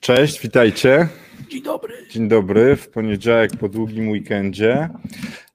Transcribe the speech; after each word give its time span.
Cześć, 0.00 0.40
witajcie. 0.40 1.08
Dzień 1.48 1.62
dobry. 1.62 1.94
Dzień 2.10 2.28
dobry, 2.28 2.76
w 2.76 2.88
poniedziałek 2.88 3.56
po 3.56 3.68
długim 3.68 4.08
weekendzie. 4.08 4.88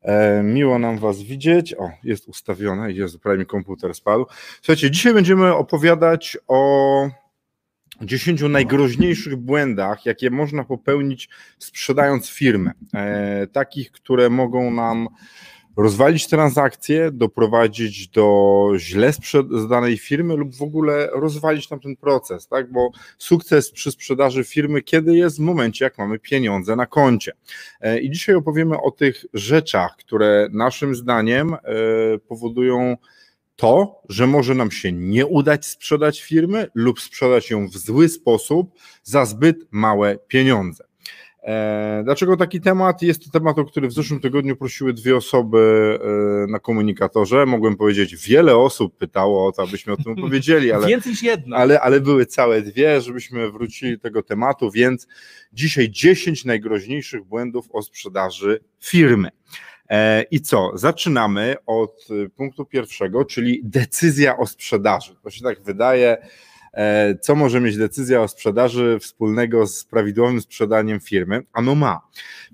E, 0.01 0.43
miło 0.43 0.79
nam 0.79 0.97
Was 0.97 1.21
widzieć. 1.21 1.73
O, 1.73 1.89
jest 2.03 2.27
ustawione, 2.27 2.91
jest 2.91 3.19
prawie 3.19 3.39
mi 3.39 3.45
komputer 3.45 3.93
spadł. 3.93 4.25
Słuchajcie, 4.61 4.91
dzisiaj 4.91 5.13
będziemy 5.13 5.55
opowiadać 5.55 6.37
o 6.47 7.09
10 8.01 8.41
najgroźniejszych 8.41 9.35
błędach, 9.35 10.05
jakie 10.05 10.29
można 10.29 10.63
popełnić 10.63 11.29
sprzedając 11.59 12.29
firmę. 12.29 12.71
E, 12.93 13.47
takich, 13.47 13.91
które 13.91 14.29
mogą 14.29 14.71
nam 14.71 15.07
rozwalić 15.81 16.27
transakcję, 16.27 17.11
doprowadzić 17.11 18.07
do 18.07 18.71
źle 18.77 19.13
sprzedanej 19.13 19.97
firmy 19.97 20.35
lub 20.35 20.55
w 20.55 20.61
ogóle 20.61 21.09
rozwalić 21.13 21.67
tam 21.67 21.79
ten 21.79 21.95
proces, 21.95 22.47
tak? 22.47 22.71
Bo 22.71 22.91
sukces 23.17 23.71
przy 23.71 23.91
sprzedaży 23.91 24.43
firmy 24.43 24.81
kiedy 24.81 25.15
jest? 25.15 25.37
W 25.37 25.39
momencie, 25.39 25.85
jak 25.85 25.97
mamy 25.97 26.19
pieniądze 26.19 26.75
na 26.75 26.85
koncie. 26.85 27.31
E, 27.81 27.99
I 27.99 28.11
dzisiaj 28.11 28.35
opowiemy 28.35 28.81
o 28.81 28.91
tych 28.91 29.25
rzeczach, 29.33 29.95
które 29.97 30.47
naszym 30.51 30.95
zdaniem 30.95 31.53
e, 31.53 31.57
powodują 32.27 32.97
to, 33.55 34.01
że 34.09 34.27
może 34.27 34.55
nam 34.55 34.71
się 34.71 34.91
nie 34.91 35.25
udać 35.25 35.65
sprzedać 35.65 36.21
firmy 36.21 36.67
lub 36.75 36.99
sprzedać 36.99 37.49
ją 37.49 37.67
w 37.67 37.77
zły 37.77 38.09
sposób 38.09 38.71
za 39.03 39.25
zbyt 39.25 39.57
małe 39.71 40.17
pieniądze. 40.27 40.88
E, 41.43 42.01
dlaczego 42.05 42.37
taki 42.37 42.61
temat? 42.61 43.01
Jest 43.01 43.25
to 43.25 43.39
temat, 43.39 43.59
o 43.59 43.65
który 43.65 43.87
w 43.87 43.93
zeszłym 43.93 44.19
tygodniu 44.19 44.55
prosiły 44.55 44.93
dwie 44.93 45.15
osoby 45.17 45.99
e, 46.47 46.51
na 46.51 46.59
komunikatorze. 46.59 47.45
Mogłem 47.45 47.75
powiedzieć, 47.75 48.15
wiele 48.15 48.57
osób 48.57 48.97
pytało 48.97 49.47
o 49.47 49.51
to, 49.51 49.63
abyśmy 49.63 49.93
o 49.93 49.97
tym 49.97 50.13
opowiedzieli, 50.17 50.71
ale, 50.71 50.87
Więcej 50.87 51.11
niż 51.11 51.23
jedna. 51.23 51.57
ale, 51.57 51.81
ale 51.81 52.01
były 52.01 52.25
całe 52.25 52.61
dwie, 52.61 53.01
żebyśmy 53.01 53.51
wrócili 53.51 53.97
do 53.97 54.03
tego 54.03 54.23
tematu, 54.23 54.71
więc 54.71 55.07
dzisiaj 55.53 55.89
10 55.89 56.45
najgroźniejszych 56.45 57.23
błędów 57.23 57.65
o 57.71 57.81
sprzedaży 57.81 58.59
firmy. 58.79 59.29
E, 59.89 60.23
I 60.31 60.41
co? 60.41 60.71
Zaczynamy 60.73 61.55
od 61.65 62.07
punktu 62.35 62.65
pierwszego, 62.65 63.25
czyli 63.25 63.61
decyzja 63.63 64.37
o 64.37 64.47
sprzedaży. 64.47 65.15
To 65.23 65.29
się 65.29 65.43
tak 65.43 65.63
wydaje, 65.63 66.17
co 67.21 67.35
może 67.35 67.61
mieć 67.61 67.77
decyzja 67.77 68.21
o 68.21 68.27
sprzedaży 68.27 68.97
wspólnego 69.01 69.67
z 69.67 69.83
prawidłowym 69.83 70.41
sprzedaniem 70.41 70.99
firmy? 70.99 71.41
Ano 71.53 71.75
ma, 71.75 72.01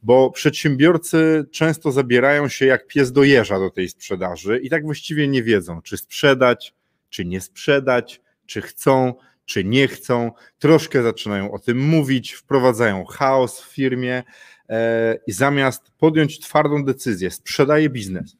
bo 0.03 0.31
przedsiębiorcy 0.31 1.45
często 1.52 1.92
zabierają 1.92 2.48
się 2.48 2.65
jak 2.65 2.87
pies 2.87 3.11
do 3.11 3.23
jeża 3.23 3.59
do 3.59 3.70
tej 3.70 3.89
sprzedaży 3.89 4.59
i 4.64 4.70
tak 4.70 4.83
właściwie 4.83 5.27
nie 5.27 5.43
wiedzą, 5.43 5.81
czy 5.81 5.98
sprzedać, 5.98 6.73
czy 7.09 7.25
nie 7.25 7.42
sprzedać, 7.42 8.21
czy 8.45 8.61
chcą, 8.61 9.14
czy 9.45 9.64
nie 9.64 9.87
chcą. 9.87 10.31
Troszkę 10.59 11.04
zaczynają 11.04 11.52
o 11.52 11.59
tym 11.59 11.77
mówić, 11.77 12.33
wprowadzają 12.33 13.05
chaos 13.05 13.61
w 13.61 13.73
firmie 13.73 14.23
e, 14.70 15.20
i 15.27 15.31
zamiast 15.31 15.92
podjąć 15.98 16.39
twardą 16.39 16.86
decyzję, 16.86 17.31
sprzedaje 17.31 17.89
biznes 17.89 18.37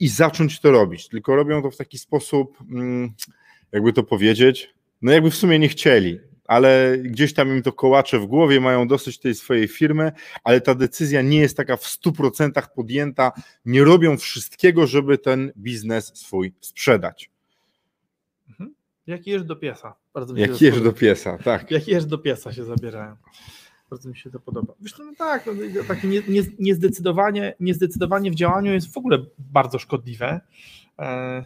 i 0.00 0.08
zacząć 0.08 0.60
to 0.60 0.70
robić, 0.70 1.08
tylko 1.08 1.36
robią 1.36 1.62
to 1.62 1.70
w 1.70 1.76
taki 1.76 1.98
sposób. 1.98 2.58
Hmm, 2.58 3.12
jakby 3.74 3.92
to 3.92 4.02
powiedzieć, 4.02 4.74
no 5.02 5.12
jakby 5.12 5.30
w 5.30 5.36
sumie 5.36 5.58
nie 5.58 5.68
chcieli, 5.68 6.20
ale 6.46 6.98
gdzieś 6.98 7.34
tam 7.34 7.48
im 7.48 7.62
to 7.62 7.72
kołacze 7.72 8.18
w 8.18 8.26
głowie, 8.26 8.60
mają 8.60 8.88
dosyć 8.88 9.18
tej 9.18 9.34
swojej 9.34 9.68
firmy, 9.68 10.12
ale 10.44 10.60
ta 10.60 10.74
decyzja 10.74 11.22
nie 11.22 11.38
jest 11.38 11.56
taka 11.56 11.76
w 11.76 11.82
100% 11.82 12.62
podjęta, 12.74 13.32
nie 13.64 13.84
robią 13.84 14.16
wszystkiego, 14.16 14.86
żeby 14.86 15.18
ten 15.18 15.52
biznes 15.56 16.12
swój 16.14 16.54
sprzedać. 16.60 17.30
Mhm. 18.50 18.74
Jak 19.06 19.26
jesz 19.26 19.44
do 19.44 19.56
piesa. 19.56 19.94
Bardzo 20.14 20.34
mi 20.34 20.40
Jak 20.40 20.60
jesz 20.60 20.80
do 20.80 20.92
piesa, 20.92 21.38
tak. 21.44 21.70
Jak 21.76 21.88
jesz 21.88 22.06
do 22.06 22.18
piesa 22.18 22.52
się 22.52 22.64
zabierają. 22.64 23.16
Bardzo 23.90 24.08
mi 24.08 24.16
się 24.16 24.30
to 24.30 24.40
podoba. 24.40 24.74
Wiesz, 24.80 24.98
no 24.98 25.12
tak, 25.18 25.46
no, 25.46 25.52
takie 25.88 26.08
nie, 26.08 26.22
nie, 26.28 26.42
niezdecydowanie, 26.58 27.54
niezdecydowanie 27.60 28.30
w 28.30 28.34
działaniu 28.34 28.72
jest 28.72 28.92
w 28.92 28.96
ogóle 28.96 29.18
bardzo 29.38 29.78
szkodliwe. 29.78 30.40
E, 30.98 31.44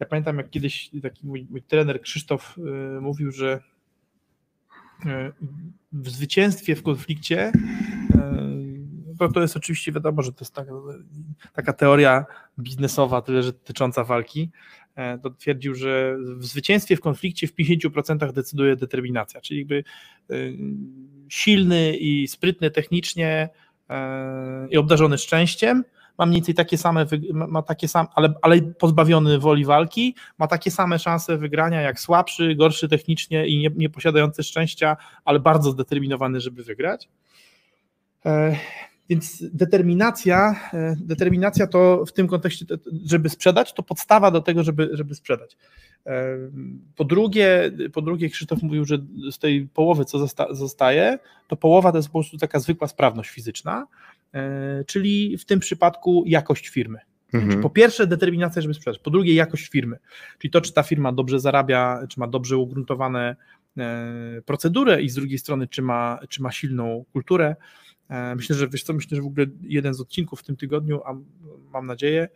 ja 0.00 0.06
pamiętam, 0.06 0.36
jak 0.36 0.50
kiedyś 0.50 0.90
taki 1.02 1.26
mój, 1.26 1.46
mój 1.50 1.62
trener 1.62 2.00
Krzysztof 2.00 2.58
y, 2.58 3.00
mówił, 3.00 3.30
że 3.30 3.60
y, 5.06 5.08
w 5.92 6.10
zwycięstwie 6.10 6.76
w 6.76 6.82
konflikcie 6.82 7.52
to, 9.18 9.24
y, 9.24 9.32
to 9.32 9.40
jest 9.40 9.56
oczywiście 9.56 9.92
wiadomo, 9.92 10.22
że 10.22 10.32
to 10.32 10.38
jest 10.40 10.54
taka, 10.54 10.72
taka 11.52 11.72
teoria 11.72 12.24
biznesowa, 12.58 13.22
tyle 13.22 13.42
że 13.42 13.52
dotycząca 13.52 14.04
walki. 14.04 14.50
E, 14.94 15.18
to 15.18 15.30
twierdził, 15.30 15.74
że 15.74 16.16
w 16.36 16.44
zwycięstwie 16.44 16.96
w 16.96 17.00
konflikcie 17.00 17.46
w 17.46 17.54
50% 17.54 18.32
decyduje 18.32 18.76
determinacja, 18.76 19.40
czyli 19.40 19.58
jakby 19.58 19.84
silny 21.28 21.96
i 21.96 22.28
sprytny 22.28 22.70
technicznie 22.70 23.48
e, 23.88 24.68
i 24.70 24.76
obdarzony 24.76 25.18
szczęściem, 25.18 25.84
ma 26.18 26.26
mniej 26.26 26.36
więcej 26.36 26.54
takie 26.54 26.78
same, 26.78 27.06
ma 27.32 27.62
takie 27.62 27.88
same, 27.88 28.08
ale, 28.14 28.34
ale 28.42 28.62
pozbawiony 28.62 29.38
woli 29.38 29.64
walki, 29.64 30.14
ma 30.38 30.46
takie 30.46 30.70
same 30.70 30.98
szanse 30.98 31.36
wygrania 31.36 31.80
jak 31.80 32.00
słabszy, 32.00 32.54
gorszy 32.54 32.88
technicznie 32.88 33.46
i 33.46 33.58
nie, 33.58 33.70
nie 33.76 33.90
posiadający 33.90 34.42
szczęścia, 34.42 34.96
ale 35.24 35.40
bardzo 35.40 35.70
zdeterminowany, 35.70 36.40
żeby 36.40 36.64
wygrać. 36.64 37.08
E, 38.26 38.56
więc 39.10 39.44
determinacja, 39.52 40.54
e, 40.72 40.96
determinacja 41.00 41.66
to 41.66 42.04
w 42.06 42.12
tym 42.12 42.28
kontekście, 42.28 42.64
żeby 43.04 43.28
sprzedać, 43.28 43.72
to 43.72 43.82
podstawa 43.82 44.30
do 44.30 44.40
tego, 44.40 44.62
żeby, 44.62 44.90
żeby 44.92 45.14
sprzedać. 45.14 45.56
E, 46.06 46.36
po 46.96 47.04
drugie, 47.04 47.72
po 47.92 48.02
drugie, 48.02 48.30
Krzysztof 48.30 48.62
mówił, 48.62 48.84
że 48.84 48.98
z 49.30 49.38
tej 49.38 49.68
połowy, 49.68 50.04
co 50.04 50.18
zosta 50.18 50.54
zostaje, 50.54 51.18
to 51.48 51.56
połowa 51.56 51.92
to 51.92 51.98
jest 51.98 52.08
po 52.08 52.18
prostu 52.18 52.38
taka 52.38 52.58
zwykła 52.58 52.88
sprawność 52.88 53.30
fizyczna, 53.30 53.86
czyli 54.86 55.38
w 55.38 55.44
tym 55.44 55.60
przypadku 55.60 56.24
jakość 56.26 56.68
firmy. 56.68 56.98
Mhm. 57.32 57.62
Po 57.62 57.70
pierwsze, 57.70 58.06
determinacja, 58.06 58.62
żeby 58.62 58.74
sprzedać. 58.74 58.98
Po 58.98 59.10
drugie, 59.10 59.34
jakość 59.34 59.68
firmy. 59.68 59.98
Czyli 60.38 60.50
to, 60.50 60.60
czy 60.60 60.72
ta 60.72 60.82
firma 60.82 61.12
dobrze 61.12 61.40
zarabia, 61.40 62.06
czy 62.08 62.20
ma 62.20 62.26
dobrze 62.26 62.56
ugruntowane 62.56 63.36
e, 63.78 64.42
procedury 64.46 65.02
i 65.02 65.08
z 65.08 65.14
drugiej 65.14 65.38
strony, 65.38 65.68
czy 65.68 65.82
ma, 65.82 66.18
czy 66.28 66.42
ma 66.42 66.52
silną 66.52 67.04
kulturę. 67.12 67.56
E, 68.08 68.34
myślę, 68.34 68.56
że 68.56 68.68
wiesz 68.68 68.82
co, 68.82 68.92
myślę, 68.92 69.16
że 69.16 69.22
w 69.22 69.26
ogóle 69.26 69.46
jeden 69.62 69.94
z 69.94 70.00
odcinków 70.00 70.40
w 70.40 70.42
tym 70.42 70.56
tygodniu, 70.56 71.00
a 71.04 71.14
mam 71.72 71.86
nadzieję, 71.86 72.28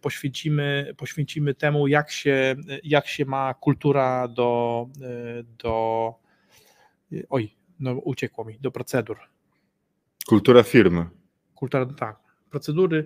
poświęcimy, 0.00 0.94
poświęcimy 0.96 1.54
temu, 1.54 1.86
jak 1.86 2.10
się, 2.10 2.56
jak 2.84 3.06
się 3.06 3.24
ma 3.24 3.54
kultura 3.54 4.28
do, 4.28 4.86
do 5.58 6.14
oj, 7.30 7.54
no 7.80 7.92
uciekło 7.92 8.44
mi, 8.44 8.58
do 8.60 8.70
procedur. 8.70 9.18
Kultura 10.26 10.62
firmy 10.62 11.17
kultura, 11.58 11.86
tak, 11.86 12.16
procedury. 12.50 13.04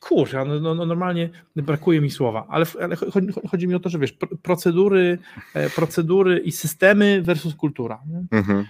Kurczę, 0.00 0.44
no, 0.44 0.60
no, 0.60 0.74
no, 0.74 0.86
normalnie 0.86 1.30
brakuje 1.56 2.00
mi 2.00 2.10
słowa, 2.10 2.46
ale, 2.48 2.66
ale 2.82 2.96
chodzi, 2.96 3.28
chodzi, 3.50 3.68
mi 3.68 3.74
o 3.74 3.80
to, 3.80 3.88
że 3.88 3.98
wiesz, 3.98 4.16
procedury, 4.42 5.18
e, 5.54 5.70
procedury 5.70 6.38
i 6.38 6.52
systemy 6.52 7.22
versus 7.22 7.54
kultura. 7.54 8.02
Mhm. 8.30 8.66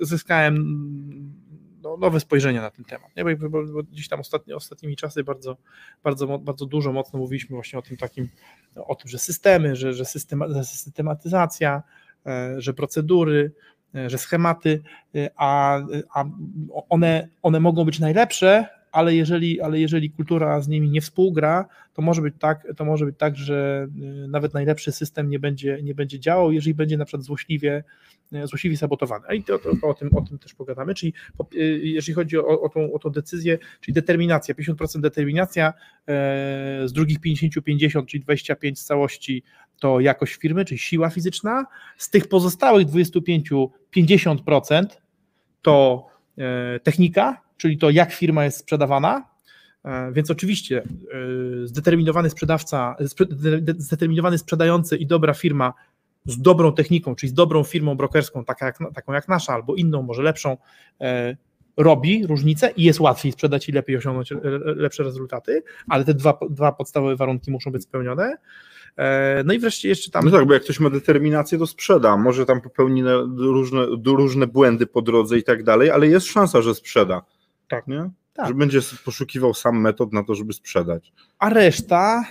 Zyskałem 0.00 0.56
no, 1.82 1.96
nowe 1.96 2.20
spojrzenie 2.20 2.60
na 2.60 2.70
ten 2.70 2.84
temat. 2.84 3.16
Nie? 3.16 3.24
Bo, 3.24 3.50
bo, 3.50 3.66
bo 3.66 3.82
dziś 3.82 4.08
tam 4.08 4.20
ostatni, 4.20 4.52
ostatnimi 4.52 4.96
czasy 4.96 5.24
bardzo, 5.24 5.56
bardzo, 6.02 6.38
bardzo 6.38 6.66
dużo, 6.66 6.92
mocno 6.92 7.18
mówiliśmy 7.18 7.54
właśnie 7.54 7.78
o 7.78 7.82
tym 7.82 7.96
takim, 7.96 8.28
o 8.76 8.94
tym, 8.94 9.10
że 9.10 9.18
systemy, 9.18 9.76
że, 9.76 9.92
że, 9.92 10.04
systema, 10.04 10.64
systematyzacja, 10.64 11.82
e, 12.26 12.54
że 12.60 12.74
procedury, 12.74 13.52
że 14.06 14.18
schematy, 14.18 14.82
e, 15.14 15.30
a, 15.36 15.78
a 16.14 16.24
one, 16.88 17.28
one 17.42 17.60
mogą 17.60 17.84
być 17.84 17.98
najlepsze, 17.98 18.79
ale 18.92 19.14
jeżeli, 19.14 19.60
ale 19.60 19.80
jeżeli 19.80 20.10
kultura 20.10 20.60
z 20.60 20.68
nimi 20.68 20.90
nie 20.90 21.00
współgra, 21.00 21.68
to 21.94 22.02
może 22.02 22.22
być 22.22 22.34
tak, 22.38 22.66
to 22.76 22.84
może 22.84 23.06
być 23.06 23.16
tak, 23.18 23.36
że 23.36 23.88
y, 24.24 24.28
nawet 24.28 24.54
najlepszy 24.54 24.92
system 24.92 25.30
nie 25.30 25.38
będzie, 25.38 25.78
nie 25.82 25.94
będzie 25.94 26.20
działał, 26.20 26.52
jeżeli 26.52 26.74
będzie 26.74 26.96
na 26.96 27.04
przykład 27.04 27.24
złośliwie, 27.24 27.84
y, 28.32 28.46
złośliwie 28.46 28.76
sabotowany. 28.76 29.36
I 29.36 29.44
to, 29.44 29.58
to, 29.58 29.70
to 29.80 29.88
o, 29.88 29.94
tym, 29.94 30.10
o 30.14 30.20
tym 30.20 30.38
też 30.38 30.54
pogadamy, 30.54 30.94
czyli 30.94 31.12
y, 31.54 31.80
jeżeli 31.82 32.14
chodzi 32.14 32.38
o, 32.38 32.60
o, 32.60 32.68
tą, 32.68 32.92
o 32.92 32.98
tą 32.98 33.10
decyzję, 33.10 33.58
czyli 33.80 33.94
determinacja, 33.94 34.54
50% 34.54 35.00
determinacja, 35.00 35.68
e, 35.68 35.72
z 36.84 36.92
drugich 36.92 37.20
50-50, 37.20 38.06
czyli 38.06 38.22
25 38.22 38.78
z 38.78 38.84
całości 38.84 39.42
to 39.80 40.00
jakość 40.00 40.34
firmy, 40.34 40.64
czyli 40.64 40.78
siła 40.78 41.10
fizyczna, 41.10 41.66
z 41.96 42.10
tych 42.10 42.28
pozostałych 42.28 42.86
25 42.86 43.50
50% 43.96 44.86
to 45.62 46.06
e, 46.38 46.80
technika, 46.80 47.49
czyli 47.60 47.78
to 47.78 47.90
jak 47.90 48.12
firma 48.12 48.44
jest 48.44 48.58
sprzedawana. 48.58 49.28
E, 49.84 50.12
więc 50.12 50.30
oczywiście 50.30 50.82
e, 50.82 51.66
zdeterminowany 51.66 52.30
sprzedawca, 52.30 52.96
zdeterminowany 53.76 54.38
sprzedający 54.38 54.96
i 54.96 55.06
dobra 55.06 55.34
firma 55.34 55.74
z 56.26 56.42
dobrą 56.42 56.72
techniką, 56.72 57.14
czyli 57.14 57.30
z 57.30 57.34
dobrą 57.34 57.64
firmą 57.64 57.94
brokerską, 57.94 58.44
taka 58.44 58.66
jak, 58.66 58.78
taką 58.94 59.12
jak 59.12 59.28
nasza, 59.28 59.52
albo 59.52 59.74
inną, 59.74 60.02
może 60.02 60.22
lepszą, 60.22 60.56
robi 61.76 62.26
różnicę 62.26 62.70
i 62.76 62.84
jest 62.84 63.00
łatwiej 63.00 63.32
sprzedać 63.32 63.68
i 63.68 63.72
lepiej 63.72 63.96
osiągnąć 63.96 64.32
lepsze 64.62 65.02
rezultaty, 65.02 65.62
ale 65.88 66.04
te 66.04 66.14
dwa, 66.14 66.38
dwa 66.50 66.72
podstawowe 66.72 67.16
warunki 67.16 67.50
muszą 67.50 67.70
być 67.70 67.82
spełnione. 67.82 68.36
E, 68.96 69.42
no 69.44 69.52
i 69.52 69.58
wreszcie 69.58 69.88
jeszcze 69.88 70.10
tam. 70.10 70.24
No 70.24 70.30
tak, 70.30 70.46
bo 70.46 70.54
jak 70.54 70.62
ktoś 70.62 70.80
ma 70.80 70.90
determinację, 70.90 71.58
to 71.58 71.66
sprzeda. 71.66 72.16
Może 72.16 72.46
tam 72.46 72.60
popełni 72.60 73.02
różne, 73.36 73.86
różne 74.06 74.46
błędy 74.46 74.86
po 74.86 75.02
drodze 75.02 75.38
i 75.38 75.42
tak 75.42 75.62
dalej, 75.62 75.90
ale 75.90 76.06
jest 76.06 76.26
szansa, 76.26 76.62
że 76.62 76.74
sprzeda. 76.74 77.22
Tak. 77.70 77.86
Nie? 77.86 78.10
Tak. 78.32 78.48
Że 78.48 78.54
będzie 78.54 78.80
poszukiwał 79.04 79.54
sam 79.54 79.80
metod 79.80 80.12
na 80.12 80.24
to, 80.24 80.34
żeby 80.34 80.52
sprzedać. 80.52 81.12
A 81.38 81.48
reszta, 81.48 82.24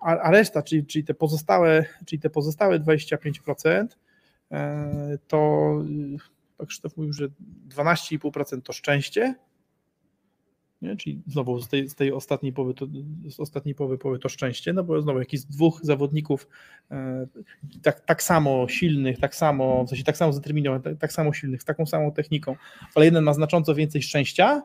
a, 0.00 0.18
a 0.18 0.30
reszta, 0.30 0.62
czyli, 0.62 0.86
czyli, 0.86 1.04
te 1.04 1.14
pozostałe, 1.14 1.84
czyli 2.06 2.20
te 2.20 2.30
pozostałe 2.30 2.80
25%, 2.80 3.86
e, 4.50 5.18
to 5.28 5.72
tak 6.58 6.68
Krzysztof 6.68 6.96
mówił, 6.96 7.12
że 7.12 7.28
12,5% 7.68 8.62
to 8.62 8.72
szczęście, 8.72 9.34
nie? 10.82 10.96
Czyli 10.96 11.22
znowu 11.26 11.60
z 11.60 11.68
tej, 11.68 11.88
z 11.88 11.94
tej 11.94 12.12
ostatniej 12.12 12.52
połowy 12.52 12.74
to, 12.74 12.86
z 13.28 13.40
ostatniej 13.40 13.74
połowy, 13.74 13.98
połowy 13.98 14.18
to 14.18 14.28
szczęście, 14.28 14.72
no 14.72 14.84
bo 14.84 15.02
znowu 15.02 15.18
jakiś 15.18 15.40
dwóch 15.40 15.80
zawodników 15.82 16.48
e, 16.90 17.26
tak, 17.82 18.00
tak 18.00 18.22
samo 18.22 18.68
silnych, 18.68 19.18
tak 19.18 19.34
samo, 19.34 19.84
w 19.84 19.88
sensie 19.88 20.04
tak 20.04 20.16
samo 20.16 20.32
zdeterminowanych, 20.32 20.84
tak, 20.84 20.98
tak 20.98 21.12
samo 21.12 21.32
silnych, 21.32 21.62
z 21.62 21.64
taką 21.64 21.86
samą 21.86 22.12
techniką, 22.12 22.56
ale 22.94 23.04
jeden 23.04 23.24
ma 23.24 23.34
znacząco 23.34 23.74
więcej 23.74 24.02
szczęścia, 24.02 24.62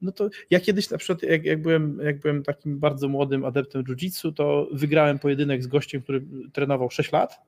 no 0.00 0.12
to 0.12 0.28
ja 0.50 0.60
kiedyś 0.60 0.90
na 0.90 0.98
przykład, 0.98 1.22
jak, 1.22 1.44
jak, 1.44 1.62
byłem, 1.62 2.00
jak 2.02 2.20
byłem 2.20 2.42
takim 2.42 2.78
bardzo 2.78 3.08
młodym 3.08 3.44
adeptem 3.44 3.84
jiu-jitsu, 3.84 4.32
to 4.32 4.68
wygrałem 4.72 5.18
pojedynek 5.18 5.62
z 5.62 5.66
gościem, 5.66 6.02
który 6.02 6.24
trenował 6.52 6.90
6 6.90 7.12
lat. 7.12 7.40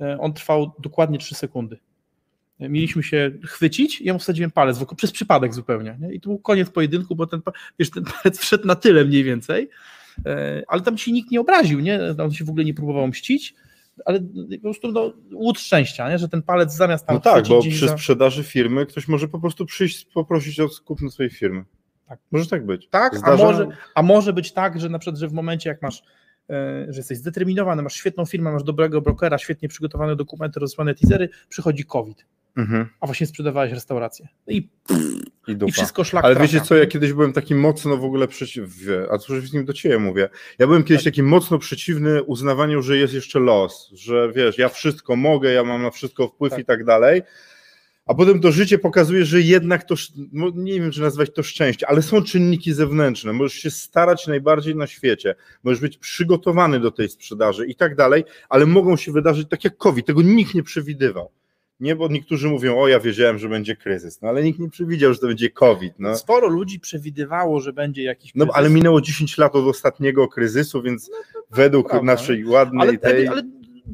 E, 0.00 0.18
on 0.20 0.32
trwał 0.32 0.72
dokładnie 0.78 1.18
3 1.18 1.34
sekundy 1.34 1.78
mieliśmy 2.60 3.02
się 3.02 3.30
chwycić, 3.44 4.00
ja 4.00 4.12
mu 4.12 4.18
wsadziłem 4.18 4.50
palec 4.50 4.78
w 4.78 4.94
przez 4.94 5.12
przypadek 5.12 5.54
zupełnie. 5.54 5.96
Nie? 6.00 6.12
I 6.14 6.20
to 6.20 6.28
był 6.28 6.38
koniec 6.38 6.70
pojedynku, 6.70 7.16
bo 7.16 7.26
ten, 7.26 7.40
wiesz, 7.78 7.90
ten 7.90 8.04
palec 8.04 8.38
wszedł 8.38 8.66
na 8.66 8.74
tyle 8.74 9.04
mniej 9.04 9.24
więcej, 9.24 9.70
e, 10.26 10.62
ale 10.68 10.82
tam 10.82 10.98
się 10.98 11.12
nikt 11.12 11.30
nie 11.30 11.40
obraził, 11.40 11.80
nie? 11.80 12.00
on 12.18 12.32
się 12.32 12.44
w 12.44 12.50
ogóle 12.50 12.64
nie 12.64 12.74
próbował 12.74 13.08
mścić, 13.08 13.54
ale 14.04 14.20
po 14.56 14.62
prostu 14.62 14.92
no, 14.92 15.12
łód 15.32 15.58
szczęścia, 15.58 16.10
nie? 16.10 16.18
że 16.18 16.28
ten 16.28 16.42
palec 16.42 16.74
zamiast 16.74 17.06
tam 17.06 17.16
No 17.16 17.20
tak, 17.20 17.48
bo 17.48 17.60
przy 17.60 17.88
za... 17.88 17.96
sprzedaży 17.96 18.44
firmy 18.44 18.86
ktoś 18.86 19.08
może 19.08 19.28
po 19.28 19.40
prostu 19.40 19.66
przyjść, 19.66 20.04
poprosić 20.04 20.60
o 20.60 20.68
kupno 20.84 21.10
swojej 21.10 21.30
firmy. 21.30 21.64
Tak. 22.08 22.18
Może 22.30 22.46
tak 22.46 22.66
być. 22.66 22.88
Tak, 22.88 23.16
Zdarza... 23.16 23.44
a, 23.44 23.46
może, 23.46 23.68
a 23.94 24.02
może 24.02 24.32
być 24.32 24.52
tak, 24.52 24.80
że 24.80 24.88
na 24.88 24.98
przykład, 24.98 25.20
że 25.20 25.28
w 25.28 25.32
momencie 25.32 25.70
jak 25.70 25.82
masz 25.82 26.02
e, 26.50 26.86
że 26.88 26.96
jesteś 26.96 27.18
zdeterminowany, 27.18 27.82
masz 27.82 27.94
świetną 27.94 28.24
firmę, 28.24 28.52
masz 28.52 28.62
dobrego 28.62 29.00
brokera, 29.00 29.38
świetnie 29.38 29.68
przygotowane 29.68 30.16
dokumenty, 30.16 30.60
rozsłane 30.60 30.94
teasery, 30.94 31.28
przychodzi 31.48 31.84
COVID 31.84 32.26
mhm. 32.56 32.86
a 33.00 33.06
właśnie 33.06 33.26
sprzedawałeś 33.26 33.72
restaurację. 33.72 34.28
No 34.46 34.52
I, 34.52 34.68
I, 35.48 35.56
I, 35.66 35.72
wszystko 35.72 36.04
szlak 36.04 36.24
Ale 36.24 36.34
trafia. 36.34 36.52
wiecie 36.52 36.64
co, 36.64 36.76
ja 36.76 36.86
kiedyś 36.86 37.12
byłem 37.12 37.32
taki 37.32 37.54
mocno 37.54 37.96
w 37.96 38.04
ogóle 38.04 38.28
przeciwny, 38.28 39.06
a 39.10 39.18
przede 39.18 39.38
wszystkim 39.38 39.64
do 39.64 39.72
ciebie 39.72 39.98
mówię, 39.98 40.28
ja 40.58 40.66
byłem 40.66 40.84
kiedyś 40.84 41.04
tak. 41.04 41.12
taki 41.12 41.22
mocno 41.22 41.58
przeciwny 41.58 42.22
uznawaniu, 42.22 42.82
że 42.82 42.96
jest 42.96 43.14
jeszcze 43.14 43.38
los, 43.38 43.90
że 43.92 44.32
wiesz, 44.32 44.58
ja 44.58 44.68
wszystko 44.68 45.16
mogę, 45.16 45.52
ja 45.52 45.64
mam 45.64 45.82
na 45.82 45.90
wszystko 45.90 46.28
wpływ 46.28 46.50
tak. 46.50 46.60
i 46.60 46.64
tak 46.64 46.84
dalej, 46.84 47.22
a 48.06 48.14
potem 48.14 48.40
to 48.40 48.52
życie 48.52 48.78
pokazuje, 48.78 49.24
że 49.24 49.40
jednak 49.40 49.84
to, 49.84 49.94
no 50.32 50.50
nie 50.54 50.80
wiem, 50.80 50.90
czy 50.90 51.00
nazwać 51.00 51.30
to 51.34 51.42
szczęście, 51.42 51.88
ale 51.88 52.02
są 52.02 52.22
czynniki 52.22 52.72
zewnętrzne. 52.72 53.32
Możesz 53.32 53.58
się 53.58 53.70
starać 53.70 54.26
najbardziej 54.26 54.76
na 54.76 54.86
świecie, 54.86 55.34
możesz 55.64 55.80
być 55.80 55.98
przygotowany 55.98 56.80
do 56.80 56.90
tej 56.90 57.08
sprzedaży 57.08 57.66
i 57.66 57.74
tak 57.74 57.96
dalej, 57.96 58.24
ale 58.48 58.66
mogą 58.66 58.96
się 58.96 59.12
wydarzyć 59.12 59.48
tak 59.48 59.64
jak 59.64 59.76
COVID, 59.76 60.06
tego 60.06 60.22
nikt 60.22 60.54
nie 60.54 60.62
przewidywał. 60.62 61.30
Nie, 61.80 61.96
bo 61.96 62.08
niektórzy 62.08 62.48
mówią, 62.48 62.78
o 62.78 62.88
ja 62.88 63.00
wiedziałem, 63.00 63.38
że 63.38 63.48
będzie 63.48 63.76
kryzys, 63.76 64.22
no 64.22 64.28
ale 64.28 64.42
nikt 64.42 64.58
nie 64.58 64.70
przewidział, 64.70 65.14
że 65.14 65.18
to 65.18 65.26
będzie 65.26 65.50
COVID. 65.50 65.94
No. 65.98 66.16
Sporo 66.16 66.48
ludzi 66.48 66.80
przewidywało, 66.80 67.60
że 67.60 67.72
będzie 67.72 68.02
jakiś 68.02 68.32
kryzys. 68.32 68.48
No 68.48 68.54
ale 68.54 68.70
minęło 68.70 69.00
10 69.00 69.38
lat 69.38 69.56
od 69.56 69.66
ostatniego 69.66 70.28
kryzysu, 70.28 70.82
więc 70.82 71.10
no, 71.10 71.40
według 71.50 71.88
prawda. 71.88 72.06
naszej 72.12 72.44
ładnej 72.44 72.88
ale, 72.88 72.98
tej... 72.98 73.28
Ale 73.28 73.42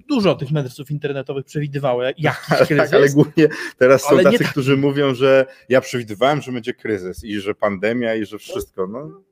dużo 0.08 0.34
tych 0.34 0.50
mędrców 0.50 0.90
internetowych 0.90 1.44
przewidywało 1.44 2.02
jakiś 2.18 2.24
tak, 2.48 2.66
kryzys. 2.66 2.90
Tak, 2.90 2.94
ale 2.94 3.08
głównie 3.08 3.48
teraz 3.78 4.02
są 4.02 4.08
ale 4.08 4.22
tacy, 4.22 4.44
którzy 4.44 4.76
mówią, 4.76 5.14
że 5.14 5.46
ja 5.68 5.80
przewidywałem, 5.80 6.40
że 6.40 6.52
będzie 6.52 6.74
kryzys 6.74 7.24
i 7.24 7.40
że 7.40 7.54
pandemia 7.54 8.14
i 8.14 8.26
że 8.26 8.38
wszystko. 8.38 8.86
No. 8.86 9.22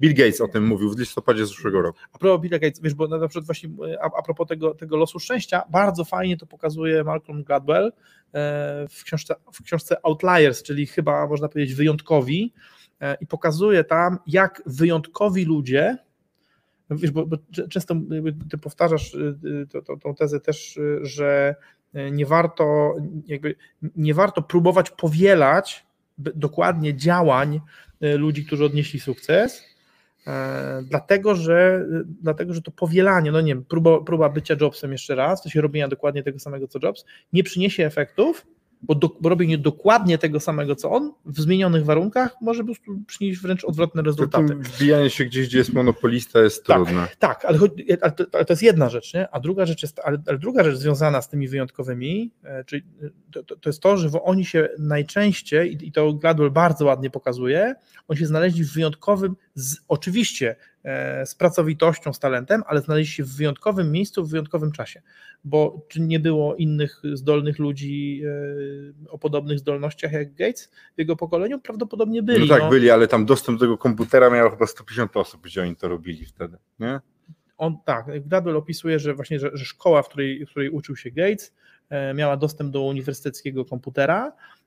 Bill 0.00 0.14
Gates 0.14 0.40
o 0.40 0.48
tym 0.48 0.66
mówił 0.66 0.90
w 0.90 0.98
listopadzie 0.98 1.46
zeszłego 1.46 1.82
roku. 1.82 1.98
A 2.12 2.18
propos 2.18 2.42
Bill 2.42 2.60
Gates, 2.60 2.80
wiesz, 2.80 2.94
bo 2.94 3.08
na 3.08 3.28
przykład 3.28 3.46
właśnie 3.46 3.70
a, 4.00 4.10
a 4.18 4.22
propos 4.22 4.48
tego, 4.48 4.74
tego 4.74 4.96
losu 4.96 5.18
szczęścia, 5.18 5.62
bardzo 5.70 6.04
fajnie 6.04 6.36
to 6.36 6.46
pokazuje 6.46 7.04
Malcolm 7.04 7.42
Gladwell 7.42 7.86
e, 7.86 7.92
w 8.90 9.04
książce, 9.04 9.34
w 9.52 9.62
książce 9.62 9.96
Outliers, 10.02 10.62
czyli 10.62 10.86
chyba 10.86 11.26
można 11.26 11.48
powiedzieć 11.48 11.74
wyjątkowi 11.74 12.52
e, 13.00 13.16
i 13.20 13.26
pokazuje 13.26 13.84
tam, 13.84 14.18
jak 14.26 14.62
wyjątkowi 14.66 15.44
ludzie, 15.44 15.98
wiesz, 16.90 17.10
bo, 17.10 17.26
bo 17.26 17.36
często 17.70 17.94
ty 18.50 18.58
powtarzasz 18.58 19.14
y, 19.14 19.38
y, 19.44 19.98
tą 20.02 20.14
tezę 20.14 20.40
też, 20.40 20.76
y, 20.76 20.98
że 21.02 21.54
nie 22.12 22.26
warto, 22.26 22.94
jakby, 23.26 23.54
nie 23.96 24.14
warto 24.14 24.42
próbować 24.42 24.90
powielać 24.90 25.86
dokładnie 26.18 26.96
działań 26.96 27.60
ludzi, 28.00 28.44
którzy 28.44 28.64
odnieśli 28.64 29.00
sukces, 29.00 29.62
E, 29.62 29.75
dlatego 30.82 31.34
że, 31.34 31.86
dlatego, 32.22 32.54
że 32.54 32.62
to 32.62 32.70
powielanie, 32.70 33.32
no 33.32 33.40
nie 33.40 33.54
wiem, 33.54 33.64
próba, 33.64 34.00
próba 34.00 34.28
bycia 34.28 34.56
Jobsem 34.60 34.92
jeszcze 34.92 35.14
raz, 35.14 35.42
to 35.42 35.48
się 35.48 35.60
robienia 35.60 35.88
dokładnie 35.88 36.22
tego 36.22 36.38
samego 36.38 36.68
co 36.68 36.78
Jobs, 36.82 37.04
nie 37.32 37.42
przyniesie 37.42 37.86
efektów, 37.86 38.46
bo, 38.82 38.94
do, 38.94 39.16
bo 39.20 39.28
robienie 39.28 39.58
dokładnie 39.58 40.18
tego 40.18 40.40
samego 40.40 40.76
co 40.76 40.90
on, 40.90 41.12
w 41.24 41.40
zmienionych 41.40 41.84
warunkach, 41.84 42.36
może 42.40 42.60
po 42.60 42.66
prostu 42.66 42.98
przynieść 43.06 43.40
wręcz 43.40 43.64
odwrotne 43.64 44.02
rezultaty. 44.02 44.48
To 44.48 44.54
wbijanie 44.54 45.10
się 45.10 45.24
gdzieś, 45.24 45.48
gdzie 45.48 45.58
jest 45.58 45.72
monopolista 45.72 46.40
jest 46.40 46.64
tak, 46.64 46.76
trudne. 46.76 47.08
Tak, 47.18 47.44
ale, 47.44 47.58
ale, 48.02 48.12
to, 48.12 48.24
ale, 48.32 48.44
to, 48.44 48.52
jest 48.52 48.62
jedna 48.62 48.88
rzecz, 48.88 49.14
nie? 49.14 49.28
a 49.30 49.40
druga 49.40 49.66
rzecz 49.66 49.82
jest, 49.82 50.00
ale, 50.04 50.18
ale 50.26 50.38
druga 50.38 50.64
rzecz 50.64 50.76
związana 50.76 51.22
z 51.22 51.28
tymi 51.28 51.48
wyjątkowymi, 51.48 52.30
e, 52.44 52.64
czyli 52.64 52.82
to, 53.32 53.42
to, 53.42 53.68
jest 53.68 53.80
to, 53.80 53.96
że 53.96 54.22
oni 54.22 54.44
się 54.44 54.68
najczęściej, 54.78 55.86
i, 55.86 55.92
to 55.92 56.12
Gladwell 56.12 56.50
bardzo 56.50 56.84
ładnie 56.84 57.10
pokazuje, 57.10 57.74
oni 58.08 58.18
się 58.18 58.26
znaleźli 58.26 58.64
w 58.64 58.74
wyjątkowym, 58.74 59.36
z, 59.54 59.76
oczywiście 59.88 60.56
E, 60.75 60.75
z 61.24 61.34
pracowitością, 61.34 62.12
z 62.12 62.18
talentem, 62.18 62.62
ale 62.66 62.80
znaleźli 62.80 63.12
się 63.12 63.24
w 63.24 63.36
wyjątkowym 63.36 63.92
miejscu, 63.92 64.24
w 64.24 64.30
wyjątkowym 64.30 64.72
czasie, 64.72 65.02
bo 65.44 65.86
czy 65.88 66.00
nie 66.00 66.20
było 66.20 66.54
innych 66.54 67.02
zdolnych 67.12 67.58
ludzi 67.58 68.22
e, 69.06 69.10
o 69.10 69.18
podobnych 69.18 69.58
zdolnościach 69.58 70.12
jak 70.12 70.34
Gates 70.34 70.70
w 70.96 70.98
jego 70.98 71.16
pokoleniu? 71.16 71.60
Prawdopodobnie 71.60 72.22
byli. 72.22 72.40
No 72.40 72.54
tak, 72.54 72.62
no. 72.62 72.70
byli, 72.70 72.90
ale 72.90 73.08
tam 73.08 73.26
dostęp 73.26 73.58
do 73.58 73.64
tego 73.64 73.78
komputera 73.78 74.30
miało 74.30 74.50
chyba 74.50 74.66
150 74.66 75.16
osób, 75.16 75.42
gdzie 75.42 75.62
oni 75.62 75.76
to 75.76 75.88
robili 75.88 76.26
wtedy, 76.26 76.56
nie? 76.78 77.00
On 77.58 77.76
tak, 77.84 78.28
Gladwell 78.28 78.56
opisuje, 78.56 78.98
że 78.98 79.14
właśnie, 79.14 79.38
że, 79.38 79.50
że 79.54 79.64
szkoła, 79.64 80.02
w 80.02 80.08
której, 80.08 80.46
w 80.46 80.50
której 80.50 80.70
uczył 80.70 80.96
się 80.96 81.10
Gates, 81.10 81.54
e, 81.88 82.14
miała 82.14 82.36
dostęp 82.36 82.70
do 82.70 82.82
uniwersyteckiego 82.82 83.64
komputera, 83.64 84.32
E, 84.32 84.65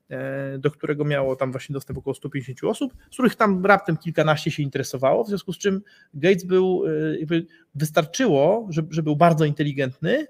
do 0.59 0.71
którego 0.71 1.05
miało 1.05 1.35
tam 1.35 1.51
właśnie 1.51 1.73
dostęp 1.73 1.99
około 1.99 2.13
150 2.13 2.63
osób, 2.63 2.93
z 3.11 3.13
których 3.13 3.35
tam 3.35 3.65
raptem 3.65 3.97
kilkanaście 3.97 4.51
się 4.51 4.63
interesowało, 4.63 5.23
w 5.23 5.27
związku 5.27 5.53
z 5.53 5.57
czym 5.57 5.81
Gates 6.13 6.43
był, 6.43 6.83
e, 7.31 7.41
wystarczyło, 7.75 8.67
że, 8.69 8.81
że 8.89 9.03
był 9.03 9.15
bardzo 9.15 9.45
inteligentny, 9.45 10.27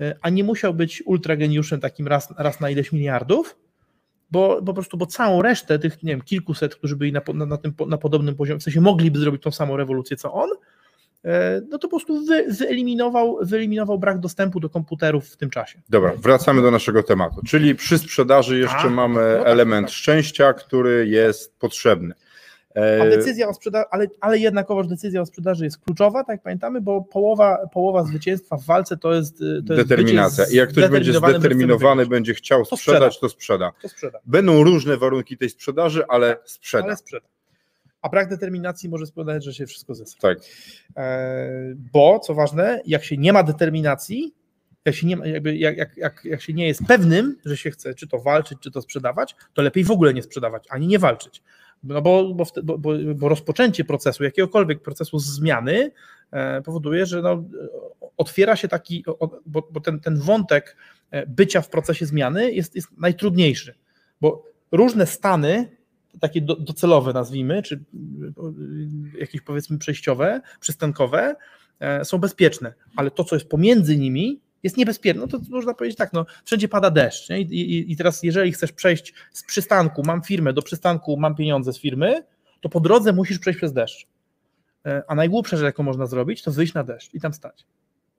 e, 0.00 0.16
a 0.22 0.30
nie 0.30 0.44
musiał 0.44 0.74
być 0.74 1.02
ultrageniuszem 1.06 1.80
takim 1.80 2.08
raz, 2.08 2.34
raz 2.38 2.60
na 2.60 2.70
ileś 2.70 2.92
miliardów, 2.92 3.58
bo 4.30 4.62
po 4.62 4.74
prostu, 4.74 4.96
bo 4.96 5.06
całą 5.06 5.42
resztę 5.42 5.78
tych, 5.78 6.02
nie 6.02 6.12
wiem, 6.12 6.22
kilkuset, 6.22 6.74
którzy 6.74 6.96
byli 6.96 7.12
na, 7.12 7.20
na, 7.34 7.46
na, 7.46 7.56
tym, 7.56 7.74
na 7.88 7.98
podobnym 7.98 8.34
poziomie, 8.36 8.60
w 8.60 8.62
sensie 8.62 8.80
mogliby 8.80 9.18
zrobić 9.18 9.42
tą 9.42 9.50
samą 9.50 9.76
rewolucję, 9.76 10.16
co 10.16 10.32
on, 10.32 10.50
E, 10.50 10.69
no 11.70 11.78
to 11.78 11.88
po 11.88 11.88
prostu 11.88 12.24
wy, 12.24 12.44
wyeliminował, 12.48 13.38
wyeliminował 13.42 13.98
brak 13.98 14.18
dostępu 14.18 14.60
do 14.60 14.70
komputerów 14.70 15.28
w 15.28 15.36
tym 15.36 15.50
czasie. 15.50 15.80
Dobra, 15.88 16.12
wracamy 16.16 16.62
do 16.62 16.70
naszego 16.70 17.02
tematu, 17.02 17.40
czyli 17.46 17.74
przy 17.74 17.98
sprzedaży 17.98 18.58
jeszcze 18.58 18.78
A, 18.78 18.90
mamy 18.90 19.34
no 19.38 19.44
tak, 19.44 19.52
element 19.52 19.86
tak. 19.86 19.94
szczęścia, 19.94 20.52
który 20.52 21.08
jest 21.08 21.58
potrzebny. 21.58 22.14
A 23.02 23.04
decyzja 23.04 23.48
o 23.48 23.54
sprzedaży, 23.54 23.84
ale, 23.90 24.06
ale 24.20 24.38
jednakowoż 24.38 24.86
decyzja 24.86 25.20
o 25.20 25.26
sprzedaży 25.26 25.64
jest 25.64 25.78
kluczowa, 25.78 26.24
tak 26.24 26.42
pamiętamy, 26.42 26.80
bo 26.80 27.02
połowa, 27.02 27.58
połowa 27.72 28.04
zwycięstwa 28.04 28.56
w 28.56 28.64
walce 28.64 28.96
to 28.96 29.14
jest, 29.14 29.38
to 29.38 29.74
jest 29.74 29.88
determinacja. 29.88 30.44
I 30.52 30.54
jak 30.54 30.68
ktoś 30.68 30.88
będzie 30.88 31.12
zdeterminowany, 31.12 32.06
będzie 32.06 32.34
chciał 32.34 32.66
To 32.66 32.76
sprzedać, 32.76 33.14
sprzeda. 33.14 33.20
to 33.20 33.28
sprzeda. 33.28 33.72
to 33.82 33.88
sprzeda. 33.88 34.18
Będą 34.26 34.64
różne 34.64 34.96
warunki 34.96 35.36
tej 35.36 35.50
sprzedaży, 35.50 36.04
ale 36.08 36.36
sprzeda. 36.44 36.84
Ale 36.84 36.96
sprzeda. 36.96 37.26
A 38.02 38.08
brak 38.08 38.28
determinacji 38.28 38.88
może 38.88 39.06
spowodować, 39.06 39.44
że 39.44 39.54
się 39.54 39.66
wszystko 39.66 39.94
zesra. 39.94 40.20
Tak. 40.20 40.38
E, 40.96 41.50
Bo, 41.92 42.18
co 42.18 42.34
ważne, 42.34 42.80
jak 42.86 43.04
się 43.04 43.16
nie 43.16 43.32
ma 43.32 43.42
determinacji, 43.42 44.34
jak 44.84 44.94
się 44.94 45.06
nie, 45.06 45.16
jakby, 45.24 45.56
jak, 45.56 45.76
jak, 45.76 45.96
jak, 45.96 46.24
jak 46.24 46.42
się 46.42 46.52
nie 46.52 46.66
jest 46.66 46.80
pewnym, 46.88 47.36
że 47.44 47.56
się 47.56 47.70
chce 47.70 47.94
czy 47.94 48.08
to 48.08 48.18
walczyć, 48.18 48.58
czy 48.60 48.70
to 48.70 48.82
sprzedawać, 48.82 49.36
to 49.54 49.62
lepiej 49.62 49.84
w 49.84 49.90
ogóle 49.90 50.14
nie 50.14 50.22
sprzedawać, 50.22 50.64
ani 50.70 50.86
nie 50.86 50.98
walczyć. 50.98 51.42
No 51.82 52.02
bo, 52.02 52.34
bo, 52.34 52.44
bo, 52.64 52.78
bo, 53.14 53.28
rozpoczęcie 53.28 53.84
procesu, 53.84 54.24
jakiegokolwiek 54.24 54.82
procesu 54.82 55.18
zmiany 55.18 55.90
e, 56.30 56.62
powoduje, 56.62 57.06
że 57.06 57.22
no, 57.22 57.44
otwiera 58.16 58.56
się 58.56 58.68
taki, 58.68 59.04
o- 59.06 59.40
bo, 59.46 59.68
bo 59.72 59.80
ten, 59.80 60.00
ten 60.00 60.16
wątek 60.16 60.76
e, 61.10 61.26
bycia 61.26 61.60
w 61.60 61.68
procesie 61.68 62.06
zmiany 62.06 62.52
jest, 62.52 62.74
jest 62.76 62.88
najtrudniejszy, 62.98 63.74
bo 64.20 64.44
różne 64.72 65.06
stany, 65.06 65.76
takie 66.20 66.40
do, 66.40 66.56
docelowe 66.56 67.12
nazwijmy, 67.12 67.62
czy 67.62 67.84
jakieś 69.18 69.40
powiedzmy 69.40 69.78
przejściowe, 69.78 70.40
przystankowe, 70.60 71.36
e, 71.80 72.04
są 72.04 72.18
bezpieczne, 72.18 72.74
ale 72.96 73.10
to, 73.10 73.24
co 73.24 73.36
jest 73.36 73.48
pomiędzy 73.48 73.96
nimi, 73.96 74.40
jest 74.62 74.76
niebezpieczne. 74.76 75.20
No 75.20 75.26
to 75.28 75.38
można 75.50 75.74
powiedzieć 75.74 75.98
tak, 75.98 76.12
no, 76.12 76.26
wszędzie 76.44 76.68
pada 76.68 76.90
deszcz. 76.90 77.30
Nie? 77.30 77.40
I, 77.40 77.44
i, 77.44 77.92
I 77.92 77.96
teraz, 77.96 78.22
jeżeli 78.22 78.52
chcesz 78.52 78.72
przejść 78.72 79.14
z 79.32 79.44
przystanku, 79.44 80.02
mam 80.06 80.22
firmę, 80.22 80.52
do 80.52 80.62
przystanku, 80.62 81.16
mam 81.16 81.34
pieniądze 81.34 81.72
z 81.72 81.78
firmy, 81.78 82.24
to 82.60 82.68
po 82.68 82.80
drodze 82.80 83.12
musisz 83.12 83.38
przejść 83.38 83.56
przez 83.56 83.72
deszcz. 83.72 84.06
E, 84.86 85.02
A 85.08 85.14
najgłupsze 85.14 85.56
rzecz, 85.56 85.64
jaką 85.64 85.82
można 85.82 86.06
zrobić, 86.06 86.42
to 86.42 86.52
wyjść 86.52 86.74
na 86.74 86.84
deszcz 86.84 87.14
i 87.14 87.20
tam 87.20 87.32
stać. 87.32 87.66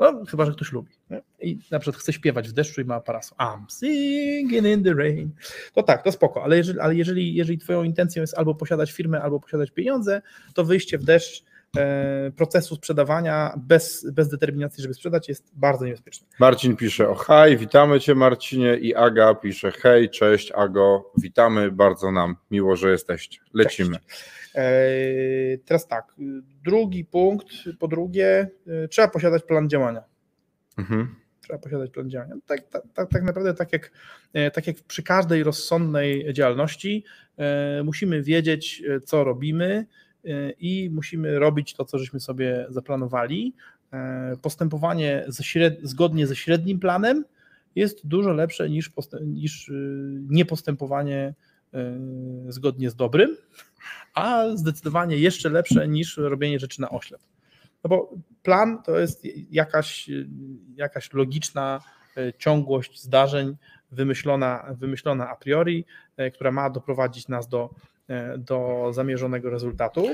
No, 0.01 0.25
chyba, 0.25 0.45
że 0.45 0.51
ktoś 0.51 0.71
lubi. 0.71 0.91
Nie? 1.09 1.21
I 1.41 1.59
na 1.71 1.79
przykład 1.79 2.01
chce 2.01 2.13
śpiewać 2.13 2.49
w 2.49 2.51
deszczu 2.51 2.81
i 2.81 2.85
ma 2.85 2.99
parasol. 2.99 3.37
I'm 3.37 3.65
singing 3.69 4.65
in 4.65 4.83
the 4.83 4.93
rain. 4.93 5.31
To 5.73 5.83
tak, 5.83 6.03
to 6.03 6.11
spoko, 6.11 6.43
ale 6.43 6.57
jeżeli, 6.57 6.79
ale 6.79 6.95
jeżeli, 6.95 7.35
jeżeli 7.35 7.57
twoją 7.57 7.83
intencją 7.83 8.21
jest 8.21 8.37
albo 8.37 8.55
posiadać 8.55 8.91
firmę, 8.91 9.21
albo 9.21 9.39
posiadać 9.39 9.71
pieniądze, 9.71 10.21
to 10.53 10.63
wyjście 10.63 10.97
w 10.97 11.03
deszcz 11.03 11.43
e, 11.77 12.31
procesu 12.35 12.75
sprzedawania 12.75 13.53
bez, 13.57 14.11
bez 14.11 14.29
determinacji, 14.29 14.81
żeby 14.81 14.93
sprzedać 14.93 15.29
jest 15.29 15.51
bardzo 15.53 15.85
niebezpieczne. 15.85 16.27
Marcin 16.39 16.75
pisze 16.75 17.09
o 17.09 17.15
hej, 17.15 17.57
witamy 17.57 17.99
Cię 17.99 18.15
Marcinie 18.15 18.77
i 18.77 18.95
Aga 18.95 19.35
pisze 19.35 19.71
hej, 19.71 20.09
cześć 20.09 20.51
Ago, 20.51 21.11
witamy, 21.17 21.71
bardzo 21.71 22.11
nam 22.11 22.35
miło, 22.51 22.75
że 22.75 22.91
jesteście. 22.91 23.39
Lecimy. 23.53 23.97
E, 23.97 24.40
teraz 25.65 25.87
tak, 25.87 26.15
drugi 26.63 27.05
punkt, 27.05 27.47
po 27.79 27.87
drugie, 27.87 28.49
e, 28.67 28.87
trzeba 28.87 29.07
posiadać 29.07 29.43
plan 29.43 29.69
działania. 29.69 30.03
Mhm. 30.77 31.15
Trzeba 31.41 31.59
posiadać 31.59 31.91
plan 31.91 32.09
działania. 32.09 32.35
Tak, 32.45 32.61
tak, 32.93 33.09
tak, 33.11 33.23
naprawdę, 33.23 33.53
tak 33.53 33.73
jak, 33.73 33.91
e, 34.33 34.51
tak 34.51 34.67
jak 34.67 34.75
przy 34.87 35.03
każdej 35.03 35.43
rozsądnej 35.43 36.33
działalności, 36.33 37.03
e, 37.37 37.83
musimy 37.83 38.23
wiedzieć, 38.23 38.83
e, 38.89 38.99
co 38.99 39.23
robimy 39.23 39.85
e, 40.25 40.51
i 40.51 40.89
musimy 40.89 41.39
robić 41.39 41.73
to, 41.73 41.85
co 41.85 41.99
żeśmy 41.99 42.19
sobie 42.19 42.65
zaplanowali. 42.69 43.53
E, 43.93 44.35
Postępowanie 44.41 45.25
ze 45.27 45.43
śred, 45.43 45.79
zgodnie 45.83 46.27
ze 46.27 46.35
średnim 46.35 46.79
planem 46.79 47.25
jest 47.75 48.07
dużo 48.07 48.33
lepsze 48.33 48.69
niż, 48.69 48.89
postę- 48.91 49.25
niż 49.25 49.69
e, 49.69 49.73
niepostępowanie 50.29 51.17
e, 51.17 51.50
zgodnie 52.47 52.89
z 52.89 52.95
dobrym, 52.95 53.37
a 54.13 54.45
zdecydowanie 54.55 55.17
jeszcze 55.17 55.49
lepsze 55.49 55.87
niż 55.87 56.17
robienie 56.17 56.59
rzeczy 56.59 56.81
na 56.81 56.89
oślep. 56.89 57.21
No 57.83 57.89
bo 57.89 58.13
plan 58.43 58.83
to 58.83 58.99
jest 58.99 59.23
jakaś, 59.51 60.09
jakaś 60.75 61.13
logiczna 61.13 61.81
e, 62.17 62.33
ciągłość 62.33 63.01
zdarzeń 63.01 63.55
wymyślona, 63.91 64.75
wymyślona 64.77 65.29
a 65.29 65.35
priori, 65.35 65.85
e, 66.17 66.31
która 66.31 66.51
ma 66.51 66.69
doprowadzić 66.69 67.27
nas 67.27 67.47
do, 67.47 67.69
e, 68.07 68.37
do 68.37 68.87
zamierzonego 68.93 69.49
rezultatu. 69.49 70.07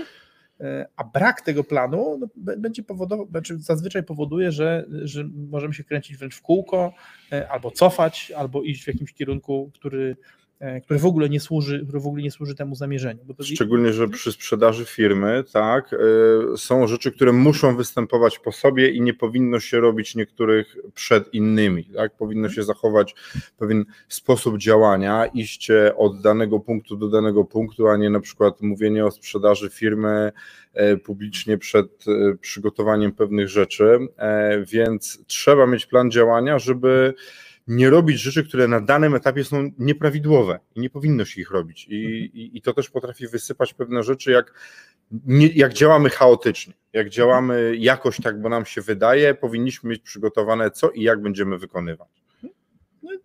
E, 0.62 0.88
A 0.96 1.04
brak 1.04 1.42
tego 1.42 1.64
planu 1.64 2.18
no, 2.20 2.28
będzie 2.36 2.84
powodował, 2.84 3.28
znaczy 3.30 3.58
zazwyczaj 3.58 4.04
powoduje, 4.04 4.52
że, 4.52 4.86
że 5.04 5.24
możemy 5.50 5.74
się 5.74 5.84
kręcić 5.84 6.18
wręcz 6.18 6.36
w 6.36 6.42
kółko, 6.42 6.94
e, 7.32 7.50
albo 7.50 7.72
cofać, 7.72 8.32
albo 8.38 8.64
iść 8.64 8.84
w 8.84 8.88
jakimś 8.88 9.14
kierunku, 9.14 9.72
który, 9.74 10.16
e, 10.22 10.47
który 10.84 11.00
w 11.00 11.06
ogóle 11.06 11.30
nie 11.30 11.40
służy, 11.40 11.84
który 11.84 12.00
w 12.00 12.08
ogóle 12.08 12.24
nie 12.24 12.32
służy 12.32 12.56
temu 12.56 12.76
zamierzeniu. 12.76 13.20
To 13.38 13.44
Szczególnie, 13.44 13.94
że 13.94 14.08
przy 14.08 14.32
sprzedaży 14.32 14.86
firmy, 14.86 15.44
tak, 15.54 15.94
y, 15.94 16.58
są 16.58 16.88
rzeczy, 16.88 17.12
które 17.12 17.32
muszą 17.32 17.76
występować 17.76 18.40
po 18.40 18.52
sobie 18.52 18.90
i 18.90 19.02
nie 19.02 19.14
powinno 19.14 19.60
się 19.60 19.80
robić 19.80 20.16
niektórych 20.16 20.78
przed 20.94 21.34
innymi, 21.34 21.86
tak, 21.86 22.18
powinno 22.18 22.50
się 22.50 22.64
zachować 22.64 23.16
pewien 23.58 23.86
sposób 24.08 24.58
działania, 24.58 25.26
iście 25.26 25.96
od 25.96 26.22
danego 26.22 26.60
punktu 26.60 26.98
do 26.98 27.08
danego 27.08 27.44
punktu, 27.46 27.88
a 27.88 27.98
nie 27.98 28.10
na 28.10 28.20
przykład 28.20 28.62
mówienie 28.62 29.06
o 29.06 29.12
sprzedaży 29.12 29.70
firmy 29.70 30.32
e, 30.74 30.98
publicznie 30.98 31.58
przed 31.58 32.06
e, 32.08 32.38
przygotowaniem 32.38 33.12
pewnych 33.12 33.50
rzeczy, 33.50 34.00
e, 34.18 34.64
więc 34.66 35.24
trzeba 35.28 35.68
mieć 35.68 35.86
plan 35.86 36.12
działania, 36.12 36.60
żeby 36.60 37.14
nie 37.68 37.90
robić 37.90 38.20
rzeczy, 38.20 38.44
które 38.44 38.68
na 38.68 38.82
danym 38.82 39.16
etapie 39.16 39.44
są 39.44 39.72
nieprawidłowe 39.78 40.60
i 40.76 40.80
nie 40.80 40.90
powinno 40.90 41.26
się 41.26 41.42
ich 41.42 41.52
robić. 41.52 41.88
I, 41.90 41.96
i, 42.34 42.58
i 42.58 42.62
to 42.62 42.74
też 42.74 42.90
potrafi 42.90 43.28
wysypać 43.28 43.74
pewne 43.74 44.04
rzeczy, 44.04 44.32
jak, 44.32 44.54
nie, 45.12 45.48
jak 45.48 45.74
działamy 45.74 46.10
chaotycznie, 46.10 46.74
jak 46.94 47.10
działamy 47.10 47.76
jakoś 47.80 48.22
tak, 48.22 48.42
bo 48.42 48.50
nam 48.50 48.66
się 48.66 48.82
wydaje, 48.82 49.34
powinniśmy 49.34 49.90
mieć 49.90 50.02
przygotowane 50.02 50.72
co 50.72 50.90
i 50.90 51.02
jak 51.04 51.22
będziemy 51.22 51.58
wykonywać. 51.58 52.10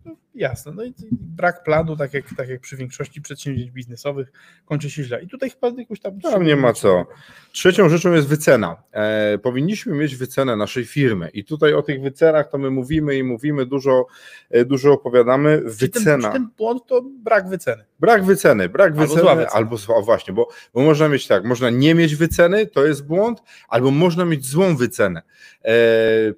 No, 0.05 0.15
jasne. 0.35 0.71
No 0.75 0.83
i 0.83 0.93
brak 1.11 1.63
planu, 1.63 1.97
tak 1.97 2.13
jak, 2.13 2.25
tak 2.37 2.49
jak 2.49 2.61
przy 2.61 2.77
większości 2.77 3.21
przedsięwzięć 3.21 3.71
biznesowych, 3.71 4.31
kończy 4.65 4.89
się 4.89 5.03
źle. 5.03 5.23
I 5.23 5.27
tutaj 5.27 5.49
chyba 5.49 5.71
jakoś 5.77 5.99
tam. 5.99 6.19
Tam 6.21 6.43
nie 6.43 6.55
ma 6.55 6.73
co. 6.73 7.05
Trzecią 7.51 7.89
rzeczą 7.89 8.13
jest 8.13 8.27
wycena. 8.27 8.83
E, 8.91 9.37
powinniśmy 9.37 9.95
mieć 9.95 10.15
wycenę 10.15 10.55
naszej 10.55 10.85
firmy 10.85 11.29
i 11.33 11.45
tutaj 11.45 11.73
o 11.73 11.81
tych 11.81 12.01
wycenach 12.01 12.49
to 12.49 12.57
my 12.57 12.69
mówimy 12.69 13.17
i 13.17 13.23
mówimy, 13.23 13.65
dużo, 13.65 14.05
e, 14.49 14.65
dużo 14.65 14.93
opowiadamy. 14.93 15.61
Czy 15.79 15.89
ten, 15.89 16.01
Wycena. 16.03 16.27
czy 16.27 16.33
ten 16.33 16.49
błąd 16.57 16.83
to 16.87 17.01
brak 17.01 17.49
wyceny. 17.49 17.85
Brak 17.99 18.23
wyceny, 18.23 18.69
brak 18.69 18.91
Albo 18.91 19.01
wyceny, 19.01 19.21
zła 19.21 19.35
wycena. 19.35 19.51
albo 19.53 19.77
zła, 19.77 20.01
właśnie, 20.01 20.33
bo, 20.33 20.47
bo 20.73 20.81
można 20.81 21.09
mieć 21.09 21.27
tak, 21.27 21.43
można 21.43 21.69
nie 21.69 21.95
mieć 21.95 22.15
wyceny, 22.15 22.67
to 22.67 22.85
jest 22.85 23.05
błąd, 23.07 23.39
albo 23.67 23.91
można 23.91 24.25
mieć 24.25 24.45
złą 24.45 24.75
wycenę. 24.75 25.21
E, 25.65 25.73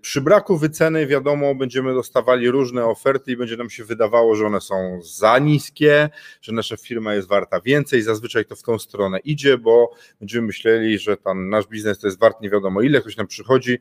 przy 0.01 0.21
braku 0.21 0.57
wyceny, 0.57 1.07
wiadomo, 1.07 1.55
będziemy 1.55 1.93
dostawali 1.93 2.49
różne 2.51 2.85
oferty 2.85 3.31
i 3.31 3.37
będzie 3.37 3.57
nam 3.57 3.69
się 3.69 3.85
wydawało, 3.86 4.36
że 4.36 4.46
one 4.46 4.62
są 4.62 5.00
za 5.04 5.39
niskie, 5.39 6.10
że 6.42 6.54
nasza 6.54 6.77
firma 6.77 7.13
jest 7.13 7.27
warta 7.27 7.62
więcej, 7.62 8.01
zazwyczaj 8.01 8.46
to 8.46 8.56
w 8.56 8.63
tą 8.63 8.80
stronę 8.80 9.20
idzie, 9.20 9.58
bo 9.58 9.92
będziemy 10.20 10.48
myśleli, 10.48 11.00
że 11.00 11.18
nasz 11.36 11.68
biznes 11.68 12.00
to 12.00 12.08
jest 12.08 12.20
wart 12.20 12.42
nie 12.42 12.50
wiadomo 12.50 12.82
ile, 12.82 13.01
ktoś 13.01 13.18
nam 13.18 13.27
przychodzi, 13.27 13.77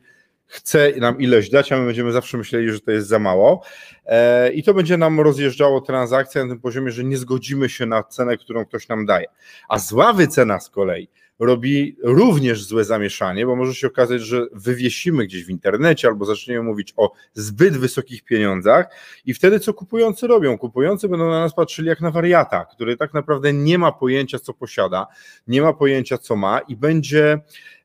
chce 0.47 0.93
nam 0.97 1.21
ileś 1.21 1.51
dać, 1.51 1.73
a 1.73 1.79
my 1.79 1.87
będziemy 1.87 2.13
zawsze 2.13 2.39
myśleli, 2.39 2.71
że 2.71 2.81
to 2.81 2.91
jest 2.91 3.09
za 3.09 3.19
mało. 3.19 3.63
E, 4.07 4.53
I 4.53 4.63
to 4.63 4.75
będzie 4.75 4.97
nam 4.97 5.21
rozjeżdżało 5.21 5.81
transakcje 5.81 6.45
na 6.45 6.51
tym 6.51 6.61
poziomie, 6.61 6.91
że 6.91 7.05
nie 7.05 7.17
zgodzimy 7.17 7.69
się 7.69 7.87
na 7.87 8.03
cenę, 8.03 8.37
którą 8.37 8.65
ktoś 8.65 8.89
nam 8.89 9.07
daje. 9.07 9.27
A 9.69 9.79
zła 9.79 10.13
wycena 10.13 10.61
z 10.61 10.71
kolei 10.71 11.09
robi 11.39 11.97
również 12.03 12.65
złe 12.65 12.85
zamieszanie, 12.85 13.47
bo 13.47 13.57
może 13.57 13.75
się 13.75 13.87
okazać, 13.87 14.23
że 14.23 14.47
wywiesimy 14.53 15.27
gdzieś 15.27 15.45
w 15.45 15.51
internecie 15.51 16.09
albo 16.09 16.25
zaczniemy 16.25 16.63
mówić 16.63 16.93
o 16.97 17.13
zbyt 17.33 17.77
wysokich 17.77 18.25
pieniądzach 18.25 18.87
i 19.25 19.35
wtedy 19.35 19.61
co 19.61 19.75
kupujący 19.75 20.27
robią? 20.27 20.59
Kupujący 20.59 21.09
będą 21.09 21.31
na 21.31 21.41
nas 21.41 21.55
patrzyli 21.55 21.89
jak 21.89 22.01
na 22.01 22.11
wariata, 22.11 22.65
który 22.65 22.97
tak 22.97 23.15
naprawdę 23.15 23.53
nie 23.53 23.79
ma 23.79 23.93
pojęcia, 23.93 24.39
co 24.39 24.55
posiada, 24.55 25.07
nie 25.47 25.63
ma 25.63 25.73
pojęcia, 25.73 26.19
co 26.19 26.37
ma 26.37 26.59
i 26.59 26.77
będzie 26.77 27.41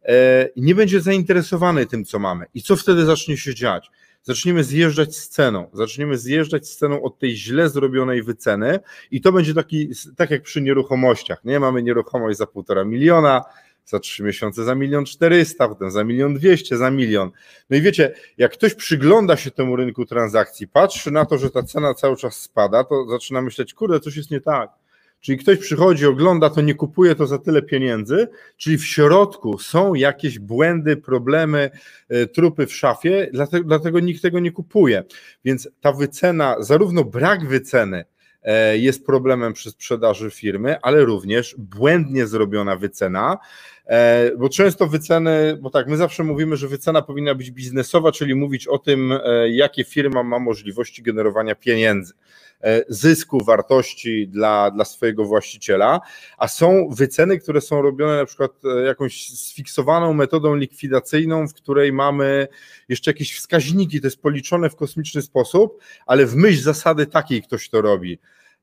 e, 0.06 0.50
nie 0.56 0.76
będzie 0.76 1.02
zainteresowany 1.02 1.86
tym, 1.86 2.06
co 2.06 2.20
mamy. 2.20 2.46
I 2.54 2.62
co 2.62 2.76
wtedy 2.76 3.06
zacznie 3.06 3.38
się 3.38 3.56
dziać? 3.56 3.92
Zaczniemy 4.24 4.64
zjeżdżać 4.64 5.16
z 5.16 5.30
ceną, 5.30 5.70
zaczniemy 5.74 6.18
zjeżdżać 6.18 6.68
z 6.68 6.78
ceną 6.78 7.02
od 7.02 7.20
tej 7.20 7.36
źle 7.36 7.70
zrobionej 7.70 8.24
wyceny 8.24 8.80
i 9.12 9.22
to 9.22 9.32
będzie 9.32 9.54
taki, 9.54 9.90
tak 10.18 10.30
jak 10.30 10.42
przy 10.42 10.62
nieruchomościach, 10.62 11.44
nie? 11.44 11.60
Mamy 11.60 11.84
nieruchomość 11.84 12.38
za 12.38 12.48
półtora 12.48 12.86
miliona, 12.86 13.44
za 13.86 14.00
trzy 14.00 14.24
miesiące 14.24 14.64
za 14.64 14.76
milion 14.76 15.06
czterysta, 15.06 15.68
potem 15.68 15.92
za 15.92 16.04
milion 16.04 16.34
dwieście, 16.34 16.78
za 16.78 16.92
milion. 16.92 17.32
No 17.70 17.78
i 17.78 17.82
wiecie, 17.82 18.14
jak 18.38 18.54
ktoś 18.54 18.76
przygląda 18.76 19.38
się 19.38 19.52
temu 19.52 19.76
rynku 19.76 20.06
transakcji, 20.06 20.68
patrzy 20.68 21.12
na 21.12 21.26
to, 21.26 21.38
że 21.38 21.50
ta 21.50 21.64
cena 21.64 21.94
cały 21.94 22.18
czas 22.18 22.36
spada, 22.36 22.84
to 22.84 23.10
zaczyna 23.10 23.42
myśleć, 23.42 23.74
kurde, 23.74 24.00
coś 24.00 24.16
jest 24.16 24.32
nie 24.32 24.42
tak. 24.42 24.79
Czyli 25.22 25.38
ktoś 25.38 25.58
przychodzi, 25.58 26.06
ogląda 26.06 26.50
to, 26.50 26.62
nie 26.62 26.76
kupuje 26.76 27.16
to 27.16 27.28
za 27.28 27.38
tyle 27.38 27.62
pieniędzy, 27.62 28.28
czyli 28.58 28.78
w 28.78 28.86
środku 28.86 29.60
są 29.60 29.94
jakieś 29.94 30.40
błędy, 30.40 30.98
problemy, 30.98 31.70
e, 32.10 32.28
trupy 32.28 32.68
w 32.68 32.76
szafie, 32.76 33.30
dlatego, 33.34 33.68
dlatego 33.68 34.00
nikt 34.00 34.22
tego 34.22 34.40
nie 34.40 34.52
kupuje. 34.52 35.04
Więc 35.46 35.70
ta 35.82 35.92
wycena, 35.92 36.56
zarówno 36.60 37.04
brak 37.04 37.48
wyceny, 37.48 38.06
e, 38.44 38.78
jest 38.78 39.06
problemem 39.06 39.54
przy 39.54 39.72
sprzedaży 39.72 40.32
firmy, 40.32 40.82
ale 40.82 41.06
również 41.06 41.56
błędnie 41.58 42.28
zrobiona 42.28 42.76
wycena, 42.76 43.38
e, 43.86 44.32
bo 44.38 44.50
często 44.50 44.88
wyceny, 44.88 45.58
bo 45.62 45.70
tak, 45.70 45.88
my 45.88 45.98
zawsze 45.98 46.24
mówimy, 46.24 46.58
że 46.58 46.68
wycena 46.68 47.02
powinna 47.02 47.36
być 47.36 47.52
biznesowa, 47.52 48.12
czyli 48.12 48.36
mówić 48.36 48.68
o 48.68 48.78
tym, 48.78 49.14
jakie 49.50 49.84
firma 49.84 50.24
ma 50.24 50.40
możliwości 50.40 51.04
generowania 51.04 51.56
pieniędzy. 51.56 52.14
E, 52.64 52.84
zysku, 52.90 53.44
wartości 53.44 54.28
dla, 54.28 54.72
dla 54.72 54.86
swojego 54.86 55.26
właściciela, 55.26 56.00
a 56.38 56.48
są 56.48 56.90
wyceny, 56.90 57.40
które 57.40 57.62
są 57.62 57.82
robione 57.82 58.18
na 58.18 58.26
przykład 58.26 58.52
e, 58.66 58.82
jakąś 58.86 59.30
sfiksowaną 59.30 60.14
metodą 60.14 60.56
likwidacyjną, 60.56 61.48
w 61.48 61.54
której 61.54 61.94
mamy 61.94 62.48
jeszcze 62.90 63.12
jakieś 63.12 63.36
wskaźniki, 63.36 64.02
to 64.02 64.08
jest 64.08 64.22
policzone 64.22 64.70
w 64.70 64.76
kosmiczny 64.76 65.22
sposób, 65.22 65.80
ale 66.06 66.26
w 66.26 66.36
myśl 66.36 66.62
zasady 66.62 67.06
takiej 67.06 67.42
ktoś 67.42 67.70
to 67.70 67.82
robi. 67.82 68.20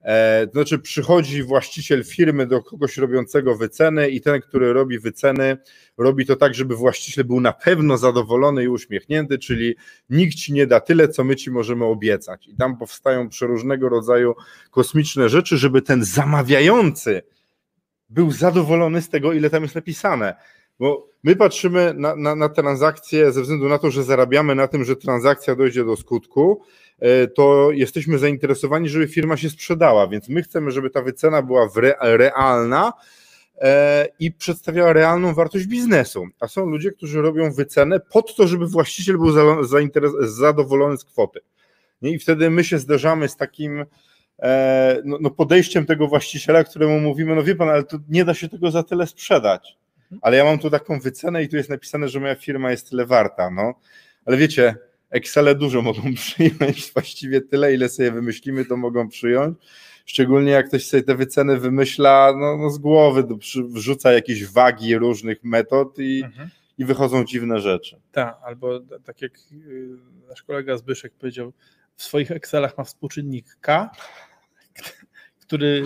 E, 0.06 0.46
to 0.46 0.52
znaczy, 0.52 0.78
przychodzi 0.78 1.42
właściciel 1.42 2.04
firmy 2.04 2.46
do 2.46 2.62
kogoś 2.62 2.96
robiącego 2.96 3.56
wyceny, 3.56 4.08
i 4.08 4.20
ten, 4.20 4.40
który 4.40 4.72
robi 4.72 4.98
wyceny, 4.98 5.56
robi 5.98 6.26
to 6.26 6.36
tak, 6.36 6.54
żeby 6.54 6.76
właściciel 6.76 7.24
był 7.24 7.40
na 7.40 7.52
pewno 7.52 7.98
zadowolony 7.98 8.64
i 8.64 8.68
uśmiechnięty, 8.68 9.38
czyli 9.38 9.74
nikt 10.10 10.34
ci 10.34 10.52
nie 10.52 10.66
da 10.66 10.80
tyle, 10.80 11.08
co 11.08 11.24
my 11.24 11.36
ci 11.36 11.50
możemy 11.50 11.84
obiecać. 11.84 12.48
I 12.48 12.56
tam 12.56 12.78
powstają 12.78 13.28
przeróżnego 13.28 13.88
rodzaju 13.88 14.34
kosmiczne 14.70 15.28
rzeczy, 15.28 15.58
żeby 15.58 15.82
ten 15.82 16.04
zamawiający 16.04 17.22
był 18.08 18.30
zadowolony 18.30 19.02
z 19.02 19.08
tego, 19.08 19.32
ile 19.32 19.50
tam 19.50 19.62
jest 19.62 19.74
napisane. 19.74 20.34
Bo 20.78 21.08
my 21.22 21.36
patrzymy 21.36 21.94
na, 21.96 22.16
na, 22.16 22.34
na 22.34 22.48
transakcję 22.48 23.32
ze 23.32 23.42
względu 23.42 23.68
na 23.68 23.78
to, 23.78 23.90
że 23.90 24.04
zarabiamy 24.04 24.54
na 24.54 24.68
tym, 24.68 24.84
że 24.84 24.96
transakcja 24.96 25.54
dojdzie 25.54 25.84
do 25.84 25.96
skutku, 25.96 26.62
to 27.34 27.70
jesteśmy 27.72 28.18
zainteresowani, 28.18 28.88
żeby 28.88 29.08
firma 29.08 29.36
się 29.36 29.50
sprzedała, 29.50 30.08
więc 30.08 30.28
my 30.28 30.42
chcemy, 30.42 30.70
żeby 30.70 30.90
ta 30.90 31.02
wycena 31.02 31.42
była 31.42 31.68
realna 32.00 32.92
e, 33.58 34.08
i 34.18 34.32
przedstawiała 34.32 34.92
realną 34.92 35.34
wartość 35.34 35.66
biznesu. 35.66 36.26
A 36.40 36.48
są 36.48 36.66
ludzie, 36.66 36.92
którzy 36.92 37.22
robią 37.22 37.52
wycenę 37.52 38.00
pod 38.00 38.36
to, 38.36 38.46
żeby 38.46 38.66
właściciel 38.66 39.18
był 39.18 39.32
zadowolony 40.20 40.96
z 40.96 41.04
kwoty. 41.04 41.40
I 42.02 42.18
wtedy 42.18 42.50
my 42.50 42.64
się 42.64 42.78
zderzamy 42.78 43.28
z 43.28 43.36
takim 43.36 43.84
e, 44.38 45.00
no, 45.04 45.18
no 45.20 45.30
podejściem 45.30 45.86
tego 45.86 46.08
właściciela, 46.08 46.64
któremu 46.64 47.00
mówimy, 47.00 47.34
no 47.34 47.42
wie 47.42 47.54
pan, 47.54 47.68
ale 47.68 47.84
to 47.84 47.98
nie 48.08 48.24
da 48.24 48.34
się 48.34 48.48
tego 48.48 48.70
za 48.70 48.82
tyle 48.82 49.06
sprzedać 49.06 49.76
ale 50.22 50.36
ja 50.36 50.44
mam 50.44 50.58
tu 50.58 50.70
taką 50.70 51.00
wycenę 51.00 51.42
i 51.42 51.48
tu 51.48 51.56
jest 51.56 51.70
napisane, 51.70 52.08
że 52.08 52.20
moja 52.20 52.34
firma 52.34 52.70
jest 52.70 52.90
tyle 52.90 53.06
warta, 53.06 53.50
no. 53.50 53.74
Ale 54.24 54.36
wiecie, 54.36 54.74
Excele 55.10 55.54
dużo 55.54 55.82
mogą 55.82 56.14
przyjąć, 56.14 56.92
właściwie 56.92 57.40
tyle, 57.40 57.74
ile 57.74 57.88
sobie 57.88 58.12
wymyślimy, 58.12 58.64
to 58.64 58.76
mogą 58.76 59.08
przyjąć. 59.08 59.58
Szczególnie 60.06 60.52
jak 60.52 60.68
ktoś 60.68 60.86
sobie 60.86 61.02
te 61.02 61.14
wyceny 61.14 61.60
wymyśla 61.60 62.32
no, 62.36 62.56
no 62.56 62.70
z 62.70 62.78
głowy, 62.78 63.24
wrzuca 63.68 64.12
jakieś 64.12 64.46
wagi 64.46 64.98
różnych 64.98 65.44
metod 65.44 65.98
i, 65.98 66.22
mhm. 66.24 66.50
i 66.78 66.84
wychodzą 66.84 67.24
dziwne 67.24 67.60
rzeczy. 67.60 68.00
Tak, 68.12 68.36
albo 68.44 68.80
tak 69.04 69.22
jak 69.22 69.32
y, 69.52 69.88
nasz 70.28 70.42
kolega 70.42 70.76
Zbyszek 70.76 71.12
powiedział, 71.12 71.52
w 71.96 72.02
swoich 72.02 72.30
Excelach 72.30 72.78
ma 72.78 72.84
współczynnik 72.84 73.56
K, 73.60 73.90
który, 75.46 75.84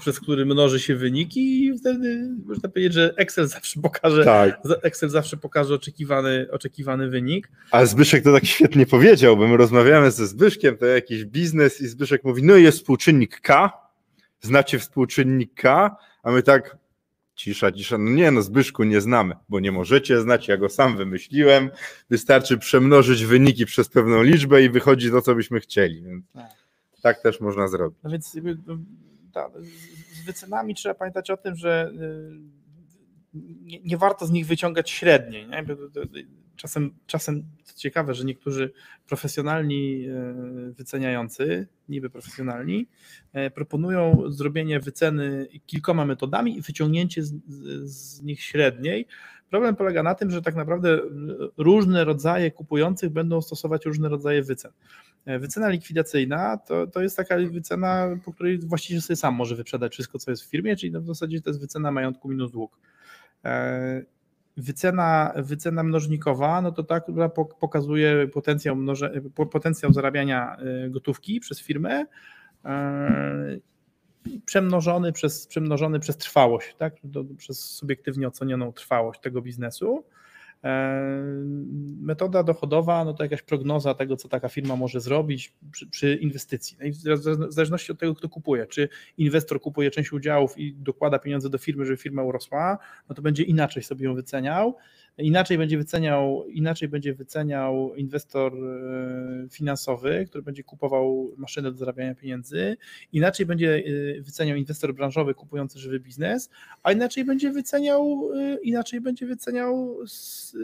przez 0.00 0.20
który 0.20 0.46
mnoży 0.46 0.80
się 0.80 0.96
wyniki 0.96 1.64
i 1.64 1.78
wtedy 1.78 2.28
można 2.46 2.68
powiedzieć, 2.68 2.92
że 2.92 3.14
Excel 3.16 3.46
zawsze 3.46 3.80
pokaże, 3.80 4.24
tak. 4.24 4.60
Excel 4.82 5.08
zawsze 5.08 5.36
pokaże 5.36 5.74
oczekiwany, 5.74 6.46
oczekiwany 6.50 7.08
wynik. 7.08 7.50
A 7.70 7.86
Zbyszek 7.86 8.24
to 8.24 8.32
tak 8.32 8.44
świetnie 8.44 8.86
powiedział, 8.86 9.36
bo 9.36 9.48
my 9.48 9.56
rozmawiamy 9.56 10.10
ze 10.10 10.26
Zbyszkiem, 10.26 10.76
to 10.76 10.86
jakiś 10.86 11.24
biznes 11.24 11.80
i 11.80 11.88
Zbyszek 11.88 12.24
mówi, 12.24 12.42
no 12.42 12.56
jest 12.56 12.78
współczynnik 12.78 13.40
K, 13.40 13.72
znacie 14.40 14.78
współczynnik 14.78 15.54
K, 15.54 15.96
a 16.22 16.30
my 16.30 16.42
tak 16.42 16.76
cisza, 17.34 17.72
cisza, 17.72 17.98
no 17.98 18.10
nie 18.10 18.30
no 18.30 18.42
Zbyszku 18.42 18.84
nie 18.84 19.00
znamy, 19.00 19.34
bo 19.48 19.60
nie 19.60 19.72
możecie 19.72 20.20
znać, 20.20 20.48
ja 20.48 20.56
go 20.56 20.68
sam 20.68 20.96
wymyśliłem, 20.96 21.70
wystarczy 22.10 22.58
przemnożyć 22.58 23.24
wyniki 23.24 23.66
przez 23.66 23.88
pewną 23.88 24.22
liczbę 24.22 24.62
i 24.62 24.70
wychodzi 24.70 25.10
to, 25.10 25.22
co 25.22 25.34
byśmy 25.34 25.60
chcieli, 25.60 26.02
więc... 26.02 26.24
Tak 27.04 27.22
też 27.22 27.40
można 27.40 27.68
zrobić. 27.68 27.98
No 28.02 28.10
więc 28.10 28.36
no, 28.66 29.50
z 30.12 30.24
wycenami 30.26 30.74
trzeba 30.74 30.94
pamiętać 30.94 31.30
o 31.30 31.36
tym, 31.36 31.56
że 31.56 31.92
y, 33.34 33.38
nie, 33.62 33.80
nie 33.80 33.96
warto 33.96 34.26
z 34.26 34.30
nich 34.30 34.46
wyciągać 34.46 34.90
średniej. 34.90 35.48
Nie? 35.48 35.64
Czasem, 36.56 36.94
czasem 37.06 37.44
ciekawe, 37.76 38.14
że 38.14 38.24
niektórzy 38.24 38.72
profesjonalni 39.06 40.08
y, 40.68 40.72
wyceniający, 40.72 41.68
niby 41.88 42.10
profesjonalni, 42.10 42.88
y, 43.46 43.50
proponują 43.50 44.22
zrobienie 44.28 44.80
wyceny 44.80 45.48
kilkoma 45.66 46.04
metodami 46.04 46.56
i 46.56 46.62
wyciągnięcie 46.62 47.22
z, 47.22 47.34
z 47.84 48.22
nich 48.22 48.42
średniej, 48.42 49.06
Problem 49.54 49.76
polega 49.76 50.02
na 50.02 50.14
tym, 50.14 50.30
że 50.30 50.42
tak 50.42 50.54
naprawdę 50.54 51.00
różne 51.56 52.04
rodzaje 52.04 52.50
kupujących 52.50 53.10
będą 53.10 53.42
stosować 53.42 53.86
różne 53.86 54.08
rodzaje 54.08 54.42
wycen. 54.42 54.72
E, 55.26 55.38
wycena 55.38 55.68
likwidacyjna 55.68 56.56
to, 56.56 56.86
to 56.86 57.02
jest 57.02 57.16
taka 57.16 57.36
wycena, 57.36 58.18
po 58.24 58.32
której 58.32 58.58
właściciel 58.58 59.02
sobie 59.02 59.16
sam 59.16 59.34
może 59.34 59.56
wyprzedać 59.56 59.92
wszystko, 59.92 60.18
co 60.18 60.30
jest 60.30 60.42
w 60.42 60.50
firmie, 60.50 60.76
czyli 60.76 60.92
w 60.92 61.06
zasadzie 61.06 61.40
to 61.40 61.50
jest 61.50 61.60
wycena 61.60 61.90
majątku 61.90 62.28
minus 62.28 62.52
dług. 62.52 62.78
E, 63.44 64.02
wycena, 64.56 65.32
wycena 65.36 65.82
mnożnikowa, 65.82 66.62
no 66.62 66.72
to 66.72 66.82
ta, 66.82 67.00
która 67.00 67.28
pokazuje 67.60 68.28
potencjał, 68.28 68.76
mnoże, 68.76 69.20
potencjał 69.50 69.92
zarabiania 69.92 70.56
e, 70.56 70.90
gotówki 70.90 71.40
przez 71.40 71.60
firmę 71.60 72.04
przemnożony 74.46 75.12
przez, 75.12 75.46
przemnożony 75.46 76.00
przez 76.00 76.16
trwałość, 76.16 76.74
tak? 76.78 76.94
przez 77.36 77.60
subiektywnie 77.60 78.28
ocenioną 78.28 78.72
trwałość 78.72 79.20
tego 79.20 79.42
biznesu. 79.42 80.04
E, 80.64 81.02
metoda 82.00 82.42
dochodowa, 82.42 83.04
no 83.04 83.14
to 83.14 83.22
jakaś 83.22 83.42
prognoza 83.42 83.94
tego, 83.94 84.16
co 84.16 84.28
taka 84.28 84.48
firma 84.48 84.76
może 84.76 85.00
zrobić 85.00 85.52
przy, 85.70 85.86
przy 85.86 86.14
inwestycji. 86.14 86.76
No 87.04 87.16
w 87.16 87.52
zależności 87.52 87.92
od 87.92 87.98
tego, 87.98 88.14
kto 88.14 88.28
kupuje. 88.28 88.66
Czy 88.66 88.88
inwestor 89.18 89.60
kupuje 89.60 89.90
część 89.90 90.12
udziałów 90.12 90.58
i 90.58 90.72
dokłada 90.72 91.18
pieniądze 91.18 91.50
do 91.50 91.58
firmy, 91.58 91.84
żeby 91.84 91.96
firma 91.96 92.22
urosła, 92.22 92.78
no 93.08 93.14
to 93.14 93.22
będzie 93.22 93.42
inaczej 93.42 93.82
sobie 93.82 94.04
ją 94.04 94.14
wyceniał. 94.14 94.76
Inaczej 95.18 95.58
będzie 95.58 95.78
wyceniał, 95.78 96.44
inaczej 96.48 96.88
będzie 96.88 97.14
wyceniał 97.14 97.94
inwestor 97.96 98.52
e, 98.54 99.48
finansowy, 99.50 100.26
który 100.28 100.42
będzie 100.42 100.64
kupował 100.64 101.34
maszynę 101.36 101.72
do 101.72 101.78
zarabiania 101.78 102.14
pieniędzy, 102.14 102.76
inaczej 103.12 103.46
będzie 103.46 103.82
e, 104.18 104.20
wyceniał 104.20 104.56
inwestor 104.56 104.94
branżowy 104.94 105.34
kupujący 105.34 105.78
żywy 105.78 106.00
biznes, 106.00 106.50
a 106.82 106.92
inaczej 106.92 107.24
będzie 107.24 107.50
wyceniał, 107.50 108.30
inaczej 108.62 109.00
będzie 109.00 109.26
wyceniał 109.26 109.98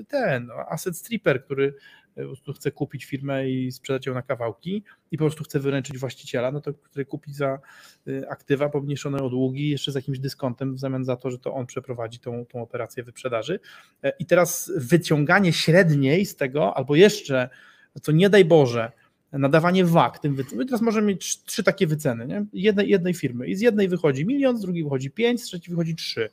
ten 0.08 0.46
no, 0.46 0.54
asset 0.54 0.96
stripper, 0.96 1.44
który 1.44 1.74
po 2.20 2.26
prostu 2.26 2.52
chce 2.52 2.70
kupić 2.70 3.04
firmę 3.04 3.50
i 3.50 3.72
sprzedać 3.72 4.06
ją 4.06 4.14
na 4.14 4.22
kawałki 4.22 4.84
i 5.10 5.18
po 5.18 5.24
prostu 5.24 5.44
chce 5.44 5.60
wyręczyć 5.60 5.98
właściciela, 5.98 6.52
no 6.52 6.60
to 6.60 6.74
który 6.74 7.04
kupi 7.04 7.32
za 7.32 7.58
y, 8.08 8.28
aktywa 8.28 8.68
pomniejszone 8.68 9.18
o 9.18 9.30
długi 9.30 9.70
jeszcze 9.70 9.92
z 9.92 9.94
jakimś 9.94 10.18
dyskontem 10.18 10.74
w 10.74 10.78
zamian 10.78 11.04
za 11.04 11.16
to, 11.16 11.30
że 11.30 11.38
to 11.38 11.54
on 11.54 11.66
przeprowadzi 11.66 12.18
tą, 12.18 12.46
tą 12.46 12.62
operację 12.62 13.02
wyprzedaży. 13.02 13.60
E, 14.04 14.12
I 14.18 14.26
teraz 14.26 14.72
wyciąganie 14.76 15.52
średniej 15.52 16.26
z 16.26 16.36
tego, 16.36 16.76
albo 16.76 16.96
jeszcze, 16.96 17.48
co 18.02 18.12
nie 18.12 18.30
daj 18.30 18.44
Boże, 18.44 18.92
nadawanie 19.32 19.84
wag 19.84 20.18
tym 20.18 20.34
wycenom. 20.34 20.66
Teraz 20.66 20.80
możemy 20.80 21.06
mieć 21.06 21.44
trzy 21.44 21.62
takie 21.62 21.86
wyceny, 21.86 22.26
nie? 22.26 22.44
Jednej, 22.52 22.88
jednej 22.88 23.14
firmy 23.14 23.46
i 23.46 23.54
z 23.54 23.60
jednej 23.60 23.88
wychodzi 23.88 24.26
milion, 24.26 24.58
z 24.58 24.60
drugiej 24.60 24.84
wychodzi 24.84 25.10
pięć, 25.10 25.42
z 25.42 25.44
trzeciej 25.44 25.70
wychodzi 25.70 25.94
trzy. 25.94 26.30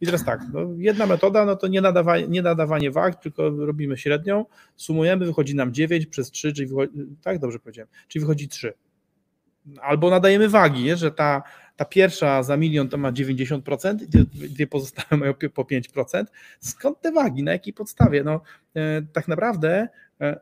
I 0.00 0.06
teraz 0.06 0.24
tak, 0.24 0.40
no 0.52 0.60
jedna 0.76 1.06
metoda 1.06 1.44
no 1.44 1.56
to 1.56 1.66
nie 1.66 1.80
nadawanie, 1.80 2.28
nie 2.28 2.42
nadawanie 2.42 2.90
wag, 2.90 3.22
tylko 3.22 3.50
robimy 3.50 3.96
średnią, 3.96 4.44
sumujemy, 4.76 5.26
wychodzi 5.26 5.54
nam 5.54 5.74
9 5.74 6.06
przez 6.06 6.30
3, 6.30 6.52
czyli 6.52 6.66
wychodzi, 6.66 6.92
tak 7.22 7.38
dobrze 7.38 7.58
powiedziałem, 7.58 7.88
czyli 8.08 8.20
wychodzi 8.20 8.48
3. 8.48 8.72
Albo 9.80 10.10
nadajemy 10.10 10.48
wagi, 10.48 10.96
że 10.96 11.10
ta, 11.10 11.42
ta 11.76 11.84
pierwsza 11.84 12.42
za 12.42 12.56
milion 12.56 12.88
to 12.88 12.96
ma 12.96 13.12
90%, 13.12 14.02
i 14.02 14.48
dwie 14.50 14.66
pozostałe 14.66 15.20
mają 15.20 15.34
po 15.54 15.62
5%. 15.62 16.24
Skąd 16.60 17.00
te 17.00 17.12
wagi? 17.12 17.42
Na 17.42 17.52
jakiej 17.52 17.72
podstawie? 17.72 18.24
No, 18.24 18.40
e, 18.74 19.02
tak 19.12 19.28
naprawdę 19.28 19.88
e, 20.20 20.40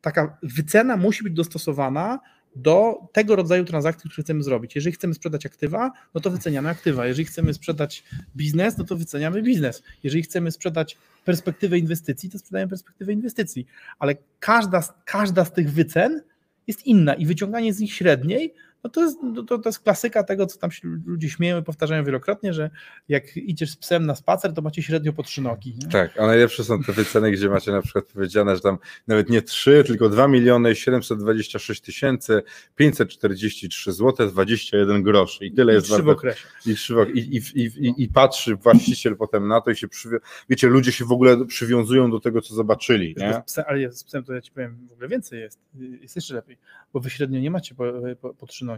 taka 0.00 0.38
wycena 0.42 0.96
musi 0.96 1.24
być 1.24 1.32
dostosowana 1.32 2.20
do 2.56 2.94
tego 3.12 3.36
rodzaju 3.36 3.64
transakcji, 3.64 4.10
które 4.10 4.24
chcemy 4.24 4.42
zrobić. 4.42 4.74
Jeżeli 4.74 4.92
chcemy 4.92 5.14
sprzedać 5.14 5.46
aktywa, 5.46 5.92
no 6.14 6.20
to 6.20 6.30
wyceniamy 6.30 6.68
aktywa. 6.68 7.06
Jeżeli 7.06 7.24
chcemy 7.24 7.54
sprzedać 7.54 8.04
biznes, 8.36 8.78
no 8.78 8.84
to 8.84 8.96
wyceniamy 8.96 9.42
biznes. 9.42 9.82
Jeżeli 10.02 10.22
chcemy 10.22 10.52
sprzedać 10.52 10.98
perspektywę 11.24 11.78
inwestycji, 11.78 12.30
to 12.30 12.38
sprzedajemy 12.38 12.70
perspektywę 12.70 13.12
inwestycji. 13.12 13.66
Ale 13.98 14.14
każda, 14.40 14.82
każda 15.04 15.44
z 15.44 15.52
tych 15.52 15.72
wycen 15.72 16.22
jest 16.66 16.86
inna 16.86 17.14
i 17.14 17.26
wyciąganie 17.26 17.74
z 17.74 17.80
nich 17.80 17.94
średniej 17.94 18.54
No 18.84 18.90
to, 18.90 19.00
jest, 19.00 19.18
no 19.22 19.42
to, 19.42 19.58
to 19.58 19.68
jest 19.68 19.80
klasyka 19.80 20.22
tego, 20.24 20.46
co 20.46 20.58
tam 20.58 20.70
się 20.70 20.88
ludzie 21.06 21.30
śmieją 21.30 21.60
i 21.60 21.62
powtarzają 21.62 22.04
wielokrotnie, 22.04 22.52
że 22.52 22.70
jak 23.08 23.36
idziesz 23.36 23.70
z 23.70 23.76
psem 23.76 24.06
na 24.06 24.14
spacer, 24.14 24.52
to 24.54 24.62
macie 24.62 24.82
średnio 24.82 25.12
po 25.12 25.22
trzy 25.22 25.42
nogi. 25.42 25.74
Nie? 25.78 25.88
Tak, 25.88 26.18
a 26.20 26.26
najlepsze 26.26 26.64
są 26.64 26.82
te 26.82 26.92
wyceny, 26.92 27.30
gdzie 27.30 27.48
macie 27.48 27.72
na 27.72 27.82
przykład 27.82 28.04
powiedziane, 28.04 28.54
że 28.56 28.60
tam 28.62 28.78
nawet 29.06 29.30
nie 29.30 29.42
3, 29.42 29.84
tylko 29.86 30.08
2 30.08 30.28
miliony 30.28 30.74
726 30.74 31.80
tysięcy 31.80 32.42
543 32.76 33.92
zł 33.92 34.28
21 34.30 35.02
groszy 35.02 35.46
i 35.46 35.52
tyle 35.52 35.72
I 35.72 35.74
jest 35.74 35.86
trzy 35.86 36.10
okresie. 36.10 36.48
I, 36.66 36.74
trzy 36.74 36.94
wok- 36.94 37.10
i, 37.14 37.18
i, 37.36 37.42
i, 37.54 37.86
i, 37.86 38.02
I 38.02 38.08
patrzy 38.08 38.56
właściciel 38.56 39.16
potem 39.16 39.48
na 39.48 39.60
to 39.60 39.70
i 39.70 39.76
się 39.76 39.88
przywią... 39.88 40.18
Wiecie, 40.48 40.68
ludzie 40.68 40.92
się 40.92 41.04
w 41.04 41.12
ogóle 41.12 41.46
przywiązują 41.46 42.10
do 42.10 42.20
tego, 42.20 42.40
co 42.40 42.54
zobaczyli, 42.54 43.14
nie? 43.18 43.42
Psem, 43.46 43.64
ale 43.68 43.92
z 43.92 44.04
psem 44.04 44.24
to 44.24 44.32
ja 44.34 44.40
ci 44.40 44.52
powiem, 44.52 44.86
w 44.88 44.92
ogóle 44.92 45.08
więcej 45.08 45.40
jest. 45.40 45.58
Jest 46.00 46.16
jeszcze 46.16 46.34
lepiej, 46.34 46.58
bo 46.92 47.00
wy 47.00 47.10
średnio 47.10 47.40
nie 47.40 47.50
macie 47.50 47.74
po, 47.74 47.84
po, 48.20 48.34
po 48.34 48.46
trzy 48.46 48.64
nogi. 48.64 48.71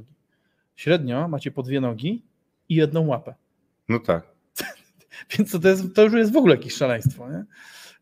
Średnio 0.76 1.28
macie 1.28 1.50
po 1.50 1.62
dwie 1.62 1.80
nogi 1.80 2.22
i 2.68 2.74
jedną 2.74 3.06
łapę. 3.06 3.34
No 3.88 3.98
tak. 3.98 4.34
Więc 5.38 5.52
to, 5.52 5.58
to, 5.58 5.68
jest, 5.68 5.94
to 5.94 6.02
już 6.02 6.12
jest 6.12 6.32
w 6.32 6.36
ogóle 6.36 6.54
jakieś 6.54 6.74
szaleństwo. 6.74 7.30
Nie? 7.30 7.44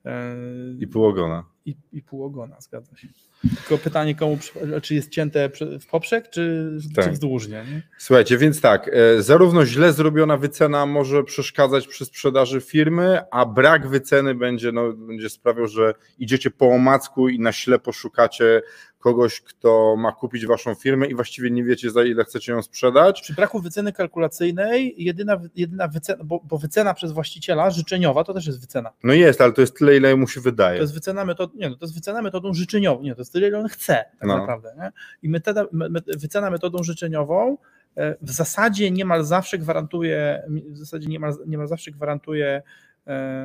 Eee, 0.05 0.83
I 0.83 0.87
pół 0.87 1.05
ogona. 1.05 1.45
I, 1.67 1.77
i 1.93 2.03
pół 2.03 2.25
ogona, 2.25 2.61
zgadza 2.61 2.97
się. 2.97 3.09
Tylko 3.57 3.79
pytanie, 3.85 4.15
komu, 4.15 4.39
czy 4.83 4.95
jest 4.95 5.11
cięte 5.11 5.51
w 5.81 5.87
poprzek, 5.87 6.31
czy, 6.31 6.71
Tak. 6.97 7.05
czy 7.05 7.11
wzdłużnie. 7.11 7.65
Nie? 7.73 7.83
Słuchajcie, 7.99 8.39
więc 8.39 8.61
tak, 8.61 8.91
e, 8.93 9.23
zarówno 9.23 9.67
źle 9.67 9.93
zrobiona 9.93 10.37
wycena 10.37 10.87
może 10.87 11.25
przeszkadzać 11.25 11.87
przy 11.89 12.05
sprzedaży 12.05 12.61
firmy, 12.61 13.21
a 13.31 13.47
brak 13.47 13.89
wyceny 13.89 14.35
będzie, 14.35 14.73
no, 14.73 14.93
będzie 14.93 15.31
sprawiał, 15.31 15.67
że 15.67 15.95
idziecie 16.19 16.51
po 16.51 16.69
omacku 16.69 17.29
i 17.29 17.39
na 17.41 17.53
ślepo 17.53 17.93
szukacie 17.93 18.63
kogoś, 18.99 19.41
kto 19.41 19.97
ma 19.99 20.13
kupić 20.13 20.47
waszą 20.47 20.75
firmę 20.75 21.07
i 21.07 21.15
właściwie 21.15 21.51
nie 21.51 21.65
wiecie, 21.65 21.91
za 21.91 22.05
ile 22.05 22.25
chcecie 22.25 22.53
ją 22.53 22.63
sprzedać. 22.63 23.23
Przy 23.23 23.35
braku 23.35 23.61
wyceny 23.61 23.93
kalkulacyjnej, 23.93 24.95
jedyna, 24.99 25.41
jedyna 25.57 25.89
wycena, 25.89 26.25
bo, 26.25 26.41
bo 26.45 26.59
wycena 26.59 26.95
przez 26.95 27.13
właściciela 27.13 27.71
życzeniowa 27.71 28.25
to 28.25 28.35
też 28.35 28.47
jest 28.47 28.61
wycena. 28.61 28.91
No 29.05 29.13
jest, 29.13 29.41
ale 29.41 29.53
to 29.53 29.61
jest 29.61 29.79
tyle, 29.79 29.97
ile 29.97 30.17
mu 30.17 30.29
się 30.29 30.41
To 30.41 30.45
wydaje. 30.45 30.81
jest 30.81 30.95
wycena 30.95 31.25
metodą, 31.25 31.52
nie, 31.55 31.69
no, 31.71 31.77
to 31.77 31.85
jest 31.85 31.95
wycena 31.95 32.23
metodą 32.23 32.55
życzeniową, 32.55 33.03
nie, 33.03 33.15
to 33.15 33.21
jest 33.21 33.33
tyle, 33.33 33.49
ile 33.49 33.59
on 33.59 33.69
chce 33.69 33.95
tak 33.95 34.29
No. 34.29 34.39
naprawdę. 34.39 34.75
Nie? 34.79 34.91
I 35.23 35.29
metoda, 35.29 35.67
me, 35.73 35.89
me- 35.89 36.01
wycena 36.19 36.51
metodą 36.51 36.83
życzeniową 36.83 37.59
e, 37.97 38.17
w 38.23 38.31
zasadzie 38.31 38.91
niemal 38.91 39.25
zawsze 39.25 39.59
gwarantuje, 39.59 40.43
w 40.69 40.79
zasadzie 40.79 41.09
niemal, 41.09 41.35
niemal 41.47 41.67
zawsze 41.69 41.91
gwarantuje 41.91 42.63
e, 43.07 43.43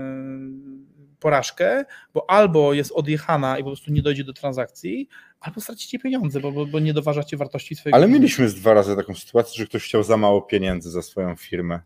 porażkę, 1.19 1.85
bo 2.13 2.29
albo 2.29 2.73
jest 2.73 2.91
odjechana 2.91 3.57
i 3.57 3.63
po 3.63 3.69
prostu 3.69 3.91
nie 3.91 4.01
dojdzie 4.01 4.23
do 4.23 4.33
transakcji, 4.33 5.07
albo 5.39 5.61
stracicie 5.61 5.99
pieniądze, 5.99 6.39
bo, 6.39 6.51
bo, 6.51 6.65
bo 6.65 6.79
nie 6.79 6.93
doważacie 6.93 7.37
wartości 7.37 7.75
swojego 7.75 7.95
Ale 7.95 8.07
mieliśmy 8.07 8.49
z 8.49 8.55
dwa 8.55 8.73
razy 8.73 8.95
taką 8.95 9.15
sytuację, 9.15 9.53
że 9.57 9.65
ktoś 9.67 9.83
chciał 9.85 10.03
za 10.03 10.17
mało 10.17 10.41
pieniędzy 10.41 10.89
za 10.91 11.01
swoją 11.01 11.35
firmę. 11.35 11.79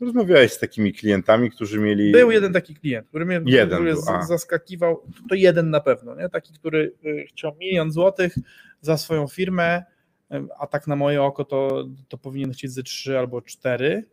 Rozmawiałeś 0.00 0.52
z 0.52 0.58
takimi 0.58 0.92
klientami, 0.92 1.50
którzy 1.50 1.80
mieli. 1.80 2.12
Był 2.12 2.30
jeden 2.30 2.52
taki 2.52 2.74
klient, 2.74 3.08
który 3.08 3.26
mnie 3.26 3.40
Jeden 3.46 3.78
który 3.78 3.92
był, 3.92 4.02
zaskakiwał, 4.28 5.02
to 5.28 5.34
jeden 5.34 5.70
na 5.70 5.80
pewno, 5.80 6.14
nie? 6.14 6.28
taki, 6.28 6.52
który 6.52 6.92
y, 7.04 7.26
chciał 7.28 7.56
milion 7.60 7.92
złotych 7.92 8.34
za 8.80 8.96
swoją 8.96 9.26
firmę, 9.26 9.84
y, 10.32 10.36
a 10.58 10.66
tak 10.66 10.86
na 10.86 10.96
moje 10.96 11.22
oko 11.22 11.44
to, 11.44 11.88
to 12.08 12.18
powinien 12.18 12.52
chcieć 12.52 12.72
ze 12.72 12.82
trzy 12.82 13.18
albo 13.18 13.42
cztery. 13.42 14.04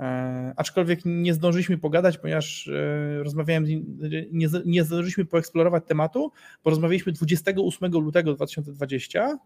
E, 0.00 0.52
Aczkolwiek 0.56 1.00
nie 1.04 1.34
zdążyliśmy 1.34 1.78
pogadać, 1.78 2.18
ponieważ 2.18 2.68
e, 2.68 3.22
rozmawiałem, 3.22 3.66
z 3.66 3.68
nim, 3.68 3.98
nie, 4.32 4.48
nie 4.64 4.84
zdążyliśmy 4.84 5.24
poeksplorować 5.24 5.84
tematu, 5.86 6.32
bo 6.64 6.70
rozmawialiśmy 6.70 7.12
28 7.12 7.92
lutego 7.92 8.34
2020 8.34 9.38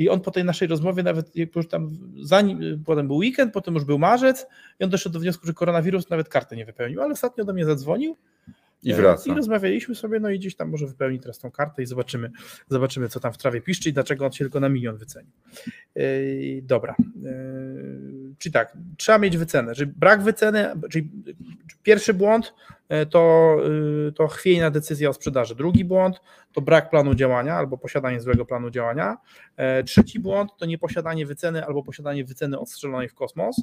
i 0.00 0.08
on 0.08 0.20
po 0.20 0.30
tej 0.30 0.44
naszej 0.44 0.68
rozmowie 0.68 1.02
nawet 1.02 1.36
jak 1.36 1.56
już 1.56 1.68
tam 1.68 1.90
zanim, 2.22 2.82
potem 2.86 3.06
był 3.06 3.16
weekend, 3.16 3.52
potem 3.52 3.74
już 3.74 3.84
był 3.84 3.98
marzec 3.98 4.46
i 4.80 4.84
on 4.84 4.90
doszedł 4.90 5.12
do 5.12 5.20
wniosku, 5.20 5.46
że 5.46 5.54
koronawirus 5.54 6.10
nawet 6.10 6.28
kartę 6.28 6.56
nie 6.56 6.66
wypełnił, 6.66 7.00
ale 7.00 7.12
ostatnio 7.12 7.44
do 7.44 7.52
mnie 7.52 7.64
zadzwonił 7.64 8.16
I 8.82 8.94
wraca. 8.94 9.32
i 9.32 9.34
rozmawialiśmy 9.36 9.94
sobie, 9.94 10.20
no 10.20 10.30
i 10.30 10.38
gdzieś 10.38 10.56
tam 10.56 10.70
może 10.70 10.86
wypełni 10.86 11.20
teraz 11.20 11.38
tą 11.38 11.50
kartę 11.50 11.82
i 11.82 11.86
zobaczymy, 11.86 12.30
zobaczymy 12.68 13.08
co 13.08 13.20
tam 13.20 13.32
w 13.32 13.38
trawie 13.38 13.60
piszczy 13.60 13.88
i 13.88 13.92
dlaczego 13.92 14.26
on 14.26 14.32
się 14.32 14.44
tylko 14.44 14.60
na 14.60 14.68
milion 14.68 14.96
wycenił. 14.96 15.32
Yy, 15.94 16.62
dobra. 16.62 16.94
Yy, 17.22 18.34
czyli 18.38 18.52
tak, 18.52 18.76
trzeba 18.96 19.18
mieć 19.18 19.36
wycenę. 19.36 19.74
Czyli 19.74 19.92
brak 19.96 20.22
wyceny, 20.22 20.66
czyli 20.90 21.10
pierwszy 21.82 22.14
błąd 22.14 22.54
to, 23.10 23.56
yy, 24.04 24.12
to 24.12 24.28
chwiejna 24.28 24.70
decyzja 24.70 25.08
o 25.08 25.12
sprzedaży. 25.12 25.54
Drugi 25.54 25.84
błąd 25.84 26.20
to 26.52 26.60
brak 26.60 26.90
planu 26.90 27.14
działania 27.14 27.54
albo 27.54 27.78
posiadanie 27.78 28.20
złego 28.20 28.44
planu 28.44 28.70
działania. 28.70 29.16
Yy, 29.58 29.84
trzeci 29.84 30.20
błąd 30.20 30.50
to 30.58 30.66
nieposiadanie 30.66 31.26
wyceny 31.26 31.66
albo 31.66 31.82
posiadanie 31.82 32.24
wyceny 32.24 32.58
odstrzelonej 32.58 33.08
w 33.08 33.14
kosmos. 33.14 33.62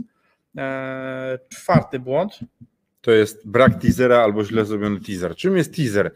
Czwarty 1.50 2.00
błąd 2.00 2.40
To 3.02 3.12
jest 3.12 3.48
brak 3.48 3.82
teasera 3.82 4.18
albo 4.24 4.44
źle 4.46 4.66
zrobiony 4.66 5.00
teaser. 5.00 5.36
Czym 5.36 5.58
jest 5.58 5.76
teaser? 5.76 6.12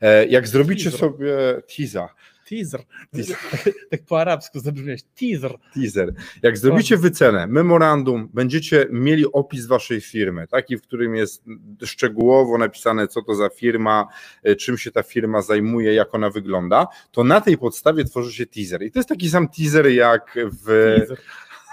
E, 0.00 0.26
Jak 0.26 0.48
zrobicie 0.48 0.84
Teaser. 0.90 1.00
sobie 1.00 1.36
teaser, 1.76 2.08
Teaser. 2.48 2.80
Teaser. 3.12 3.36
tak 3.90 4.02
po 4.04 4.20
arabsku 4.20 4.60
zabrzmiałeś. 4.60 5.02
Teaser. 5.20 5.54
teaser. 5.74 6.14
Jak 6.42 6.58
zrobicie 6.58 6.96
wycenę, 6.96 7.46
memorandum, 7.46 8.28
będziecie 8.34 8.86
mieli 8.90 9.32
opis 9.32 9.66
waszej 9.66 10.00
firmy, 10.00 10.46
taki, 10.48 10.76
w 10.76 10.82
którym 10.82 11.14
jest 11.14 11.44
szczegółowo 11.84 12.58
napisane, 12.58 13.08
co 13.08 13.22
to 13.22 13.34
za 13.34 13.48
firma, 13.48 14.06
e, 14.42 14.56
czym 14.56 14.78
się 14.78 14.90
ta 14.90 15.02
firma 15.02 15.42
zajmuje, 15.42 15.94
jak 15.94 16.14
ona 16.14 16.30
wygląda, 16.30 16.86
to 17.10 17.24
na 17.24 17.40
tej 17.40 17.58
podstawie 17.58 18.04
tworzy 18.04 18.32
się 18.32 18.46
teaser. 18.46 18.82
I 18.82 18.90
to 18.90 18.98
jest 18.98 19.08
taki 19.08 19.30
sam 19.30 19.48
teaser 19.48 19.86
jak 19.86 20.38
w. 20.62 20.94
teaser. 20.98 21.18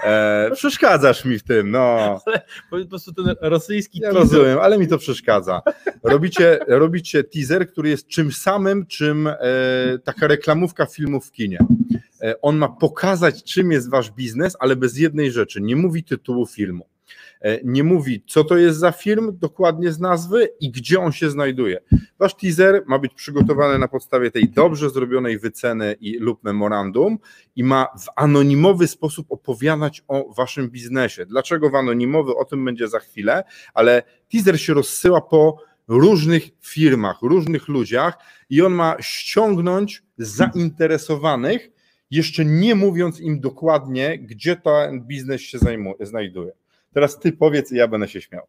E, 0.04 0.50
przeszkadzasz 0.54 1.26
mi 1.26 1.40
w 1.40 1.44
tym, 1.44 1.72
no. 1.72 2.20
Po 2.70 2.80
po 2.80 2.86
prostu 2.86 3.14
ten 3.14 3.36
rosyjski 3.42 4.00
Ja 4.00 4.12
teaser. 4.12 4.22
rozumiem, 4.38 4.60
ale 4.60 4.78
mi 4.78 4.88
to 4.88 4.98
przeszkadza. 4.98 5.62
Robicie, 6.04 6.60
robicie 6.68 7.24
teaser, 7.24 7.68
który 7.72 7.90
jest 7.90 8.08
czymś 8.08 8.38
samym, 8.38 8.86
czym 8.86 9.28
e, 9.28 9.38
taka 10.04 10.28
reklamówka 10.28 10.86
filmu 10.86 11.22
w 11.22 11.32
kinie. 11.32 11.60
E, 12.22 12.42
on 12.42 12.58
ma 12.58 12.70
pokazać, 12.70 13.44
czym 13.44 13.72
jest 13.72 13.90
wasz 13.90 14.12
biznes, 14.12 14.58
ale 14.60 14.76
bez 14.76 14.98
jednej 14.98 15.32
rzeczy. 15.32 15.62
Nie 15.62 15.76
mówi 15.76 16.04
tytułu 16.04 16.46
filmu. 16.48 16.86
E, 17.41 17.60
nie 17.63 17.84
mówi, 17.84 18.23
co 18.28 18.43
to 18.43 18.58
jest 18.58 18.80
za 18.80 18.91
film, 18.91 19.38
dokładnie 19.41 19.91
z 19.91 19.99
nazwy 19.99 20.49
i 20.60 20.71
gdzie 20.71 20.99
on 20.99 21.12
się 21.12 21.30
znajduje. 21.30 21.80
Wasz 22.19 22.36
teaser 22.36 22.84
ma 22.88 22.99
być 22.99 23.13
przygotowany 23.13 23.80
na 23.80 23.88
podstawie 23.88 24.32
tej 24.32 24.49
dobrze 24.49 24.89
zrobionej 24.89 25.39
wyceny 25.39 25.95
i, 25.99 26.17
lub 26.17 26.43
memorandum 26.43 27.17
i 27.56 27.63
ma 27.63 27.86
w 27.86 28.08
anonimowy 28.15 28.88
sposób 28.88 29.32
opowiadać 29.32 30.04
o 30.08 30.34
waszym 30.34 30.69
biznesie. 30.69 31.25
Dlaczego 31.25 31.69
w 31.69 31.75
anonimowy? 31.75 32.36
O 32.36 32.45
tym 32.45 32.65
będzie 32.65 32.88
za 32.88 32.99
chwilę, 32.99 33.43
ale 33.73 34.04
teaser 34.32 34.62
się 34.62 34.73
rozsyła 34.73 35.21
po 35.21 35.58
różnych 35.88 36.43
firmach, 36.62 37.21
różnych 37.21 37.67
ludziach 37.67 38.17
i 38.49 38.62
on 38.62 38.73
ma 38.73 38.95
ściągnąć 38.99 40.04
zainteresowanych, 40.17 41.69
jeszcze 42.12 42.45
nie 42.45 42.75
mówiąc 42.75 43.19
im 43.19 43.39
dokładnie, 43.39 44.19
gdzie 44.19 44.56
ten 44.56 45.02
biznes 45.02 45.41
się 45.41 45.58
zajmu- 45.58 46.06
znajduje. 46.06 46.52
Teraz 46.93 47.19
ty 47.19 47.32
powiedz 47.32 47.71
i 47.71 47.75
ja 47.75 47.88
będę 47.88 48.08
się 48.08 48.21
śmiał. 48.21 48.47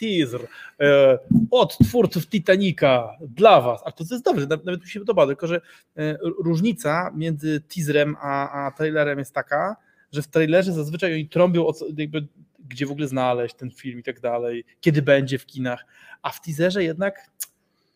Teaser. 0.00 0.48
E, 0.80 1.18
od 1.50 1.78
twórców 1.78 2.26
Titanica 2.26 3.16
dla 3.20 3.60
was. 3.60 3.80
A 3.84 3.92
to, 3.92 4.04
jest 4.10 4.26
nawet 4.26 4.50
nawet 4.50 4.82
mi 4.82 4.88
się 4.88 5.00
podoba, 5.00 5.26
tylko 5.26 5.46
że 5.46 5.60
e, 5.96 6.18
różnica 6.44 7.12
między 7.14 7.60
teaserem 7.60 8.16
a, 8.20 8.66
a 8.66 8.70
trailerem 8.70 9.18
jest 9.18 9.34
taka, 9.34 9.76
że 10.12 10.22
w 10.22 10.28
trailerze 10.28 10.72
zazwyczaj 10.72 11.14
oni 11.14 11.28
trąbią, 11.28 11.66
o 11.66 11.72
co, 11.72 11.86
jakby, 11.96 12.26
gdzie 12.68 12.86
w 12.86 12.90
ogóle 12.90 13.08
znaleźć 13.08 13.54
ten 13.54 13.70
film 13.70 13.98
i 13.98 14.02
tak 14.02 14.20
dalej, 14.20 14.64
kiedy 14.80 15.02
będzie 15.02 15.38
w 15.38 15.46
kinach, 15.46 15.86
a 16.22 16.30
w 16.30 16.40
teaserze 16.40 16.84
jednak, 16.84 17.30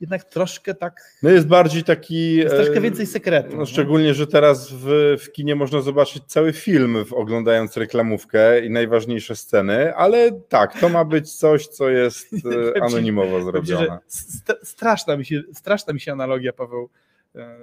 jednak 0.00 0.24
troszkę 0.24 0.74
tak, 0.74 1.00
No 1.22 1.30
jest 1.30 1.46
bardziej 1.46 1.84
taki. 1.84 2.36
jest 2.36 2.54
troszkę 2.54 2.74
e, 2.76 2.80
więcej 2.80 3.06
sekretu. 3.06 3.50
No, 3.52 3.60
nie? 3.60 3.66
szczególnie, 3.66 4.14
że 4.14 4.26
teraz 4.26 4.72
w, 4.72 5.16
w 5.20 5.32
kinie 5.32 5.54
można 5.56 5.80
zobaczyć 5.80 6.22
cały 6.26 6.52
film, 6.52 7.04
oglądając 7.10 7.76
reklamówkę 7.76 8.64
i 8.66 8.70
najważniejsze 8.70 9.36
sceny, 9.36 9.94
ale 9.94 10.32
tak, 10.48 10.80
to 10.80 10.88
ma 10.88 11.04
być 11.04 11.32
coś, 11.34 11.66
co 11.66 11.88
jest 11.90 12.26
e, 12.76 12.82
anonimowo 12.82 13.42
zrobione. 13.44 13.98
st- 14.06 14.58
straszna, 14.62 15.16
mi 15.16 15.24
się, 15.24 15.42
straszna 15.54 15.92
mi 15.92 16.00
się 16.00 16.12
analogia, 16.12 16.52
Paweł, 16.52 16.90
e, 17.36 17.56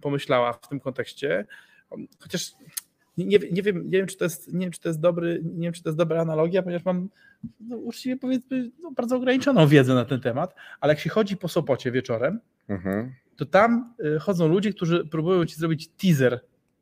pomyślała 0.00 0.52
w 0.52 0.68
tym 0.68 0.80
kontekście. 0.80 1.46
Chociaż 2.20 2.50
nie, 3.24 3.38
nie, 3.52 3.62
wiem, 3.62 3.84
nie, 3.84 3.98
wiem, 3.98 4.06
czy 4.06 4.16
to 4.16 4.24
jest, 4.24 4.52
nie 4.52 4.60
wiem, 4.60 4.70
czy 4.70 4.80
to 4.80 4.88
jest 4.88 5.00
dobry, 5.00 5.40
nie 5.44 5.62
wiem, 5.66 5.72
czy 5.72 5.82
to 5.82 5.88
jest 5.88 5.98
dobra 5.98 6.20
analogia, 6.20 6.62
ponieważ 6.62 6.84
mam 6.84 7.08
no, 7.60 7.76
uczciwie 7.76 8.16
powiedzmy 8.16 8.70
no, 8.82 8.90
bardzo 8.90 9.16
ograniczoną 9.16 9.66
wiedzę 9.66 9.94
na 9.94 10.04
ten 10.04 10.20
temat, 10.20 10.54
ale 10.80 10.92
jak 10.92 11.00
się 11.00 11.10
chodzi 11.10 11.36
po 11.36 11.48
Sopocie 11.48 11.92
wieczorem, 11.92 12.40
Mhm. 12.68 13.12
to 13.36 13.46
tam 13.46 13.94
y, 14.04 14.18
chodzą 14.18 14.48
ludzie, 14.48 14.72
którzy 14.72 15.04
próbują 15.04 15.46
ci 15.46 15.54
zrobić 15.56 15.88
teaser, 15.88 16.40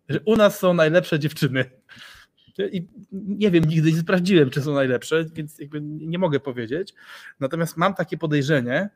że 0.09 0.21
u 0.25 0.37
nas 0.37 0.59
są 0.59 0.75
najlepsze 0.75 1.19
dziewczyny. 1.19 1.65
I 2.73 2.87
nie 3.13 3.51
wiem, 3.51 3.65
nigdy 3.65 3.93
nie 3.93 3.99
sprawdziłem, 3.99 4.51
czy 4.51 4.63
są 4.63 4.75
najlepsze, 4.75 5.25
więc 5.35 5.59
jakby 5.59 5.81
nie 5.83 6.19
mogę 6.19 6.41
powiedzieć. 6.41 6.95
Natomiast 7.41 7.77
mam 7.77 7.95
takie 7.95 8.19
podejrzenie, 8.19 8.91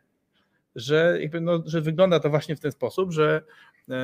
że, 0.74 1.18
jakby 1.20 1.40
no, 1.40 1.62
że 1.66 1.80
wygląda 1.80 2.20
to 2.20 2.30
właśnie 2.30 2.56
w 2.56 2.61
ten 2.61 2.72
sposób, 2.72 3.12
że 3.12 3.42
e, 3.90 3.94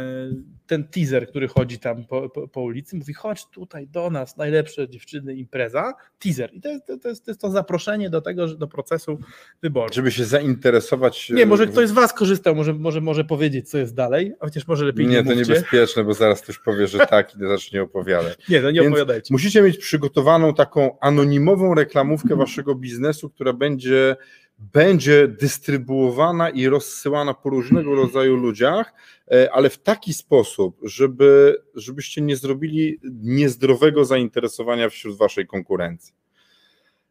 ten 0.67 0.89
teaser, 0.89 1.29
który 1.29 1.49
chodzi 1.49 1.79
tam 1.79 2.05
po, 2.05 2.29
po, 2.29 2.49
po, 2.49 2.61
ulicy, 2.61 2.97
mówi 2.97 3.15
chodź 3.15 3.47
tutaj 3.47 3.89
do 3.89 4.11
nas, 4.11 4.37
najlepsze 4.37 4.89
dziewczyny, 4.89 5.35
impreza, 5.35 5.95
teaser. 6.19 6.55
I 6.55 6.61
to 6.61 6.69
jest 6.69 6.87
to, 7.03 7.09
jest, 7.09 7.25
to, 7.25 7.31
jest 7.31 7.41
to 7.41 7.51
zaproszenie 7.51 8.11
do 8.11 8.21
tego, 8.21 8.47
do 8.47 8.67
procesu 8.67 9.19
wyboru. 9.63 9.93
Żeby 9.93 10.11
się 10.11 10.25
zainteresować. 10.25 11.31
Nie, 11.31 11.47
może 11.47 11.67
ktoś 11.67 11.89
z 11.89 11.93
was 11.93 12.13
korzystał, 12.13 12.55
może, 12.55 12.75
może, 12.75 13.01
może 13.01 13.25
powiedzieć, 13.25 13.71
co 13.71 13.79
jest 13.79 13.95
dalej, 13.95 14.33
a 14.41 14.45
chociaż 14.45 14.67
może 14.67 14.85
lepiej 14.85 15.07
nie 15.07 15.13
Nie, 15.13 15.25
to 15.25 15.35
mówcie. 15.35 15.53
niebezpieczne, 15.53 16.05
bo 16.05 16.15
zaraz 16.15 16.43
ktoś 16.43 16.59
powie, 16.59 16.87
że 16.87 16.99
tak 16.99 17.37
i 17.37 17.39
zacznie 17.49 17.83
opowiadać. 17.83 18.39
Nie, 18.49 18.61
no 18.63 18.71
nie 18.71 18.81
Więc 18.81 18.93
opowiadajcie. 18.93 19.35
Musicie 19.35 19.63
mieć 19.63 19.79
przygotowaną 19.79 20.55
taką 20.55 20.99
anonimową 21.01 21.75
reklamówkę 21.75 22.37
waszego 22.37 22.75
biznesu, 22.75 23.31
która 23.31 23.53
będzie 23.53 24.17
będzie 24.59 25.29
dystrybuowana 25.29 26.51
i 26.51 26.67
rozsyłana 26.69 27.35
po 27.35 27.51
różnego 27.51 27.95
rodzaju 27.95 28.37
ludziach, 28.37 28.93
e, 29.31 29.53
ale 29.53 29.71
w 29.71 29.79
taki 29.79 30.13
sposób, 30.13 30.81
żeby, 30.83 31.57
żebyście 31.75 32.21
nie 32.21 32.37
zrobili 32.37 33.01
niezdrowego 33.23 34.05
zainteresowania 34.05 34.89
wśród 34.89 35.17
waszej 35.17 35.47
konkurencji. 35.47 36.15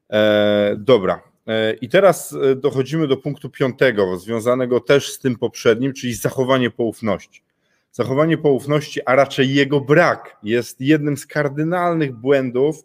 E, 0.10 0.76
dobra. 0.80 1.22
E, 1.48 1.74
I 1.74 1.90
teraz 1.90 2.36
dochodzimy 2.56 3.08
do 3.08 3.18
punktu 3.18 3.50
piątego, 3.50 4.18
związanego 4.18 4.80
też 4.80 5.12
z 5.12 5.20
tym 5.20 5.36
poprzednim, 5.36 5.94
czyli 5.94 6.14
zachowanie 6.14 6.70
poufności. 6.70 7.44
Zachowanie 7.92 8.38
poufności, 8.38 9.02
a 9.06 9.16
raczej 9.16 9.54
jego 9.54 9.82
brak, 9.82 10.38
jest 10.44 10.82
jednym 10.82 11.18
z 11.18 11.26
kardynalnych 11.26 12.14
błędów 12.14 12.84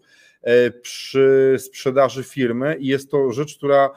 przy 0.82 1.56
sprzedaży 1.58 2.24
firmy 2.24 2.76
i 2.80 2.86
jest 2.86 3.10
to 3.10 3.32
rzecz, 3.32 3.56
która 3.56 3.90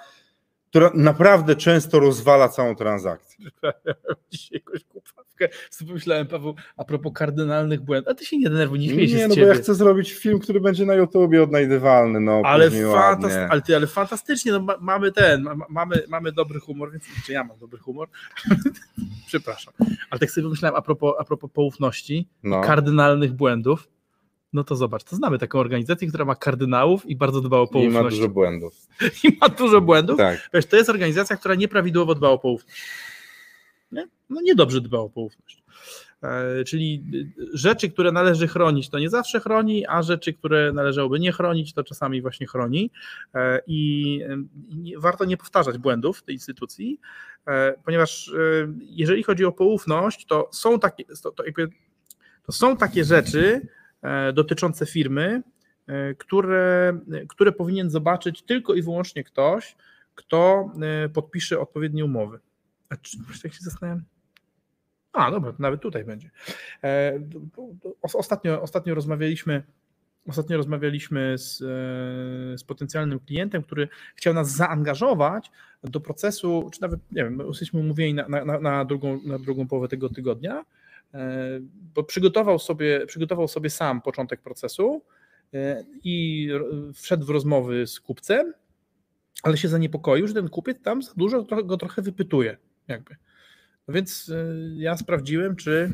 która 0.75 0.91
naprawdę 0.93 1.55
często 1.55 1.99
rozwala 1.99 2.49
całą 2.49 2.75
transakcję. 2.75 3.45
Dzisiaj 4.31 4.49
jakąś 4.51 4.83
kupawkę. 4.83 5.49
Sobie 5.69 5.87
pomyślałem, 5.87 6.27
Paweł, 6.27 6.55
a 6.77 6.83
propos 6.83 7.13
kardynalnych 7.13 7.81
błędów, 7.81 8.11
a 8.11 8.15
ty 8.15 8.25
się 8.25 8.37
nie 8.37 8.49
denerwuj, 8.49 8.79
nie 8.79 8.89
śmiej 8.89 9.09
się 9.09 9.15
Nie, 9.15 9.27
no 9.27 9.35
ciebie. 9.35 9.47
bo 9.47 9.53
ja 9.53 9.59
chcę 9.59 9.75
zrobić 9.75 10.13
film, 10.13 10.39
który 10.39 10.61
będzie 10.61 10.85
na 10.85 10.93
YouTubie 10.93 11.43
odnajdywalny, 11.43 12.19
no 12.19 12.41
ale, 12.45 12.71
fantast 12.71 13.37
ale, 13.49 13.61
ty, 13.61 13.75
ale 13.75 13.87
fantastycznie, 13.87 14.51
no, 14.51 14.59
ma, 14.59 14.75
mamy 14.81 15.11
ten, 15.11 15.43
ma, 15.43 15.55
mamy, 15.69 16.03
mamy 16.07 16.31
dobry 16.31 16.59
humor, 16.59 16.91
więc 16.91 17.03
czy 17.25 17.33
ja 17.33 17.43
mam 17.43 17.57
dobry 17.57 17.79
humor? 17.79 18.07
Przepraszam. 19.27 19.73
Ale 20.09 20.19
tak 20.19 20.31
sobie 20.31 20.43
pomyślałem 20.43 20.75
a 20.75 20.81
propos, 20.81 21.15
a 21.19 21.23
propos 21.23 21.51
poufności, 21.51 22.27
no. 22.43 22.61
kardynalnych 22.61 23.33
błędów, 23.33 23.87
no 24.53 24.63
to 24.63 24.75
zobacz, 24.75 25.03
to 25.03 25.15
znamy 25.15 25.39
taką 25.39 25.59
organizację, 25.59 26.07
która 26.07 26.25
ma 26.25 26.35
kardynałów 26.35 27.05
i 27.05 27.15
bardzo 27.15 27.41
dba 27.41 27.57
o 27.57 27.67
poufność. 27.67 27.95
I 27.95 28.03
ma 28.03 28.09
dużo 28.09 28.29
błędów. 28.29 28.87
I 29.23 29.37
ma 29.41 29.49
dużo 29.49 29.81
błędów. 29.81 30.17
Tak. 30.17 30.49
Wiesz, 30.53 30.65
to 30.65 30.77
jest 30.77 30.89
organizacja, 30.89 31.37
która 31.37 31.55
nieprawidłowo 31.55 32.15
dba 32.15 32.29
o 32.29 32.39
poufność. 32.39 32.83
Nie? 33.91 34.07
No 34.29 34.41
niedobrze 34.41 34.81
dba 34.81 34.99
o 34.99 35.09
poufność. 35.09 35.63
E, 36.23 36.63
czyli 36.63 37.03
rzeczy, 37.53 37.89
które 37.89 38.11
należy 38.11 38.47
chronić, 38.47 38.89
to 38.89 38.99
nie 38.99 39.09
zawsze 39.09 39.39
chroni, 39.39 39.87
a 39.87 40.01
rzeczy, 40.01 40.33
które 40.33 40.73
należałoby 40.73 41.19
nie 41.19 41.31
chronić, 41.31 41.73
to 41.73 41.83
czasami 41.83 42.21
właśnie 42.21 42.47
chroni. 42.47 42.91
E, 43.35 43.61
I 43.67 44.21
warto 44.97 45.25
nie 45.25 45.37
powtarzać 45.37 45.77
błędów 45.77 46.23
tej 46.23 46.35
instytucji, 46.35 46.99
e, 47.47 47.73
ponieważ 47.85 48.31
jeżeli 48.79 49.23
chodzi 49.23 49.45
o 49.45 49.51
poufność, 49.51 50.25
to 50.25 50.49
są 50.51 50.79
takie, 50.79 51.05
to, 51.23 51.31
to, 51.31 51.43
to 52.45 52.51
są 52.51 52.77
takie 52.77 53.03
rzeczy, 53.03 53.67
dotyczące 54.33 54.85
firmy, 54.85 55.43
e, 55.87 56.13
które, 56.13 56.99
które 57.27 57.51
powinien 57.51 57.89
zobaczyć 57.89 58.41
tylko 58.41 58.73
i 58.73 58.81
wyłącznie 58.81 59.23
ktoś, 59.23 59.75
kto 60.15 60.71
e, 60.81 61.09
podpisze 61.09 61.59
odpowiednie 61.59 62.05
umowy. 62.05 62.39
A 62.89 62.95
czy 62.95 63.17
tak 63.43 63.53
się 63.53 63.61
zastanawiam? 63.61 64.03
A, 65.13 65.31
dobra, 65.31 65.53
nawet 65.59 65.81
tutaj 65.81 66.03
będzie. 66.03 66.29
Ostatnio, 68.01 68.61
ostatnio 68.61 68.95
rozmawialiśmy. 68.95 69.63
Ostatnio 70.27 70.57
rozmawialiśmy 70.57 71.37
z, 71.37 71.57
z 72.59 72.63
potencjalnym 72.63 73.19
klientem, 73.19 73.63
który 73.63 73.87
chciał 74.15 74.33
nas 74.33 74.51
zaangażować 74.51 75.51
do 75.83 75.99
procesu, 75.99 76.69
czy 76.73 76.81
nawet, 76.81 76.99
nie 77.11 77.23
wiem, 77.23 77.41
jesteśmy 77.47 77.79
umówieni 77.79 78.13
na, 78.13 78.27
na, 78.27 78.59
na, 78.59 78.85
drugą, 78.85 79.19
na 79.25 79.39
drugą 79.39 79.67
połowę 79.67 79.87
tego 79.87 80.09
tygodnia 80.09 80.63
E, 80.63 80.63
bo 81.95 82.03
przygotował 82.03 82.59
sobie, 82.59 83.05
przygotował 83.05 83.47
sobie 83.47 83.69
sam 83.69 84.01
początek 84.01 84.41
procesu 84.41 85.01
e, 85.53 85.83
i 86.03 86.49
wszedł 86.93 87.25
w 87.25 87.29
rozmowy 87.29 87.87
z 87.87 87.99
kupcem, 87.99 88.53
ale 89.43 89.57
się 89.57 89.67
zaniepokoił, 89.67 90.27
że 90.27 90.33
ten 90.33 90.49
kupiec 90.49 90.81
tam 90.81 91.03
za 91.03 91.13
dużo 91.17 91.43
go 91.43 91.77
trochę 91.77 92.01
wypytuje. 92.01 92.57
Jakby. 92.87 93.15
No 93.87 93.93
więc 93.93 94.29
e, 94.29 94.45
ja 94.75 94.97
sprawdziłem, 94.97 95.55
czy 95.55 95.93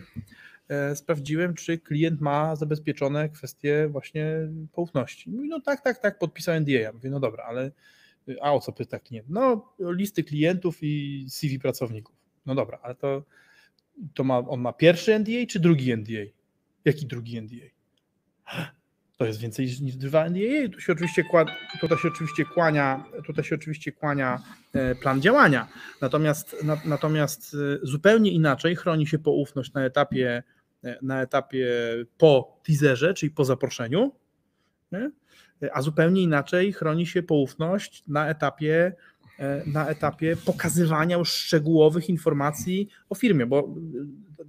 sprawdziłem, 0.96 1.54
czy 1.54 1.78
klient 1.78 2.22
ma 2.22 2.56
zabezpieczone 2.56 3.30
kwestie 3.30 3.88
właśnie 3.92 4.50
poufności. 4.72 5.30
Mówi, 5.30 5.50
no 5.50 5.62
tak, 5.62 5.82
tak, 5.82 5.98
tak, 5.98 6.20
podpisał 6.20 6.60
NDA. 6.60 6.72
Ja 6.72 6.94
mówię, 6.94 7.10
no 7.10 7.20
dobra, 7.20 7.44
ale 7.44 7.72
a 8.42 8.54
o 8.54 8.60
co 8.60 8.72
pyta 8.72 9.00
klient? 9.00 9.30
No 9.30 9.74
listy 9.80 10.24
klientów 10.24 10.78
i 10.82 11.26
CV 11.30 11.60
pracowników. 11.60 12.16
No 12.46 12.56
dobra, 12.56 12.80
ale 12.84 12.96
to 12.96 13.24
to 14.14 14.24
ma, 14.24 14.38
on 14.38 14.62
ma 14.62 14.74
pierwszy 14.74 15.20
NDA 15.20 15.46
czy 15.50 15.60
drugi 15.60 15.98
NDA? 15.98 16.32
Jaki 16.86 17.06
drugi 17.06 17.42
NDA? 17.42 17.66
To 19.18 19.26
jest 19.26 19.40
więcej 19.40 19.66
niż 19.82 19.96
dwa 19.96 20.30
NDA. 20.30 20.70
Tu 20.74 20.80
się 20.80 20.94
oczywiście, 20.94 21.24
tutaj 21.82 21.98
się 21.98 22.08
oczywiście 22.08 22.46
kłania, 22.46 23.06
tutaj 23.26 23.46
się 23.46 23.56
oczywiście 23.56 23.92
kłania 23.92 24.42
e, 24.74 24.96
plan 24.96 25.22
działania. 25.22 25.68
Natomiast, 26.02 26.56
natomiast 26.86 27.54
e, 27.54 27.80
zupełnie 27.84 28.32
inaczej 28.32 28.76
chroni 28.76 29.08
się 29.08 29.20
poufność 29.20 29.74
na 29.74 29.86
etapie, 29.86 30.44
e, 30.84 30.98
na 31.02 31.22
etapie 31.22 31.68
po 32.18 32.60
teaserze, 32.64 33.14
czyli 33.14 33.32
po 33.32 33.46
zaproszeniu, 33.46 34.12
nie? 34.92 35.12
a 35.74 35.82
zupełnie 35.82 36.22
inaczej 36.22 36.74
chroni 36.74 37.06
się 37.06 37.24
poufność 37.24 38.04
na 38.08 38.30
etapie 38.30 38.94
na 39.66 39.88
etapie 39.88 40.36
pokazywania 40.46 41.18
już 41.18 41.30
szczegółowych 41.30 42.10
informacji 42.10 42.90
o 43.10 43.16
firmie, 43.16 43.46
bo 43.46 43.76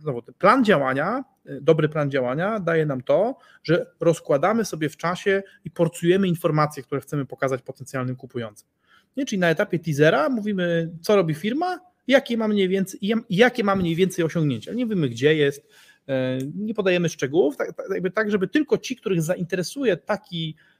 znowu, 0.00 0.22
plan 0.22 0.64
działania, 0.64 1.24
e, 1.46 1.60
dobry 1.60 1.88
plan 1.88 2.10
działania 2.10 2.60
daje 2.60 2.86
nam 2.86 3.02
to, 3.02 3.36
że 3.62 3.86
rozkładamy 4.00 4.64
sobie 4.64 4.88
w 4.88 4.96
czasie 4.96 5.42
i 5.64 5.70
porcujemy 5.70 6.28
informacje, 6.28 6.82
które 6.82 7.00
chcemy 7.00 7.26
pokazać 7.26 7.62
potencjalnym 7.62 8.16
kupującym. 8.16 8.68
Nie? 9.16 9.26
Czyli 9.26 9.38
na 9.38 9.50
etapie 9.50 9.78
teasera 9.78 10.28
mówimy, 10.28 10.90
co 11.00 11.16
robi 11.16 11.34
firma, 11.34 11.80
jakie 12.06 12.36
ma 12.36 12.48
mniej 12.48 12.68
więcej, 12.68 13.00
jakie 13.30 13.64
ma 13.64 13.76
mniej 13.76 13.96
więcej 13.96 14.24
osiągnięcia. 14.24 14.72
Nie 14.72 14.86
wiemy, 14.86 15.08
gdzie 15.08 15.34
jest, 15.34 15.68
e, 16.08 16.38
nie 16.56 16.74
podajemy 16.74 17.08
szczegółów, 17.08 17.56
tak, 17.56 17.72
tak, 17.76 17.86
tak, 18.14 18.30
żeby 18.30 18.48
tylko 18.48 18.78
ci, 18.78 18.96
których 18.96 19.22
zainteresuje 19.22 19.96
taki 19.96 20.56
E, 20.56 20.71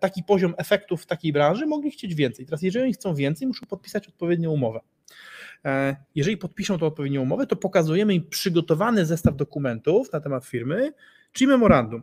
taki 0.00 0.22
poziom 0.22 0.54
efektów 0.56 1.02
w 1.02 1.06
takiej 1.06 1.32
branży, 1.32 1.66
mogli 1.66 1.90
chcieć 1.90 2.14
więcej. 2.14 2.46
Teraz, 2.46 2.62
jeżeli 2.62 2.84
oni 2.84 2.92
chcą 2.92 3.14
więcej, 3.14 3.48
muszą 3.48 3.66
podpisać 3.66 4.08
odpowiednią 4.08 4.50
umowę. 4.50 4.80
E, 5.64 5.96
jeżeli 6.14 6.36
podpiszą 6.36 6.78
tą 6.78 6.86
odpowiednią 6.86 7.22
umowę, 7.22 7.46
to 7.46 7.56
pokazujemy 7.56 8.14
im 8.14 8.28
przygotowany 8.28 9.06
zestaw 9.06 9.36
dokumentów 9.36 10.12
na 10.12 10.20
temat 10.20 10.44
firmy, 10.44 10.92
czyli 11.32 11.48
memorandum. 11.48 12.02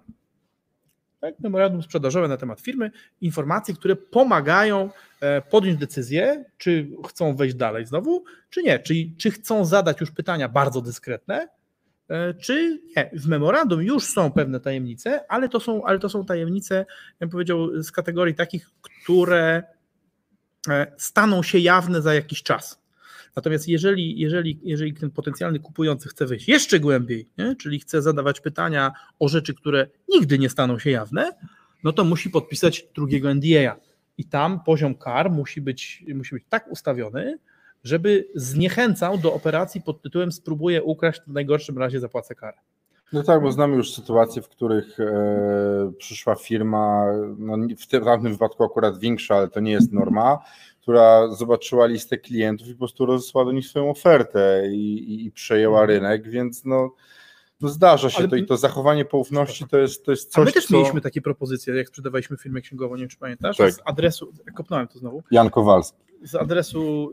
Tak? 1.19 1.39
Memorandum 1.39 1.81
sprzedażowe 1.81 2.27
na 2.27 2.37
temat 2.37 2.61
firmy, 2.61 2.91
informacje, 3.21 3.73
które 3.75 3.95
pomagają 3.95 4.89
e, 5.21 5.41
podjąć 5.41 5.79
decyzję, 5.79 6.45
czy 6.57 6.89
chcą 7.07 7.35
wejść 7.35 7.55
dalej 7.55 7.85
znowu, 7.85 8.23
czy 8.49 8.63
nie. 8.63 8.79
Czyli 8.79 9.15
czy 9.17 9.31
chcą 9.31 9.65
zadać 9.65 10.01
już 10.01 10.11
pytania 10.11 10.49
bardzo 10.49 10.81
dyskretne, 10.81 11.47
E, 11.47 11.62
czy 12.41 12.81
nie. 12.95 13.09
W 13.13 13.27
memorandum 13.27 13.81
już 13.81 14.03
są 14.03 14.31
pewne 14.31 14.59
tajemnice, 14.59 15.31
ale 15.31 15.49
to 15.49 15.59
są, 15.59 15.83
ale 15.83 15.99
to 15.99 16.09
są 16.09 16.25
tajemnice, 16.25 16.85
bym 17.19 17.29
powiedział, 17.29 17.83
z 17.83 17.91
kategorii 17.91 18.35
takich, 18.35 18.69
które 18.81 19.63
e, 20.69 20.91
staną 20.97 21.43
się 21.43 21.59
jawne 21.59 22.01
za 22.01 22.13
jakiś 22.13 22.43
czas. 22.43 22.83
Natomiast 23.35 23.67
jeżeli, 23.67 24.19
jeżeli, 24.19 24.59
jeżeli 24.63 24.93
ten 24.93 25.11
potencjalny 25.11 25.59
kupujący 25.59 26.09
chce 26.09 26.25
wejść 26.25 26.47
jeszcze 26.47 26.79
głębiej, 26.79 27.29
nie? 27.37 27.55
czyli 27.55 27.79
chce 27.79 28.01
zadawać 28.01 28.41
pytania 28.41 28.91
o 29.19 29.27
rzeczy, 29.27 29.53
które 29.53 29.87
nigdy 30.09 30.39
nie 30.39 30.49
staną 30.49 30.79
się 30.79 30.89
jawne, 30.89 31.31
no 31.83 31.93
to 31.93 32.03
musi 32.03 32.29
podpisać 32.29 32.85
drugiego 32.95 33.35
NDA. 33.35 33.75
I 34.17 34.25
tam 34.25 34.63
poziom 34.63 34.95
kar 34.95 35.31
musi 35.31 35.61
być, 35.61 36.03
musi 36.15 36.35
być 36.35 36.43
tak 36.49 36.71
ustawiony, 36.71 37.37
żeby 37.83 38.27
zniechęcał 38.35 39.17
do 39.17 39.33
operacji 39.33 39.81
pod 39.81 40.01
tytułem 40.01 40.31
spróbuję 40.31 40.83
ukraść, 40.83 41.19
to 41.19 41.25
w 41.31 41.33
najgorszym 41.33 41.77
razie 41.77 41.99
zapłacę 41.99 42.35
karę. 42.35 42.57
No 43.13 43.23
tak, 43.23 43.41
bo 43.41 43.51
znamy 43.51 43.75
już 43.75 43.93
sytuacje, 43.93 44.41
w 44.41 44.49
których 44.49 44.99
e, 44.99 45.91
przyszła 45.97 46.35
firma, 46.35 47.05
no 47.37 47.57
w 47.79 47.87
tym 47.87 48.03
tamtym 48.03 48.31
wypadku 48.31 48.63
akurat 48.63 48.99
większa, 48.99 49.35
ale 49.35 49.47
to 49.47 49.59
nie 49.59 49.71
jest 49.71 49.91
norma, 49.91 50.39
która 50.81 51.27
zobaczyła 51.31 51.85
listę 51.85 52.17
klientów 52.17 52.67
i 52.67 52.73
po 52.73 52.77
prostu 52.77 53.05
rozesłała 53.05 53.45
do 53.45 53.51
nich 53.51 53.67
swoją 53.67 53.89
ofertę 53.89 54.63
i, 54.71 55.13
i, 55.13 55.25
i 55.25 55.31
przejęła 55.31 55.81
mhm. 55.81 55.89
rynek, 55.89 56.29
więc 56.29 56.65
no, 56.65 56.93
no 57.61 57.69
zdarza 57.69 58.09
się 58.09 58.17
ale... 58.17 58.27
to 58.27 58.35
i 58.35 58.45
to 58.45 58.57
zachowanie 58.57 59.05
poufności 59.05 59.67
to 59.67 59.77
jest, 59.77 60.05
to 60.05 60.11
jest 60.11 60.31
coś, 60.31 60.41
A 60.41 60.45
my 60.45 60.51
też 60.51 60.65
co... 60.65 60.77
mieliśmy 60.77 61.01
takie 61.01 61.21
propozycje, 61.21 61.75
jak 61.75 61.87
sprzedawaliśmy 61.87 62.37
firmę 62.37 62.61
księgową, 62.61 62.95
nie 62.95 63.01
wiem 63.01 63.09
czy 63.09 63.17
pamiętasz, 63.17 63.57
tak. 63.57 63.73
z 63.73 63.79
adresu, 63.85 64.33
kopnąłem 64.55 64.87
to 64.87 64.99
znowu. 64.99 65.23
Jan 65.31 65.49
Kowalski. 65.49 65.97
Z 66.23 66.35
adresu 66.35 67.11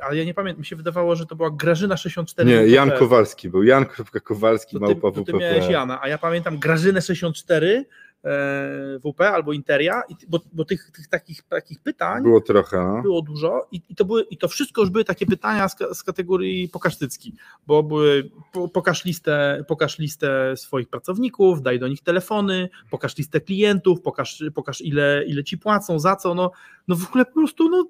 ale 0.00 0.16
ja 0.16 0.24
nie 0.24 0.34
pamiętam, 0.34 0.60
mi 0.60 0.66
się 0.66 0.76
wydawało, 0.76 1.16
że 1.16 1.26
to 1.26 1.36
była 1.36 1.50
Grażyna 1.50 1.96
64. 1.96 2.50
Nie, 2.50 2.66
WP. 2.66 2.70
Jan 2.70 2.90
Kowalski 2.90 3.48
był. 3.48 3.62
Jan 3.62 3.86
Kowalski, 4.24 4.72
to 4.72 4.86
ty, 4.86 4.94
małpa 4.94 5.12
to 5.12 5.24
ty 5.24 5.32
miałeś 5.32 5.68
Jana, 5.68 6.02
a 6.02 6.08
ja 6.08 6.18
pamiętam 6.18 6.58
Grażynę 6.58 7.02
64 7.02 7.84
e, 8.24 8.98
WP 8.98 9.20
albo 9.20 9.52
Interia, 9.52 10.02
bo, 10.28 10.40
bo 10.52 10.64
tych, 10.64 10.90
tych 10.90 11.08
takich, 11.08 11.42
takich 11.42 11.80
pytań 11.80 12.22
Było 12.22 12.40
trochę, 12.40 12.76
no. 12.76 13.02
było 13.02 13.22
dużo 13.22 13.68
i, 13.72 13.82
i, 13.88 13.94
to 13.94 14.04
były, 14.04 14.22
i 14.22 14.36
to 14.36 14.48
wszystko 14.48 14.80
już 14.80 14.90
były 14.90 15.04
takie 15.04 15.26
pytania 15.26 15.68
z, 15.68 15.76
z 15.92 16.02
kategorii 16.02 16.68
pokaż 16.68 16.96
cycki, 16.96 17.34
bo 17.66 17.82
były 17.82 18.30
po, 18.52 18.68
pokaż, 18.68 19.04
listę, 19.04 19.64
pokaż 19.68 19.98
listę 19.98 20.56
swoich 20.56 20.88
pracowników, 20.88 21.62
daj 21.62 21.78
do 21.78 21.88
nich 21.88 22.02
telefony, 22.02 22.68
pokaż 22.90 23.16
listę 23.16 23.40
klientów, 23.40 24.00
pokaż, 24.00 24.44
pokaż 24.54 24.80
ile, 24.80 25.24
ile 25.26 25.44
ci 25.44 25.58
płacą, 25.58 25.98
za 25.98 26.16
co, 26.16 26.34
no, 26.34 26.50
no 26.88 26.96
w 26.96 27.08
ogóle 27.08 27.24
po 27.24 27.32
prostu 27.32 27.68
no, 27.68 27.86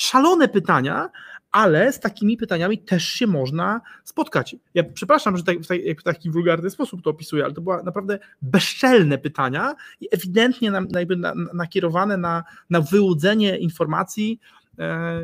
szalone 0.00 0.48
pytania, 0.48 1.10
ale 1.52 1.92
z 1.92 2.00
takimi 2.00 2.36
pytaniami 2.36 2.78
też 2.78 3.04
się 3.04 3.26
można 3.26 3.80
spotkać. 4.04 4.56
Ja 4.74 4.84
przepraszam, 4.94 5.36
że 5.36 5.42
tak, 5.42 5.58
w 5.58 5.66
tak- 5.66 6.02
taki 6.04 6.30
wulgarny 6.30 6.70
sposób 6.70 7.02
to 7.02 7.10
opisuję, 7.10 7.44
ale 7.44 7.54
to 7.54 7.60
były 7.60 7.82
naprawdę 7.82 8.18
bezczelne 8.42 9.18
pytania 9.18 9.74
i 10.00 10.08
ewidentnie 10.10 10.70
na, 10.70 10.80
na, 10.80 10.98
jakby 10.98 11.16
na, 11.16 11.34
nakierowane 11.54 12.16
na, 12.16 12.44
na 12.70 12.80
wyłudzenie 12.80 13.58
informacji, 13.58 14.40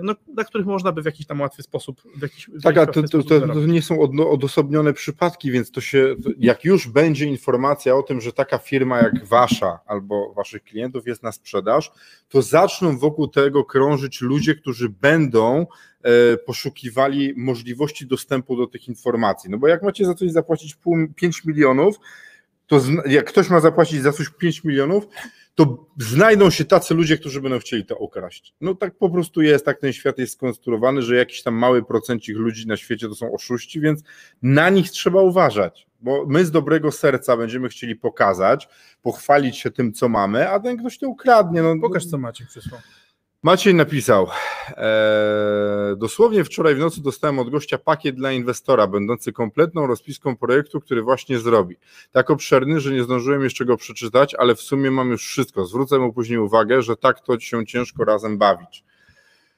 no, 0.02 0.14
na 0.34 0.44
których 0.44 0.66
można 0.66 0.92
by 0.92 1.02
w 1.02 1.04
jakiś 1.04 1.26
tam 1.26 1.40
łatwy 1.40 1.62
sposób. 1.62 2.02
W 2.16 2.22
jakiś, 2.22 2.48
w 2.48 2.62
Tak, 2.62 2.78
a 2.78 2.86
to, 2.86 3.02
to, 3.02 3.22
to, 3.22 3.66
nie 3.66 3.82
są 3.82 3.96
odno- 3.98 4.30
odosobnione 4.30 4.92
przypadki, 4.92 5.50
więc 5.50 5.70
to 5.70 5.80
się, 5.80 6.14
jak 6.38 6.64
już 6.64 6.88
będzie 6.88 7.26
informacja 7.26 7.96
o 7.96 8.02
tym, 8.02 8.20
że 8.20 8.32
taka 8.32 8.58
firma 8.58 8.98
jak 8.98 9.24
wasza 9.24 9.78
albo 9.86 10.32
waszych 10.34 10.62
klientów 10.62 11.06
jest 11.06 11.22
na 11.22 11.32
sprzedaż, 11.32 11.92
to 12.28 12.42
zaczną 12.42 12.98
wokół 12.98 13.28
tego 13.28 13.64
krążyć 13.64 14.20
ludzie, 14.20 14.54
którzy 14.54 14.88
będą 14.88 15.66
e, 16.02 16.36
poszukiwali 16.36 17.34
możliwości 17.36 18.06
dostępu 18.06 18.56
do 18.56 18.66
tych 18.66 18.88
informacji. 18.88 19.50
No 19.50 19.58
bo 19.58 19.68
jak 19.68 19.82
macie 19.82 20.04
za 20.04 20.14
coś 20.14 20.30
zapłacić 20.30 20.74
pół, 20.74 20.96
5 21.16 21.44
milionów, 21.44 21.96
to 22.66 22.80
jak 23.06 23.26
ktoś 23.26 23.50
ma 23.50 23.60
zapłacić 23.60 24.02
za 24.02 24.12
coś 24.12 24.28
5 24.28 24.64
milionów, 24.64 25.06
to 25.54 25.86
znajdą 25.98 26.50
się 26.50 26.64
tacy 26.64 26.94
ludzie, 26.94 27.18
którzy 27.18 27.40
będą 27.40 27.58
chcieli 27.58 27.84
to 27.84 27.96
ukraść. 27.96 28.54
No 28.60 28.74
tak 28.74 28.94
po 28.94 29.10
prostu 29.10 29.42
jest, 29.42 29.64
tak 29.64 29.80
ten 29.80 29.92
świat 29.92 30.18
jest 30.18 30.32
skonstruowany, 30.32 31.02
że 31.02 31.16
jakiś 31.16 31.42
tam 31.42 31.54
mały 31.54 31.84
procencik 31.84 32.36
ludzi 32.36 32.66
na 32.66 32.76
świecie 32.76 33.08
to 33.08 33.14
są 33.14 33.32
oszuści, 33.32 33.80
więc 33.80 34.02
na 34.42 34.70
nich 34.70 34.90
trzeba 34.90 35.22
uważać, 35.22 35.86
bo 36.00 36.26
my 36.26 36.44
z 36.44 36.50
dobrego 36.50 36.92
serca 36.92 37.36
będziemy 37.36 37.68
chcieli 37.68 37.96
pokazać, 37.96 38.68
pochwalić 39.02 39.58
się 39.58 39.70
tym, 39.70 39.92
co 39.92 40.08
mamy, 40.08 40.50
a 40.50 40.60
ten 40.60 40.76
ktoś 40.76 40.98
to 40.98 41.08
ukradnie. 41.08 41.62
No, 41.62 41.74
Pokaż, 41.80 42.06
co 42.06 42.18
Maciek 42.18 42.48
przysłał. 42.48 42.80
Maciej 43.46 43.74
napisał, 43.74 44.26
e, 44.76 45.96
dosłownie 45.96 46.44
wczoraj 46.44 46.74
w 46.74 46.78
nocy 46.78 47.02
dostałem 47.02 47.38
od 47.38 47.50
gościa 47.50 47.78
pakiet 47.78 48.16
dla 48.16 48.32
inwestora, 48.32 48.86
będący 48.86 49.32
kompletną 49.32 49.86
rozpiską 49.86 50.36
projektu, 50.36 50.80
który 50.80 51.02
właśnie 51.02 51.38
zrobi. 51.38 51.76
Tak 52.12 52.30
obszerny, 52.30 52.80
że 52.80 52.92
nie 52.92 53.04
zdążyłem 53.04 53.44
jeszcze 53.44 53.64
go 53.64 53.76
przeczytać, 53.76 54.34
ale 54.34 54.54
w 54.54 54.60
sumie 54.60 54.90
mam 54.90 55.10
już 55.10 55.26
wszystko. 55.26 55.66
Zwrócę 55.66 55.98
mu 55.98 56.12
później 56.12 56.38
uwagę, 56.38 56.82
że 56.82 56.96
tak 56.96 57.20
to 57.20 57.40
się 57.40 57.66
ciężko 57.66 58.04
razem 58.04 58.38
bawić. 58.38 58.84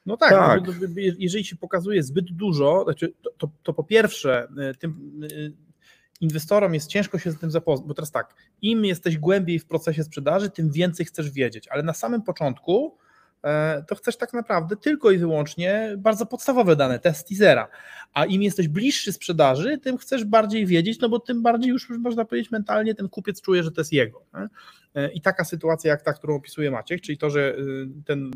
No 0.05 0.17
tak, 0.17 0.29
Tak. 0.29 0.67
No, 0.67 0.73
bo- 0.73 1.01
jeżeli 1.17 1.45
się 1.45 1.55
pokazuje 1.55 2.03
zbyt 2.03 2.31
dużo, 2.31 2.83
znaczy 2.83 3.13
to, 3.21 3.31
to, 3.37 3.49
to 3.63 3.73
po 3.73 3.83
pierwsze, 3.83 4.47
y, 4.71 4.75
tym 4.75 5.21
y, 5.31 5.53
inwestorom 6.21 6.73
jest 6.73 6.87
ciężko 6.87 7.19
się 7.19 7.31
z 7.31 7.39
tym 7.39 7.51
zapoznać, 7.51 7.87
bo 7.87 7.93
teraz 7.93 8.11
tak, 8.11 8.35
im 8.61 8.85
jesteś 8.85 9.17
głębiej 9.17 9.59
w 9.59 9.65
procesie 9.65 10.03
sprzedaży, 10.03 10.49
tym 10.49 10.71
więcej 10.71 11.05
chcesz 11.05 11.31
wiedzieć, 11.31 11.67
ale 11.67 11.83
na 11.83 11.93
samym 11.93 12.21
początku 12.21 12.97
e, 12.97 13.08
to 13.87 13.95
chcesz 13.95 14.17
tak 14.17 14.33
naprawdę 14.33 14.75
tylko 14.75 15.11
i 15.11 15.17
wyłącznie 15.17 15.95
bardzo 15.97 16.25
podstawowe 16.25 16.75
dane, 16.75 16.99
test 16.99 17.27
teasera, 17.27 17.67
a 18.13 18.25
im 18.25 18.41
jesteś 18.41 18.67
bliższy 18.67 19.13
sprzedaży, 19.13 19.77
tym 19.77 19.97
chcesz 19.97 20.25
bardziej 20.25 20.65
wiedzieć, 20.65 20.99
no 20.99 21.09
bo 21.09 21.19
tym 21.19 21.41
bardziej 21.41 21.69
już 21.69 21.89
można 21.89 22.25
powiedzieć 22.25 22.51
mentalnie 22.51 22.95
ten 22.95 23.09
kupiec 23.09 23.41
czuje, 23.41 23.63
że 23.63 23.71
to 23.71 23.81
jest 23.81 23.93
jego. 23.93 24.25
E, 24.95 25.11
I 25.11 25.21
taka 25.21 25.43
sytuacja 25.43 25.91
jak 25.91 26.01
ta, 26.01 26.13
którą 26.13 26.35
opisuje 26.35 26.71
Maciek, 26.71 27.01
czyli 27.01 27.17
to, 27.17 27.29
że 27.29 27.55
y, 27.57 27.87
ten 28.05 28.31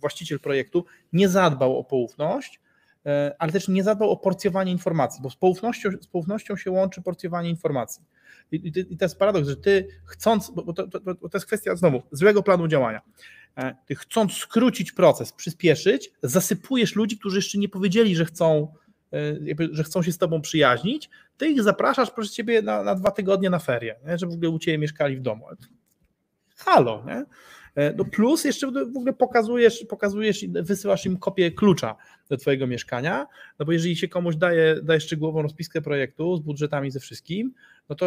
właściciel 0.00 0.40
projektu 0.40 0.84
nie 1.12 1.28
zadbał 1.28 1.78
o 1.78 1.84
poufność, 1.84 2.60
e, 3.06 3.36
ale 3.38 3.52
też 3.52 3.68
nie 3.68 3.82
zadbał 3.82 4.10
o 4.10 4.16
porcjowanie 4.16 4.72
informacji, 4.72 5.22
bo 5.22 5.30
z 5.30 5.36
poufnością, 5.36 5.90
z 6.00 6.06
poufnością 6.06 6.56
się 6.56 6.70
łączy 6.70 7.02
porcjowanie 7.02 7.50
informacji. 7.50 8.04
I, 8.52 8.96
to 8.96 9.04
jest 9.04 9.18
paradoks, 9.18 9.48
że 9.48 9.56
ty 9.56 9.88
chcąc, 10.04 10.50
bo 10.50 10.72
to, 10.72 10.88
to, 10.88 11.00
to 11.00 11.30
jest 11.34 11.46
kwestia 11.46 11.76
znowu 11.76 12.02
złego 12.12 12.42
planu 12.42 12.68
działania, 12.68 13.00
e, 13.00 13.45
ty 13.86 13.94
chcąc 13.94 14.32
skrócić 14.32 14.92
proces, 14.92 15.32
przyspieszyć, 15.32 16.10
zasypujesz 16.22 16.96
ludzi, 16.96 17.18
którzy 17.18 17.36
jeszcze 17.36 17.58
nie 17.58 17.68
powiedzieli, 17.68 18.16
że 18.16 18.24
chcą, 18.24 18.72
e, 19.12 19.38
jakby, 19.42 19.68
że 19.72 19.84
chcą 19.84 20.02
się 20.02 20.12
z 20.12 20.18
tobą 20.18 20.40
przyjaźnić, 20.40 21.10
ty 21.36 21.48
ich 21.48 21.62
zapraszasz 21.62 22.10
proszę 22.10 22.30
ciebie 22.30 22.62
na, 22.62 22.82
na 22.82 22.94
dwa 22.94 23.10
tygodnie 23.10 23.50
na 23.50 23.58
ferie, 23.58 23.96
nie? 24.06 24.18
żeby 24.18 24.32
w 24.32 24.34
ogóle 24.34 24.50
u 24.50 24.58
ciebie 24.58 24.78
mieszkali 24.78 25.16
w 25.16 25.20
domu. 25.20 25.46
Halo, 26.56 27.04
nie? 27.06 27.24
E, 27.74 27.92
No 27.92 28.04
plus 28.04 28.44
jeszcze 28.44 28.66
w 28.66 28.96
ogóle 28.96 29.12
pokazujesz, 29.12 29.84
pokazujesz, 29.88 30.42
i 30.42 30.48
wysyłasz 30.48 31.06
im 31.06 31.18
kopię 31.18 31.50
klucza 31.50 31.96
do 32.28 32.36
twojego 32.36 32.66
mieszkania, 32.66 33.26
no 33.58 33.66
bo 33.66 33.72
jeżeli 33.72 33.96
się 33.96 34.08
komuś 34.08 34.36
daje, 34.36 34.76
daje 34.82 35.00
szczegółową 35.00 35.42
rozpiskę 35.42 35.80
projektu 35.82 36.36
z 36.36 36.40
budżetami 36.40 36.90
ze 36.90 37.00
wszystkim, 37.00 37.54
no 37.88 37.96
to, 37.96 38.06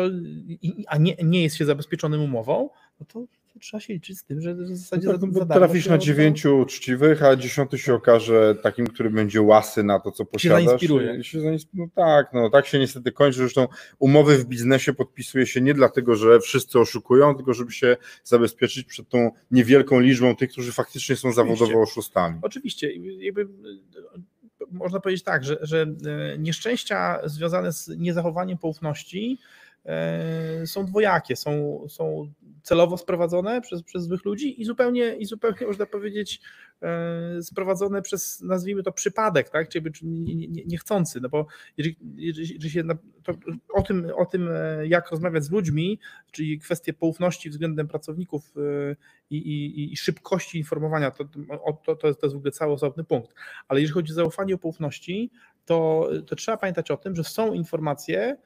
a 0.87 0.97
nie, 0.97 1.15
nie 1.23 1.43
jest 1.43 1.55
się 1.55 1.65
zabezpieczonym 1.65 2.21
umową, 2.21 2.69
no 2.99 3.05
to 3.05 3.25
trzeba 3.61 3.81
się 3.81 3.93
liczyć 3.93 4.19
z 4.19 4.23
tym, 4.23 4.41
że 4.41 4.55
w 4.55 4.77
zasadzie 4.77 5.07
No, 5.07 5.17
za, 5.17 5.27
bo 5.27 5.39
za 5.39 5.45
darmo 5.45 5.65
trafisz 5.65 5.83
się 5.83 5.89
na 5.89 5.97
dziewięciu 5.97 6.59
uczciwych, 6.59 7.23
a 7.23 7.35
dziesiąty 7.35 7.77
się 7.77 7.93
okaże 7.93 8.55
takim, 8.63 8.87
który 8.87 9.09
będzie 9.09 9.41
łasy 9.41 9.83
na 9.83 9.99
to, 9.99 10.11
co 10.11 10.25
posiadasz. 10.25 10.65
zainspiruje. 10.65 11.17
I 11.19 11.23
Się 11.23 11.39
zains- 11.39 11.67
no 11.73 11.85
tak, 11.95 12.33
no 12.33 12.49
tak 12.49 12.65
się 12.65 12.79
niestety 12.79 13.11
kończy. 13.11 13.37
Zresztą 13.37 13.67
umowy 13.99 14.37
w 14.37 14.45
biznesie 14.45 14.93
podpisuje 14.93 15.45
się 15.45 15.61
nie 15.61 15.73
dlatego, 15.73 16.15
że 16.15 16.39
wszyscy 16.39 16.79
oszukują, 16.79 17.35
tylko 17.35 17.53
żeby 17.53 17.71
się 17.71 17.97
zabezpieczyć 18.23 18.83
przed 18.87 19.09
tą 19.09 19.31
niewielką 19.51 19.99
liczbą 19.99 20.35
tych, 20.35 20.51
którzy 20.51 20.71
faktycznie 20.71 21.15
są 21.15 21.31
zawodowo 21.33 21.81
oszustami. 21.81 22.39
Oczywiście, 22.41 22.91
jakby, 23.19 23.47
można 24.71 24.99
powiedzieć 24.99 25.23
tak, 25.23 25.43
że, 25.43 25.57
że 25.61 25.81
e, 26.33 26.37
nieszczęścia 26.37 27.19
związane 27.25 27.73
z 27.73 27.87
niezachowaniem 27.97 28.57
poufności 28.57 29.37
e, 29.85 30.67
są 30.67 30.85
dwojakie, 30.85 31.35
są, 31.35 31.81
są 31.89 32.31
celowo 32.69 32.97
sprowadzone 32.97 33.61
przez, 33.61 33.83
przez 33.83 34.03
złych 34.03 34.25
ludzi 34.25 34.61
i 34.61 34.65
zupełnie, 34.65 35.15
i 35.15 35.25
zupełnie 35.25 35.67
można 35.67 35.85
powiedzieć 35.85 36.41
e, 36.81 37.43
sprowadzone 37.43 38.01
przez, 38.01 38.41
nazwijmy 38.41 38.83
to, 38.83 38.91
przypadek, 38.91 39.49
tak? 39.49 39.69
Czyli 39.69 39.91
czy 39.91 40.05
nie- 40.05 40.35
nie- 40.35 40.47
nie- 40.47 40.65
niechcący, 40.65 41.21
no 41.21 41.29
bo 41.29 41.45
jeżeli, 41.77 41.97
jeżeli, 42.15 42.69
się 42.69 42.83
o, 43.73 43.81
tym, 43.81 44.07
o 44.15 44.25
tym, 44.25 44.49
e, 44.51 44.87
jak 44.87 45.11
rozmawiać 45.11 45.43
z 45.43 45.51
ludźmi, 45.51 45.99
czyli 46.31 46.59
kwestie 46.59 46.93
poufności 46.93 47.49
względem 47.49 47.87
pracowników 47.87 48.53
e, 48.57 48.95
i, 49.29 49.37
i, 49.37 49.93
i 49.93 49.97
szybkości 49.97 50.57
informowania, 50.57 51.11
to, 51.11 51.25
to, 51.85 51.95
to, 51.95 52.07
jest, 52.07 52.19
to 52.19 52.27
jest 52.27 52.35
w 52.35 52.37
ogóle 52.37 52.51
cały 52.51 52.73
osobny 52.73 53.03
punkt. 53.03 53.33
Ale 53.67 53.81
jeżeli 53.81 53.93
chodzi 53.93 54.11
o 54.11 54.15
zaufanie 54.15 54.55
o 54.55 54.57
poufności, 54.57 55.31
to, 55.65 56.09
to 56.27 56.35
trzeba 56.35 56.57
pamiętać 56.57 56.91
o 56.91 56.97
tym, 56.97 57.15
że 57.15 57.23
są 57.23 57.53
informacje, 57.53 58.37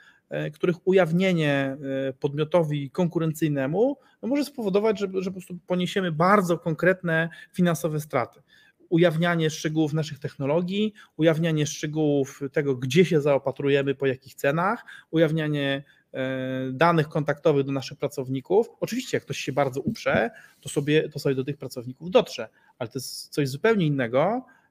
których 0.54 0.88
ujawnienie 0.88 1.78
e, 2.10 2.14
podmiotowi 2.14 2.90
konkurencyjnemu 2.90 3.98
no 4.24 4.30
może 4.30 4.46
spowodować, 4.46 5.00
że, 5.00 5.08
że 5.14 5.30
po 5.30 5.32
prostu 5.32 5.58
poniesiemy 5.68 6.12
bardzo 6.12 6.58
konkretne 6.58 7.30
finansowe 7.54 8.00
straty. 8.00 8.42
Ujawnianie 8.90 9.50
szczegółów 9.50 9.94
naszych 9.94 10.20
technologii, 10.20 10.94
ujawnianie 11.18 11.66
szczegółów 11.66 12.42
tego, 12.52 12.76
gdzie 12.76 13.06
się 13.06 13.22
zaopatrujemy, 13.22 13.96
po 13.96 14.06
jakich 14.06 14.36
cenach, 14.36 14.86
ujawnianie 15.12 15.84
e, 16.14 16.72
danych 16.72 17.08
kontaktowych 17.10 17.66
do 17.66 17.72
naszych 17.72 17.98
pracowników. 17.98 18.68
Oczywiście, 18.80 19.18
jak 19.18 19.24
ktoś 19.24 19.38
się 19.38 19.52
bardzo 19.52 19.82
uprze, 19.82 20.32
to 20.62 20.70
sobie, 20.70 21.10
to 21.10 21.20
sobie 21.20 21.36
do 21.36 21.44
tych 21.44 21.58
pracowników 21.58 22.12
dotrze, 22.12 22.50
ale 22.80 22.90
to 22.90 23.00
jest 23.00 23.30
coś 23.30 23.50
zupełnie 23.50 23.86
innego, 23.86 24.46
e, 24.46 24.63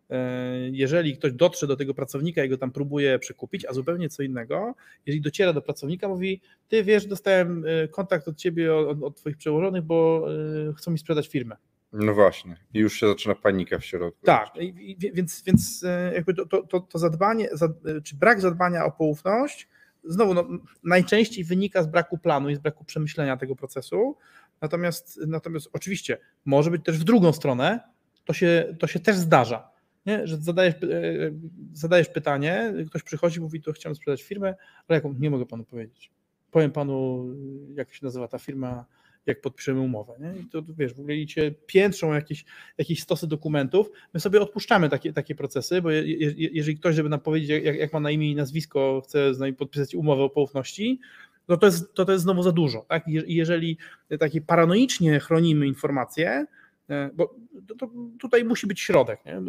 jeżeli 0.72 1.16
ktoś 1.16 1.32
dotrze 1.32 1.66
do 1.66 1.76
tego 1.76 1.94
pracownika 1.94 2.44
i 2.44 2.48
go 2.48 2.58
tam 2.58 2.72
próbuje 2.72 3.18
przekupić, 3.18 3.66
a 3.66 3.72
zupełnie 3.72 4.08
co 4.08 4.22
innego, 4.22 4.74
jeżeli 5.06 5.20
dociera 5.20 5.52
do 5.52 5.62
pracownika, 5.62 6.08
mówi, 6.08 6.40
ty 6.68 6.84
wiesz, 6.84 7.06
dostałem 7.06 7.64
e, 7.66 7.88
kontakt 7.88 8.28
od 8.28 8.36
ciebie, 8.36 8.74
od, 8.74 9.02
od 9.02 9.16
twoich 9.16 9.36
przełożonych, 9.36 9.82
bo 9.82 10.26
e, 10.68 10.72
chcą 10.74 10.90
mi 10.90 10.98
sprzedać 10.98 11.28
firmę. 11.28 11.56
No 11.92 12.14
właśnie. 12.14 12.56
I 12.74 12.78
już 12.78 13.00
się 13.00 13.08
zaczyna 13.08 13.34
panika 13.34 13.78
w 13.78 13.84
środku. 13.84 14.26
Tak, 14.26 14.56
i, 14.60 14.96
więc, 15.14 15.42
więc 15.42 15.84
e, 15.84 16.12
jakby 16.14 16.34
to, 16.34 16.46
to, 16.46 16.80
to, 16.80 16.98
zadbanie, 16.98 17.48
za, 17.52 17.68
czy 18.04 18.16
brak 18.16 18.40
zadbania 18.40 18.84
o 18.84 18.90
poufność, 18.90 19.68
znowu 20.04 20.34
no, 20.34 20.48
najczęściej 20.84 21.44
wynika 21.44 21.82
z 21.82 21.86
braku 21.86 22.18
planu 22.18 22.50
i 22.50 22.56
z 22.56 22.58
braku 22.58 22.84
przemyślenia 22.84 23.36
tego 23.36 23.56
procesu. 23.56 24.16
Natomiast, 24.60 25.20
natomiast 25.26 25.68
oczywiście 25.72 26.18
może 26.44 26.70
być 26.70 26.84
też 26.84 26.98
w 26.98 27.04
drugą 27.04 27.32
stronę, 27.32 27.80
to 28.24 28.32
się, 28.32 28.76
to 28.78 28.86
się 28.86 29.00
też 29.00 29.16
zdarza. 29.16 29.71
Nie? 30.06 30.26
Że 30.26 30.36
zadajesz, 30.36 30.74
py- 30.74 30.94
e, 30.94 31.30
zadajesz 31.72 32.08
pytanie, 32.08 32.74
ktoś 32.86 33.02
przychodzi, 33.02 33.40
mówi, 33.40 33.60
to 33.60 33.72
chciałem 33.72 33.96
sprzedać 33.96 34.22
firmę, 34.22 34.54
ale 34.88 34.96
jaką 34.96 35.14
nie 35.18 35.30
mogę 35.30 35.46
panu 35.46 35.64
powiedzieć. 35.64 36.10
Powiem 36.50 36.70
panu, 36.70 37.26
jak 37.74 37.94
się 37.94 38.04
nazywa 38.04 38.28
ta 38.28 38.38
firma, 38.38 38.84
jak 39.26 39.40
podpiszemy 39.40 39.80
umowę. 39.80 40.14
Nie? 40.20 40.40
I 40.40 40.44
to 40.44 40.62
wiesz, 40.78 40.94
w 40.94 41.00
ogóle 41.00 41.16
idzie 41.16 41.54
piętrzą 41.66 42.12
jakieś, 42.12 42.44
jakieś 42.78 43.02
stosy 43.02 43.26
dokumentów. 43.26 43.90
My 44.14 44.20
sobie 44.20 44.40
odpuszczamy 44.40 44.88
takie, 44.88 45.12
takie 45.12 45.34
procesy, 45.34 45.82
bo 45.82 45.90
je, 45.90 46.02
je, 46.06 46.32
jeżeli 46.36 46.78
ktoś, 46.78 46.94
żeby 46.94 47.08
nam 47.08 47.20
powiedzieć, 47.20 47.50
jak, 47.64 47.76
jak 47.76 47.92
ma 47.92 48.00
na 48.00 48.10
imię 48.10 48.30
i 48.30 48.34
nazwisko, 48.34 49.02
chce 49.04 49.34
z 49.34 49.38
nami 49.38 49.52
podpisać 49.52 49.94
umowę 49.94 50.22
o 50.22 50.30
poufności, 50.30 51.00
no 51.48 51.56
to 51.56 51.66
jest, 51.66 51.94
to, 51.94 52.04
to 52.04 52.12
jest 52.12 52.24
znowu 52.24 52.42
za 52.42 52.52
dużo. 52.52 52.84
Tak? 52.88 53.04
Jeżeli 53.26 53.78
takie 54.18 54.40
paranoicznie 54.40 55.20
chronimy 55.20 55.66
informacje, 55.66 56.46
E, 56.92 57.10
bo 57.14 57.34
to, 57.66 57.74
to 57.74 57.90
tutaj 58.20 58.44
musi 58.44 58.66
być 58.66 58.80
środek. 58.80 59.24
Nie? 59.24 59.40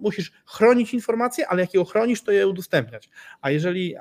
Musisz 0.00 0.32
chronić 0.46 0.94
informacje, 0.94 1.48
ale 1.48 1.60
jak 1.60 1.74
je 1.74 1.80
ochronisz, 1.80 2.22
to 2.22 2.32
je 2.32 2.48
udostępniać. 2.48 3.08
A 3.40 3.50
jeżeli 3.50 3.94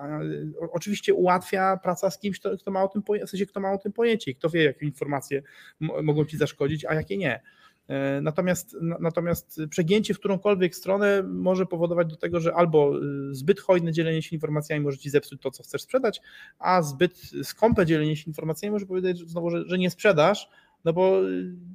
oczywiście 0.72 1.14
ułatwia 1.14 1.78
praca 1.78 2.12
z 2.12 2.20
kimś, 2.20 2.40
kto, 2.40 2.58
kto 2.58 2.72
ma 2.72 2.84
o 2.84 2.88
tym 2.88 3.04
w 3.26 3.30
sensie, 3.30 3.46
kto 3.46 3.60
ma 3.60 3.72
o 3.72 3.78
tym 3.78 3.94
pojęcie 3.94 4.32
i 4.32 4.36
kto 4.36 4.50
wie, 4.50 4.64
jakie 4.64 4.86
informacje 4.86 5.44
mogą 5.80 6.26
ci 6.26 6.38
zaszkodzić, 6.38 6.86
a 6.86 6.94
jakie 6.94 7.18
nie. 7.18 7.42
E, 7.88 8.22
natomiast, 8.22 8.78
natomiast 9.00 9.62
przegięcie 9.70 10.14
w 10.14 10.20
którąkolwiek 10.20 10.76
stronę 10.76 11.24
może 11.24 11.66
powodować 11.66 12.08
do 12.08 12.16
tego, 12.16 12.40
że 12.40 12.56
albo 12.56 12.98
y, 12.98 13.36
zbyt 13.36 13.60
hojne 13.60 13.92
dzielenie 13.92 14.22
się 14.22 14.36
informacjami 14.36 14.84
może 14.84 14.98
ci 14.98 15.10
zepsuć 15.10 15.42
to, 15.42 15.52
co 15.52 15.64
chcesz 15.64 15.82
sprzedać, 15.82 16.22
a 16.60 16.82
zbyt 16.82 17.18
skąpe 17.44 17.86
dzielenie 17.86 18.16
się 18.16 18.24
informacjami 18.28 18.72
może 18.72 18.86
powiedzieć 18.86 19.30
znowu, 19.30 19.50
że, 19.50 19.64
że 19.68 19.78
nie 19.78 19.90
sprzedasz, 19.90 20.50
no 20.86 20.94
bo 20.94 21.22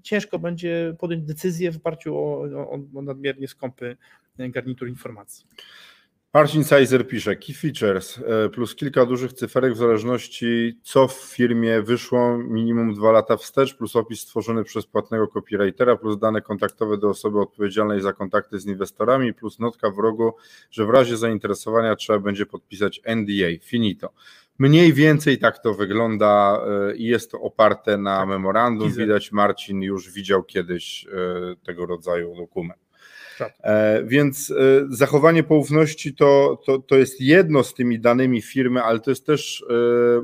ciężko 0.02 0.38
będzie 0.38 0.96
podjąć 0.98 1.24
decyzję 1.24 1.72
w 1.72 1.76
oparciu 1.76 2.16
o, 2.16 2.42
o, 2.42 2.78
o 2.94 3.02
nadmiernie 3.02 3.48
skąpy 3.48 3.96
garnitur 4.38 4.88
informacji. 4.88 5.46
Marcin 6.34 6.64
Sizer 6.64 7.06
pisze, 7.06 7.36
key 7.36 7.54
features 7.54 8.18
e, 8.18 8.48
plus 8.48 8.74
kilka 8.74 9.06
dużych 9.06 9.32
cyferek 9.32 9.72
w 9.74 9.76
zależności 9.76 10.78
co 10.82 11.08
w 11.08 11.14
firmie 11.14 11.82
wyszło 11.82 12.38
minimum 12.38 12.94
dwa 12.94 13.12
lata 13.12 13.36
wstecz, 13.36 13.74
plus 13.74 13.96
opis 13.96 14.20
stworzony 14.20 14.64
przez 14.64 14.86
płatnego 14.86 15.28
copywritera, 15.28 15.96
plus 15.96 16.18
dane 16.18 16.42
kontaktowe 16.42 16.98
do 16.98 17.08
osoby 17.08 17.40
odpowiedzialnej 17.40 18.00
za 18.00 18.12
kontakty 18.12 18.60
z 18.60 18.66
inwestorami, 18.66 19.34
plus 19.34 19.58
notka 19.58 19.90
w 19.90 19.98
rogu, 19.98 20.32
że 20.70 20.86
w 20.86 20.90
razie 20.90 21.16
zainteresowania 21.16 21.96
trzeba 21.96 22.18
będzie 22.18 22.46
podpisać 22.46 23.00
NDA, 23.16 23.48
finito. 23.62 24.12
Mniej 24.58 24.92
więcej 24.92 25.38
tak 25.38 25.58
to 25.58 25.74
wygląda 25.74 26.60
e, 26.66 26.96
i 26.96 27.04
jest 27.04 27.30
to 27.30 27.40
oparte 27.40 27.98
na 27.98 28.16
tak. 28.16 28.28
memorandum. 28.28 28.92
Widać, 28.92 29.32
Marcin 29.32 29.82
już 29.82 30.10
widział 30.10 30.42
kiedyś 30.42 31.06
e, 31.06 31.56
tego 31.66 31.86
rodzaju 31.86 32.36
dokument. 32.36 32.89
E, 33.60 34.02
więc 34.04 34.54
zachowanie 34.88 35.42
poufności 35.42 36.14
to, 36.14 36.60
to, 36.66 36.78
to 36.78 36.96
jest 36.96 37.20
jedno 37.20 37.64
z 37.64 37.74
tymi 37.74 38.00
danymi 38.00 38.42
firmy, 38.42 38.82
ale 38.82 39.00
to 39.00 39.10
jest 39.10 39.26
też 39.26 39.64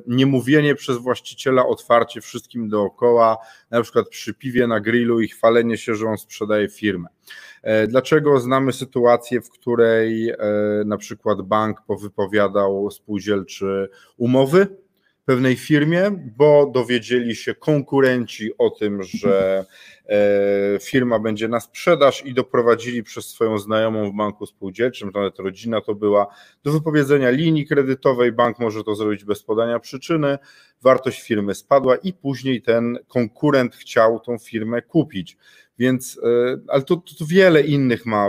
niemówienie 0.06 0.74
przez 0.74 0.96
właściciela 0.96 1.66
otwarcie 1.66 2.20
wszystkim 2.20 2.68
dookoła, 2.68 3.36
na 3.70 3.82
przykład 3.82 4.08
przy 4.08 4.34
piwie 4.34 4.66
na 4.66 4.80
grillu 4.80 5.20
i 5.20 5.28
chwalenie 5.28 5.78
się, 5.78 5.94
że 5.94 6.06
on 6.06 6.18
sprzedaje 6.18 6.68
firmę. 6.68 7.08
E, 7.62 7.86
dlaczego 7.86 8.40
znamy 8.40 8.72
sytuację, 8.72 9.40
w 9.40 9.50
której 9.50 10.30
e, 10.30 10.36
na 10.86 10.96
przykład 10.96 11.42
bank 11.42 11.82
powypowiadał 11.86 12.90
spółdzielczy 12.90 13.88
umowy 14.16 14.76
pewnej 15.26 15.56
firmie, 15.56 16.10
bo 16.36 16.70
dowiedzieli 16.74 17.36
się 17.36 17.54
konkurenci 17.54 18.50
o 18.58 18.70
tym, 18.70 19.02
że 19.02 19.64
e, 20.08 20.78
firma 20.80 21.18
będzie 21.18 21.48
na 21.48 21.60
sprzedaż 21.60 22.26
i 22.26 22.34
doprowadzili 22.34 23.02
przez 23.02 23.26
swoją 23.26 23.58
znajomą 23.58 24.10
w 24.10 24.16
banku 24.16 24.46
spółdzielczym, 24.46 25.10
nawet 25.14 25.38
rodzina 25.38 25.80
to 25.80 25.94
była, 25.94 26.26
do 26.64 26.72
wypowiedzenia 26.72 27.30
linii 27.30 27.66
kredytowej. 27.66 28.32
Bank 28.32 28.58
może 28.58 28.84
to 28.84 28.94
zrobić 28.94 29.24
bez 29.24 29.42
podania 29.42 29.78
przyczyny, 29.78 30.38
wartość 30.82 31.22
firmy 31.22 31.54
spadła 31.54 31.96
i 31.96 32.12
później 32.12 32.62
ten 32.62 32.98
konkurent 33.08 33.76
chciał 33.76 34.20
tą 34.20 34.38
firmę 34.38 34.82
kupić. 34.82 35.36
Więc, 35.78 36.20
e, 36.22 36.58
ale 36.68 36.82
to, 36.82 36.96
to, 36.96 37.26
wiele 37.26 37.62
innych 37.62 38.06
ma 38.06 38.28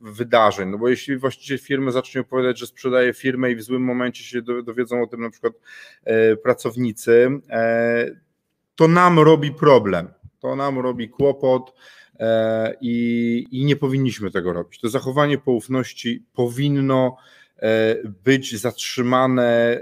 wydarzeń, 0.00 0.68
no 0.68 0.78
bo 0.78 0.88
jeśli 0.88 1.16
właściciel 1.16 1.58
firmy 1.58 1.92
zacznie 1.92 2.20
opowiadać, 2.20 2.58
że 2.58 2.66
sprzedaje 2.66 3.12
firmę 3.12 3.50
i 3.50 3.56
w 3.56 3.62
złym 3.62 3.82
momencie 3.82 4.24
się 4.24 4.42
dowiedzą 4.42 5.02
o 5.02 5.06
tym 5.06 5.20
na 5.20 5.30
przykład 5.30 5.52
e, 6.04 6.36
pracownicy, 6.36 7.28
e, 7.50 8.10
to 8.74 8.88
nam 8.88 9.18
robi 9.18 9.52
problem, 9.52 10.08
to 10.40 10.56
nam 10.56 10.78
robi 10.78 11.08
kłopot 11.08 11.74
i, 12.80 13.46
i 13.50 13.64
nie 13.64 13.76
powinniśmy 13.76 14.30
tego 14.30 14.52
robić. 14.52 14.80
To 14.80 14.88
zachowanie 14.88 15.38
poufności 15.38 16.24
powinno 16.32 17.16
być 18.24 18.56
zatrzymane, 18.56 19.80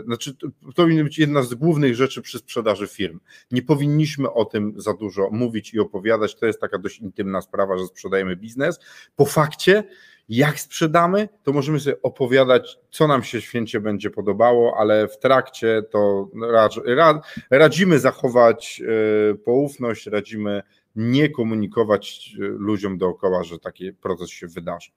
e, 0.00 0.02
znaczy 0.04 0.36
to 0.36 0.48
powinna 0.76 1.04
być 1.04 1.18
jedna 1.18 1.42
z 1.42 1.54
głównych 1.54 1.94
rzeczy 1.94 2.22
przy 2.22 2.38
sprzedaży 2.38 2.86
firm. 2.86 3.20
Nie 3.50 3.62
powinniśmy 3.62 4.32
o 4.32 4.44
tym 4.44 4.74
za 4.76 4.94
dużo 4.94 5.30
mówić 5.30 5.74
i 5.74 5.80
opowiadać, 5.80 6.36
to 6.36 6.46
jest 6.46 6.60
taka 6.60 6.78
dość 6.78 6.98
intymna 6.98 7.40
sprawa, 7.40 7.78
że 7.78 7.86
sprzedajemy 7.86 8.36
biznes. 8.36 8.80
Po 9.16 9.24
fakcie, 9.24 9.84
jak 10.28 10.60
sprzedamy, 10.60 11.28
to 11.42 11.52
możemy 11.52 11.80
sobie 11.80 12.02
opowiadać, 12.02 12.78
co 12.90 13.06
nam 13.06 13.22
się 13.22 13.40
święcie 13.40 13.80
będzie 13.80 14.10
podobało, 14.10 14.76
ale 14.78 15.08
w 15.08 15.18
trakcie 15.18 15.82
to 15.90 16.30
radzimy 17.50 17.98
zachować 17.98 18.82
e, 18.82 19.34
poufność, 19.34 20.06
radzimy 20.06 20.62
nie 20.96 21.30
komunikować 21.30 22.36
ludziom 22.38 22.98
dookoła, 22.98 23.44
że 23.44 23.58
taki 23.58 23.92
proces 23.92 24.30
się 24.30 24.46
wydarzy 24.46 24.90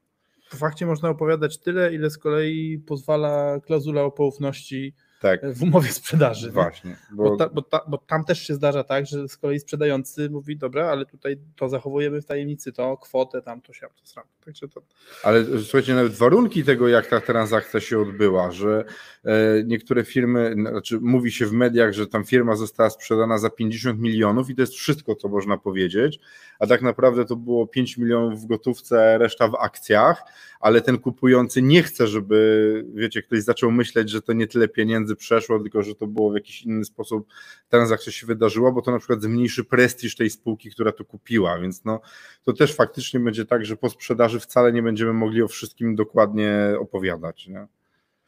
po 0.51 0.57
fakcie 0.57 0.85
można 0.85 1.09
opowiadać 1.09 1.57
tyle, 1.57 1.93
ile 1.93 2.09
z 2.09 2.17
kolei 2.17 2.79
pozwala 2.87 3.59
klauzula 3.59 4.01
o 4.01 4.11
poufności 4.11 4.93
tak. 5.20 5.53
w 5.53 5.63
umowie 5.63 5.89
sprzedaży. 5.89 6.51
Właśnie. 6.51 6.95
Bo... 7.11 7.24
Bo, 7.24 7.38
ta, 7.38 7.49
bo, 7.49 7.61
ta, 7.61 7.82
bo, 7.88 7.97
tam 7.97 8.26
też 8.26 8.47
się 8.47 8.53
zdarza 8.53 8.84
tak, 8.84 9.05
że 9.05 9.28
z 9.28 9.38
kolei 9.38 9.59
sprzedający 9.59 10.30
mówi, 10.30 10.57
dobra, 10.57 10.88
ale 10.88 11.05
tutaj 11.05 11.38
to 11.55 11.70
zachowujemy 11.70 12.22
w 12.22 12.26
tajemnicy, 12.26 12.72
to 12.72 12.97
kwotę, 12.97 13.41
tam 13.41 13.61
to 13.61 13.74
się, 13.74 13.88
to 14.01 14.05
sram. 14.05 14.26
Także 14.45 14.67
to... 14.67 14.82
Ale 15.24 15.45
słuchajcie, 15.63 15.93
nawet 15.93 16.13
warunki 16.13 16.63
tego, 16.63 16.88
jak 16.88 17.07
ta 17.07 17.22
transakcja 17.22 17.80
się 17.80 17.99
odbyła, 17.99 18.51
że 18.51 18.86
e, 19.26 19.63
niektóre 19.65 20.03
firmy, 20.03 20.55
znaczy 20.70 20.99
mówi 21.01 21.32
się 21.32 21.45
w 21.45 21.51
mediach, 21.51 21.93
że 21.93 22.07
tam 22.07 22.26
firma 22.26 22.55
została 22.55 22.89
sprzedana 22.89 23.38
za 23.38 23.49
50 23.49 23.99
milionów 23.99 24.49
i 24.49 24.55
to 24.55 24.61
jest 24.61 24.74
wszystko, 24.74 25.15
co 25.15 25.28
można 25.28 25.57
powiedzieć, 25.57 26.20
a 26.59 26.67
tak 26.67 26.82
naprawdę 26.82 27.26
to 27.26 27.36
było 27.36 27.67
5 27.67 27.97
milionów 27.97 28.41
w 28.41 28.45
gotówce, 28.45 29.17
reszta 29.17 29.47
w 29.47 29.55
akcjach, 29.55 30.24
ale 30.59 30.82
ten 30.82 30.97
kupujący 30.97 31.61
nie 31.61 31.84
chce, 31.84 32.07
żeby, 32.07 32.86
wiecie, 32.93 33.24
ktoś 33.24 33.41
zaczął 33.43 33.72
myśleć, 33.72 34.09
że 34.09 34.22
to 34.22 34.34
nie 34.34 34.47
tyle 34.47 34.67
pieniędzy 34.67 35.09
przeszło, 35.16 35.60
tylko 35.60 35.84
że 35.84 35.95
to 35.95 36.07
było 36.07 36.32
w 36.32 36.34
jakiś 36.34 36.62
inny 36.62 36.86
sposób 36.86 37.28
transakcja 37.70 38.12
się 38.12 38.28
wydarzyła, 38.28 38.72
bo 38.72 38.82
to 38.82 38.91
na 38.91 38.97
przykład 38.97 39.22
zmniejszy 39.22 39.64
prestiż 39.64 40.16
tej 40.16 40.30
spółki, 40.30 40.72
która 40.72 40.91
to 40.91 41.05
kupiła, 41.05 41.60
więc 41.60 41.86
no, 41.86 42.01
to 42.43 42.53
też 42.53 42.76
faktycznie 42.76 43.20
będzie 43.20 43.45
tak, 43.45 43.66
że 43.66 43.76
po 43.76 43.89
sprzedaży 43.89 44.39
wcale 44.39 44.74
nie 44.74 44.84
będziemy 44.84 45.14
mogli 45.14 45.41
o 45.41 45.47
wszystkim 45.47 45.95
dokładnie 45.95 46.53
opowiadać. 46.80 47.47
Nie? 47.47 47.68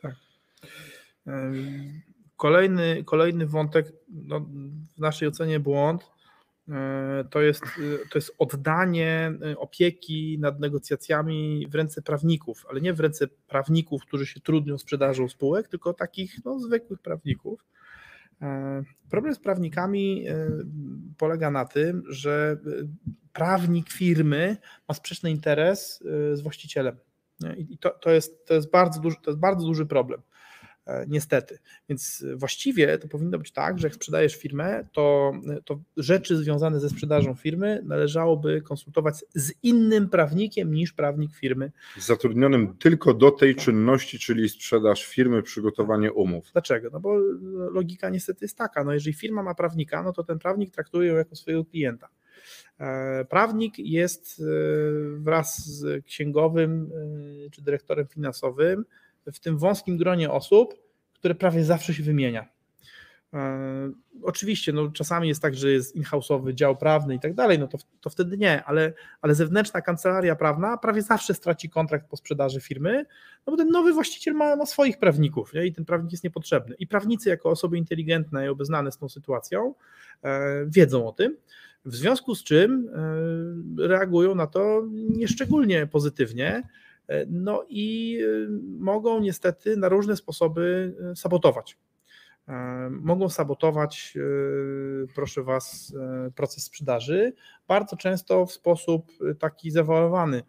Tak. 0.01 0.15
Kolejny, 2.37 3.03
kolejny 3.03 3.47
wątek, 3.47 3.91
no, 4.09 4.39
w 4.97 4.99
naszej 4.99 5.27
ocenie 5.27 5.59
błąd, 5.59 6.11
to 7.29 7.41
jest, 7.41 7.63
e, 7.63 8.07
to 8.09 8.17
jest 8.17 8.35
oddanie 8.37 9.33
e, 9.51 9.57
opieki 9.57 10.37
nad 10.39 10.59
negocjacjami 10.59 11.67
w 11.69 11.75
ręce 11.75 12.01
prawników, 12.01 12.65
ale 12.69 12.81
nie 12.81 12.93
w 12.93 12.99
ręce 12.99 13.27
prawników, 13.27 14.01
którzy 14.01 14.25
się 14.25 14.39
trudnią 14.39 14.77
sprzedażą 14.77 15.29
spółek, 15.29 15.67
tylko 15.67 15.93
takich 15.93 16.45
no, 16.45 16.59
zwykłych 16.59 16.99
prawników. 16.99 17.65
Problem 19.09 19.35
z 19.35 19.39
prawnikami 19.39 20.25
polega 21.17 21.51
na 21.51 21.65
tym, 21.65 22.03
że 22.09 22.57
prawnik 23.33 23.89
firmy 23.89 24.57
ma 24.87 24.95
sprzeczny 24.95 25.31
interes 25.31 26.03
z 26.33 26.41
właścicielem. 26.41 26.97
I 27.57 27.77
to, 27.77 27.89
to, 27.89 28.11
jest, 28.11 28.45
to, 28.45 28.53
jest 28.53 28.71
bardzo 28.71 29.01
duży, 29.01 29.15
to 29.23 29.31
jest 29.31 29.39
bardzo 29.39 29.65
duży 29.65 29.85
problem. 29.85 30.21
E, 30.87 31.05
niestety. 31.07 31.59
Więc 31.89 32.25
właściwie 32.35 32.97
to 32.97 33.07
powinno 33.07 33.37
być 33.37 33.51
tak, 33.51 33.79
że 33.79 33.87
jak 33.87 33.95
sprzedajesz 33.95 34.35
firmę, 34.35 34.87
to, 34.91 35.33
to 35.65 35.79
rzeczy 35.97 36.37
związane 36.37 36.79
ze 36.79 36.89
sprzedażą 36.89 37.35
firmy 37.35 37.81
należałoby 37.85 38.61
konsultować 38.61 39.15
z 39.35 39.53
innym 39.63 40.09
prawnikiem 40.09 40.73
niż 40.73 40.93
prawnik 40.93 41.35
firmy. 41.35 41.71
Zatrudnionym 41.99 42.77
tylko 42.77 43.13
do 43.13 43.31
tej 43.31 43.55
czynności, 43.55 44.19
czyli 44.19 44.49
sprzedaż 44.49 45.05
firmy, 45.05 45.43
przygotowanie 45.43 46.13
umów. 46.13 46.49
Dlaczego? 46.53 46.89
No 46.93 46.99
bo 46.99 47.17
logika 47.71 48.09
niestety 48.09 48.45
jest 48.45 48.57
taka, 48.57 48.83
no 48.83 48.93
jeżeli 48.93 49.13
firma 49.13 49.43
ma 49.43 49.55
prawnika, 49.55 50.03
no 50.03 50.13
to 50.13 50.23
ten 50.23 50.39
prawnik 50.39 50.71
traktuje 50.71 51.09
ją 51.09 51.15
jako 51.15 51.35
swojego 51.35 51.65
klienta. 51.65 52.09
E, 52.79 53.25
prawnik 53.25 53.79
jest 53.79 54.39
e, 54.39 54.43
wraz 55.19 55.65
z 55.65 56.05
księgowym 56.05 56.91
czy 57.51 57.61
dyrektorem 57.61 58.07
finansowym 58.07 58.85
w 59.33 59.39
tym 59.39 59.57
wąskim 59.57 59.97
gronie 59.97 60.31
osób, 60.31 60.75
które 61.13 61.35
prawie 61.35 61.63
zawsze 61.63 61.93
się 61.93 62.03
wymienia. 62.03 62.47
E, 63.33 63.91
oczywiście, 64.23 64.73
no, 64.73 64.91
czasami 64.91 65.27
jest 65.27 65.41
tak, 65.41 65.55
że 65.55 65.71
jest 65.71 65.95
in-house'owy 65.95 66.53
dział 66.53 66.77
prawny 66.77 67.15
i 67.15 67.19
tak 67.19 67.33
dalej, 67.33 67.59
no 67.59 67.67
to, 67.67 67.77
to 68.01 68.09
wtedy 68.09 68.37
nie, 68.37 68.63
ale, 68.63 68.93
ale 69.21 69.35
zewnętrzna 69.35 69.81
kancelaria 69.81 70.35
prawna 70.35 70.77
prawie 70.77 71.01
zawsze 71.01 71.33
straci 71.33 71.69
kontrakt 71.69 72.09
po 72.09 72.17
sprzedaży 72.17 72.61
firmy, 72.61 73.05
no 73.47 73.51
bo 73.51 73.57
ten 73.57 73.69
nowy 73.69 73.93
właściciel 73.93 74.33
ma, 74.33 74.55
ma 74.55 74.65
swoich 74.65 74.99
prawników 74.99 75.53
nie? 75.53 75.65
i 75.65 75.73
ten 75.73 75.85
prawnik 75.85 76.11
jest 76.11 76.23
niepotrzebny. 76.23 76.75
I 76.79 76.87
prawnicy, 76.87 77.29
jako 77.29 77.49
osoby 77.49 77.77
inteligentne 77.77 78.45
i 78.45 78.49
obeznane 78.49 78.91
z 78.91 78.97
tą 78.97 79.09
sytuacją, 79.09 79.73
e, 80.23 80.65
wiedzą 80.67 81.07
o 81.07 81.11
tym. 81.11 81.37
W 81.85 81.95
związku 81.95 82.35
z 82.35 82.43
czym 82.43 82.89
e, 83.79 83.87
reagują 83.87 84.35
na 84.35 84.47
to 84.47 84.83
nieszczególnie 85.09 85.87
pozytywnie, 85.87 86.63
no 87.29 87.65
i 87.69 88.17
e, 88.23 88.47
mogą 88.79 89.19
niestety 89.19 89.77
na 89.77 89.89
różne 89.89 90.15
sposoby 90.15 90.95
e, 91.11 91.15
sabotować. 91.15 91.77
Mogą 92.89 93.29
sabotować, 93.29 94.13
proszę 95.15 95.43
Was, 95.43 95.93
proces 96.35 96.63
sprzedaży, 96.63 97.33
bardzo 97.67 97.97
często 97.97 98.45
w 98.45 98.51
sposób 98.51 99.11
taki 99.39 99.71
zawalowany, 99.71 100.43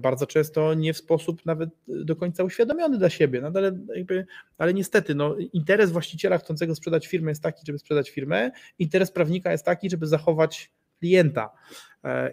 bardzo 0.00 0.26
często 0.26 0.74
nie 0.74 0.92
w 0.92 0.96
sposób 0.96 1.46
nawet 1.46 1.70
do 1.88 2.16
końca 2.16 2.44
uświadomiony 2.44 2.98
dla 2.98 3.10
siebie, 3.10 3.40
no, 3.40 3.50
ale, 3.54 3.78
jakby, 3.96 4.26
ale 4.58 4.74
niestety 4.74 5.14
no, 5.14 5.36
interes 5.52 5.92
właściciela 5.92 6.38
chcącego 6.38 6.74
sprzedać 6.74 7.06
firmę 7.06 7.30
jest 7.30 7.42
taki, 7.42 7.66
żeby 7.66 7.78
sprzedać 7.78 8.10
firmę, 8.10 8.50
interes 8.78 9.10
prawnika 9.10 9.52
jest 9.52 9.64
taki, 9.64 9.90
żeby 9.90 10.06
zachować 10.06 10.72
klienta. 10.98 11.50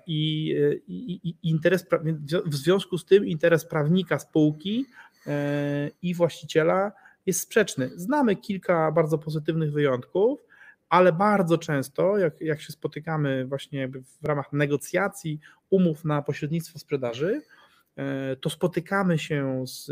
I, 0.08 0.56
i, 0.88 1.30
i 1.30 1.36
interes, 1.44 1.86
w 2.46 2.56
związku 2.56 2.98
z 2.98 3.06
tym 3.06 3.26
interes 3.26 3.66
prawnika 3.66 4.20
spółki 4.20 4.86
i 6.02 6.14
właściciela 6.14 6.92
jest 7.26 7.40
sprzeczny. 7.40 7.90
Znamy 7.96 8.36
kilka 8.36 8.92
bardzo 8.92 9.18
pozytywnych 9.18 9.72
wyjątków, 9.72 10.40
ale 10.90 11.14
bardzo 11.14 11.58
często, 11.58 12.18
jak, 12.18 12.42
jak 12.42 12.62
się 12.62 12.74
spotykamy 12.74 13.46
właśnie 13.46 13.88
w 14.22 14.26
ramach 14.26 14.54
negocjacji 14.54 15.40
umów 15.70 16.06
na 16.06 16.22
pośrednictwo 16.22 16.80
sprzedaży, 16.80 17.42
e, 17.96 18.36
to 18.36 18.50
spotykamy 18.50 19.20
się 19.20 19.64
z, 19.68 19.86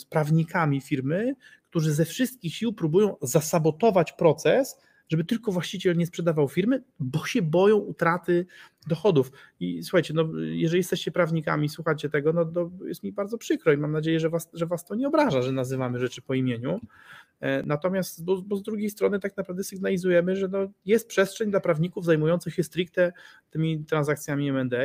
z 0.00 0.04
prawnikami 0.04 0.80
firmy, 0.80 1.34
którzy 1.70 1.94
ze 1.94 2.04
wszystkich 2.04 2.54
sił 2.54 2.72
próbują 2.72 3.16
zasabotować 3.22 4.12
proces, 4.12 4.80
żeby 5.08 5.24
tylko 5.24 5.52
właściciel 5.52 5.96
nie 5.96 6.06
sprzedawał 6.06 6.48
firmy, 6.48 6.82
bo 7.00 7.26
się 7.26 7.42
boją 7.42 7.76
utraty 7.76 8.46
dochodów. 8.86 9.32
I 9.60 9.82
słuchajcie, 9.82 10.14
no, 10.14 10.28
jeżeli 10.38 10.78
jesteście 10.78 11.10
prawnikami, 11.10 11.68
słuchacie 11.68 12.08
tego, 12.08 12.32
no 12.32 12.44
to 12.44 12.70
jest 12.84 13.02
mi 13.02 13.12
bardzo 13.12 13.38
przykro 13.38 13.72
i 13.72 13.76
mam 13.76 13.92
nadzieję, 13.92 14.20
że 14.20 14.30
was, 14.30 14.50
że 14.52 14.66
was 14.66 14.84
to 14.84 14.94
nie 14.94 15.08
obraża, 15.08 15.42
że 15.42 15.52
nazywamy 15.52 15.98
rzeczy 15.98 16.22
po 16.22 16.34
imieniu. 16.34 16.80
E, 17.40 17.62
natomiast, 17.62 18.24
bo, 18.24 18.42
bo 18.42 18.56
z 18.56 18.62
drugiej 18.62 18.90
strony 18.90 19.20
tak 19.20 19.36
naprawdę 19.36 19.64
sygnalizujemy, 19.64 20.36
że 20.36 20.48
no, 20.48 20.68
jest 20.84 21.08
przestrzeń 21.08 21.50
dla 21.50 21.60
prawników 21.60 22.04
zajmujących 22.04 22.54
się 22.54 22.62
stricte 22.62 23.12
tymi 23.50 23.84
transakcjami 23.84 24.48
M&A, 24.48 24.84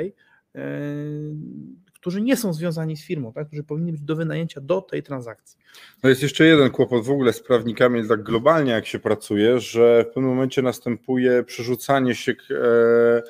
którzy 2.02 2.22
nie 2.22 2.38
są 2.38 2.54
związani 2.54 2.98
z 2.98 3.06
firmą, 3.06 3.34
tak, 3.34 3.48
którzy 3.48 3.64
powinni 3.64 3.92
być 3.92 4.02
do 4.02 4.16
wynajęcia 4.16 4.62
do 4.62 4.82
tej 4.82 5.04
transakcji. 5.04 5.60
No 6.04 6.10
jest 6.10 6.24
jeszcze 6.24 6.46
jeden 6.46 6.70
kłopot 6.70 7.06
w 7.06 7.10
ogóle 7.10 7.34
z 7.34 7.44
prawnikami, 7.44 8.08
tak 8.08 8.24
globalnie 8.24 8.72
jak 8.72 8.86
się 8.86 9.00
pracuje, 9.00 9.60
że 9.60 10.04
w 10.04 10.14
pewnym 10.14 10.32
momencie 10.32 10.62
następuje 10.62 11.44
przerzucanie 11.44 12.16
się 12.16 12.34
e, 12.52 13.22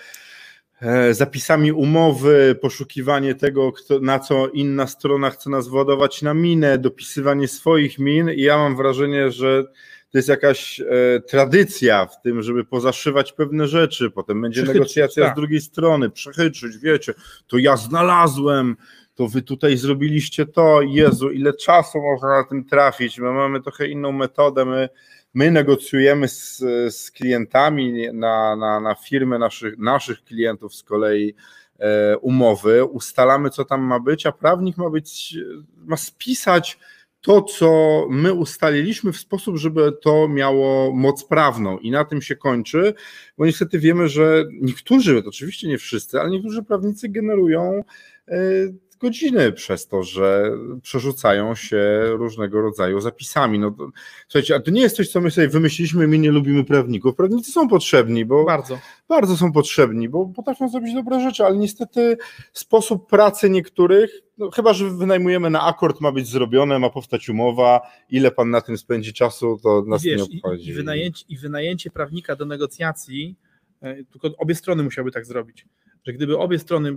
e, 0.81 1.13
zapisami 1.13 1.71
umowy, 1.71 2.55
poszukiwanie 2.61 3.35
tego, 3.35 3.71
kto, 3.71 3.99
na 3.99 4.19
co 4.19 4.47
inna 4.47 4.87
strona 4.87 5.29
chce 5.29 5.49
nas 5.49 5.67
władować 5.67 6.21
na 6.21 6.33
minę, 6.33 6.77
dopisywanie 6.77 7.47
swoich 7.47 7.99
min 7.99 8.29
i 8.29 8.41
ja 8.41 8.57
mam 8.57 8.75
wrażenie, 8.75 9.31
że 9.31 9.63
to 10.11 10.17
jest 10.17 10.29
jakaś 10.29 10.79
e, 10.79 10.85
tradycja 11.19 12.05
w 12.05 12.21
tym, 12.21 12.41
żeby 12.41 12.65
pozaszywać 12.65 13.33
pewne 13.33 13.67
rzeczy, 13.67 14.09
potem 14.09 14.41
będzie 14.41 14.63
negocjacja 14.63 15.25
tak. 15.25 15.33
z 15.33 15.35
drugiej 15.35 15.61
strony, 15.61 16.09
przechyczyć, 16.09 16.77
wiecie, 16.77 17.13
to 17.47 17.57
ja 17.57 17.77
znalazłem, 17.77 18.75
to 19.15 19.27
wy 19.27 19.41
tutaj 19.41 19.77
zrobiliście 19.77 20.45
to, 20.45 20.81
Jezu, 20.81 21.31
ile 21.31 21.53
czasu 21.53 22.01
można 22.01 22.27
na 22.27 22.43
tym 22.43 22.65
trafić, 22.65 23.19
my 23.19 23.31
mamy 23.31 23.61
trochę 23.61 23.87
inną 23.87 24.11
metodę, 24.11 24.65
my, 24.65 24.89
my 25.33 25.51
negocjujemy 25.51 26.27
z, 26.27 26.57
z 26.95 27.11
klientami 27.11 28.07
na, 28.13 28.55
na, 28.55 28.79
na 28.79 28.95
firmy 28.95 29.39
naszych, 29.39 29.77
naszych 29.77 30.23
klientów 30.23 30.75
z 30.75 30.83
kolei 30.83 31.35
e, 31.79 32.17
umowy, 32.17 32.85
ustalamy 32.85 33.49
co 33.49 33.65
tam 33.65 33.81
ma 33.81 33.99
być, 33.99 34.25
a 34.25 34.31
prawnik 34.31 34.77
ma 34.77 34.89
być, 34.89 35.37
ma 35.85 35.97
spisać 35.97 36.79
to, 37.21 37.41
co 37.41 38.07
my 38.09 38.33
ustaliliśmy 38.33 39.11
w 39.11 39.17
sposób, 39.17 39.57
żeby 39.57 39.91
to 40.01 40.27
miało 40.27 40.95
moc 40.95 41.25
prawną. 41.25 41.77
I 41.77 41.91
na 41.91 42.05
tym 42.05 42.21
się 42.21 42.35
kończy, 42.35 42.93
bo 43.37 43.45
niestety 43.45 43.79
wiemy, 43.79 44.07
że 44.09 44.45
niektórzy, 44.61 45.23
oczywiście 45.27 45.67
nie 45.67 45.77
wszyscy, 45.77 46.19
ale 46.19 46.29
niektórzy 46.29 46.63
prawnicy 46.63 47.09
generują 47.09 47.83
e, 48.27 48.37
godziny 49.01 49.51
przez 49.51 49.87
to, 49.87 50.03
że 50.03 50.51
przerzucają 50.81 51.55
się 51.55 52.01
różnego 52.05 52.61
rodzaju 52.61 52.99
zapisami. 52.99 53.59
No 53.59 53.71
to, 53.71 53.89
słuchajcie, 54.27 54.55
a 54.55 54.59
to 54.59 54.71
nie 54.71 54.81
jest 54.81 54.95
coś, 54.95 55.09
co 55.09 55.21
my 55.21 55.31
sobie 55.31 55.47
wymyśliliśmy, 55.47 56.07
my 56.07 56.17
nie 56.17 56.31
lubimy 56.31 56.63
prawników. 56.63 57.15
Prawnicy 57.15 57.51
są 57.51 57.67
potrzebni, 57.67 58.25
bo 58.25 58.45
bardzo, 58.45 58.79
bardzo 59.09 59.37
są 59.37 59.51
potrzebni, 59.51 60.09
bo 60.09 60.25
potrafią 60.25 60.69
zrobić 60.69 60.93
dobre 60.93 61.19
rzeczy, 61.19 61.45
ale 61.45 61.57
niestety 61.57 62.17
sposób 62.53 63.09
pracy 63.09 63.49
niektórych, 63.49 64.21
no 64.37 64.51
chyba, 64.51 64.73
że 64.73 64.89
wynajmujemy 64.89 65.49
na 65.49 65.61
akord, 65.61 66.01
ma 66.01 66.11
być 66.11 66.27
zrobione, 66.27 66.79
ma 66.79 66.89
powstać 66.89 67.29
umowa, 67.29 67.81
ile 68.09 68.31
pan 68.31 68.49
na 68.49 68.61
tym 68.61 68.77
spędzi 68.77 69.13
czasu, 69.13 69.59
to 69.63 69.83
nas 69.87 70.03
Wiesz, 70.03 70.17
nie 70.17 70.23
obchodzi. 70.23 70.69
I, 70.69 70.69
i, 70.69 70.73
wynajęcie, 70.73 71.25
I 71.29 71.37
wynajęcie 71.37 71.91
prawnika 71.91 72.35
do 72.35 72.45
negocjacji, 72.45 73.35
e, 73.81 74.03
tylko 74.03 74.29
obie 74.37 74.55
strony 74.55 74.83
musiały 74.83 75.11
tak 75.11 75.25
zrobić 75.25 75.65
że 76.03 76.13
gdyby 76.13 76.37
obie 76.37 76.59
strony 76.59 76.95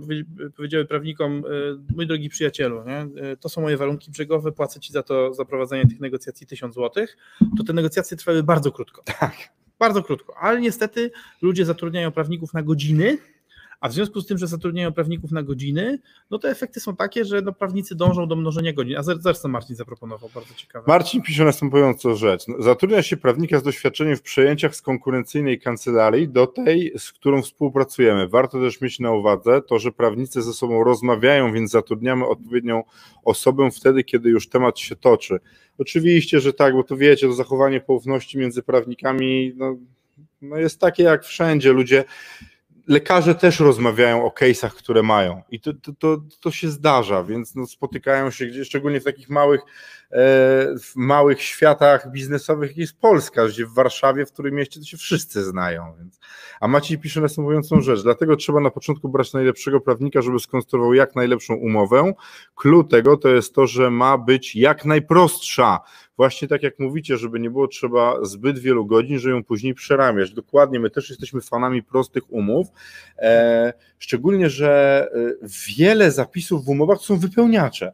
powiedziały 0.55 0.85
prawnikom, 0.85 1.43
e, 1.45 1.93
mój 1.95 2.07
drogi 2.07 2.29
przyjacielu, 2.29 2.83
nie, 2.83 3.21
e, 3.23 3.37
to 3.37 3.49
są 3.49 3.61
moje 3.61 3.77
warunki 3.77 4.11
brzegowe, 4.11 4.51
płacę 4.51 4.79
ci 4.79 4.93
za 4.93 5.03
to 5.03 5.33
za 5.33 5.45
prowadzenie 5.45 5.87
tych 5.87 5.99
negocjacji 5.99 6.47
1000 6.47 6.75
zł, 6.75 7.05
to 7.57 7.63
te 7.63 7.73
negocjacje 7.73 8.17
trwały 8.17 8.43
bardzo 8.43 8.71
krótko. 8.71 9.03
Tak. 9.19 9.35
Bardzo 9.79 10.03
krótko, 10.03 10.37
ale 10.37 10.61
niestety 10.61 11.11
ludzie 11.41 11.65
zatrudniają 11.65 12.11
prawników 12.11 12.53
na 12.53 12.63
godziny, 12.63 13.17
a 13.79 13.89
w 13.89 13.93
związku 13.93 14.21
z 14.21 14.27
tym, 14.27 14.37
że 14.37 14.47
zatrudniają 14.47 14.93
prawników 14.93 15.31
na 15.31 15.43
godziny, 15.43 15.99
no 16.31 16.39
to 16.39 16.49
efekty 16.49 16.79
są 16.79 16.95
takie, 16.95 17.25
że 17.25 17.41
no, 17.41 17.53
prawnicy 17.53 17.95
dążą 17.95 18.27
do 18.27 18.35
mnożenia 18.35 18.73
godzin. 18.73 18.97
A 18.97 19.33
co 19.33 19.47
Marcin 19.47 19.75
zaproponował, 19.75 20.29
bardzo 20.35 20.53
ciekawe. 20.53 20.85
Marcin 20.87 21.21
pisze 21.21 21.45
następującą 21.45 22.15
rzecz. 22.15 22.45
Zatrudnia 22.59 23.03
się 23.03 23.17
prawnika 23.17 23.59
z 23.59 23.63
doświadczeniem 23.63 24.15
w 24.15 24.21
przejęciach 24.21 24.75
z 24.75 24.81
konkurencyjnej 24.81 25.59
kancelarii 25.59 26.29
do 26.29 26.47
tej, 26.47 26.93
z 26.97 27.11
którą 27.11 27.41
współpracujemy. 27.41 28.27
Warto 28.27 28.59
też 28.59 28.81
mieć 28.81 28.99
na 28.99 29.11
uwadze 29.11 29.61
to, 29.61 29.79
że 29.79 29.91
prawnicy 29.91 30.41
ze 30.41 30.53
sobą 30.53 30.83
rozmawiają, 30.83 31.53
więc 31.53 31.71
zatrudniamy 31.71 32.27
odpowiednią 32.27 32.83
osobę 33.23 33.71
wtedy, 33.71 34.03
kiedy 34.03 34.29
już 34.29 34.49
temat 34.49 34.79
się 34.79 34.95
toczy. 34.95 35.39
Oczywiście, 35.77 36.39
że 36.39 36.53
tak, 36.53 36.73
bo 36.73 36.83
to 36.83 36.97
wiecie, 36.97 37.27
to 37.27 37.33
zachowanie 37.33 37.81
poufności 37.81 38.37
między 38.37 38.63
prawnikami 38.63 39.53
no, 39.55 39.77
no 40.41 40.57
jest 40.57 40.79
takie 40.79 41.03
jak 41.03 41.23
wszędzie. 41.23 41.73
Ludzie 41.73 42.03
lekarze 42.87 43.35
też 43.35 43.59
rozmawiają 43.59 44.25
o 44.25 44.29
case'ach, 44.29 44.69
które 44.69 45.03
mają. 45.03 45.41
I 45.49 45.59
to, 45.59 45.73
to, 45.73 45.91
to, 45.99 46.17
to 46.41 46.51
się 46.51 46.69
zdarza, 46.69 47.23
więc 47.23 47.55
no 47.55 47.67
spotykają 47.67 48.31
się 48.31 48.45
gdzieś, 48.45 48.67
szczególnie 48.67 49.01
w 49.01 49.03
takich 49.03 49.29
małych, 49.29 49.61
w 50.81 50.91
małych 50.95 51.41
światach 51.41 52.11
biznesowych, 52.11 52.69
jak 52.69 52.77
jest 52.77 52.97
Polska, 52.97 53.47
gdzie 53.47 53.65
w 53.65 53.73
Warszawie, 53.73 54.25
w 54.25 54.31
którym 54.31 54.55
mieście 54.55 54.79
to 54.79 54.85
się 54.85 54.97
wszyscy 54.97 55.43
znają. 55.43 55.93
Więc. 55.99 56.19
A 56.59 56.67
Maciej 56.67 56.97
pisze 56.97 57.21
następującą 57.21 57.81
rzecz, 57.81 58.03
dlatego 58.03 58.35
trzeba 58.35 58.59
na 58.59 58.69
początku 58.69 59.09
brać 59.09 59.33
najlepszego 59.33 59.81
prawnika, 59.81 60.21
żeby 60.21 60.39
skonstruował 60.39 60.93
jak 60.93 61.15
najlepszą 61.15 61.53
umowę. 61.53 62.13
Clue 62.55 62.83
tego 62.83 63.17
to 63.17 63.29
jest 63.29 63.55
to, 63.55 63.67
że 63.67 63.91
ma 63.91 64.17
być 64.17 64.55
jak 64.55 64.85
najprostsza, 64.85 65.79
właśnie 66.17 66.47
tak 66.47 66.63
jak 66.63 66.79
mówicie, 66.79 67.17
żeby 67.17 67.39
nie 67.39 67.49
było 67.49 67.67
trzeba 67.67 68.25
zbyt 68.25 68.59
wielu 68.59 68.85
godzin, 68.85 69.19
żeby 69.19 69.35
ją 69.35 69.43
później 69.43 69.73
przeramiać. 69.73 70.33
Dokładnie, 70.33 70.79
my 70.79 70.89
też 70.89 71.09
jesteśmy 71.09 71.41
fanami 71.41 71.83
prostych 71.83 72.33
umów, 72.33 72.67
e, 73.17 73.73
szczególnie, 73.99 74.49
że 74.49 75.07
e, 75.43 75.47
wiele 75.77 76.11
zapisów 76.11 76.65
w 76.65 76.69
umowach 76.69 76.99
są 76.99 77.17
wypełniacze. 77.17 77.93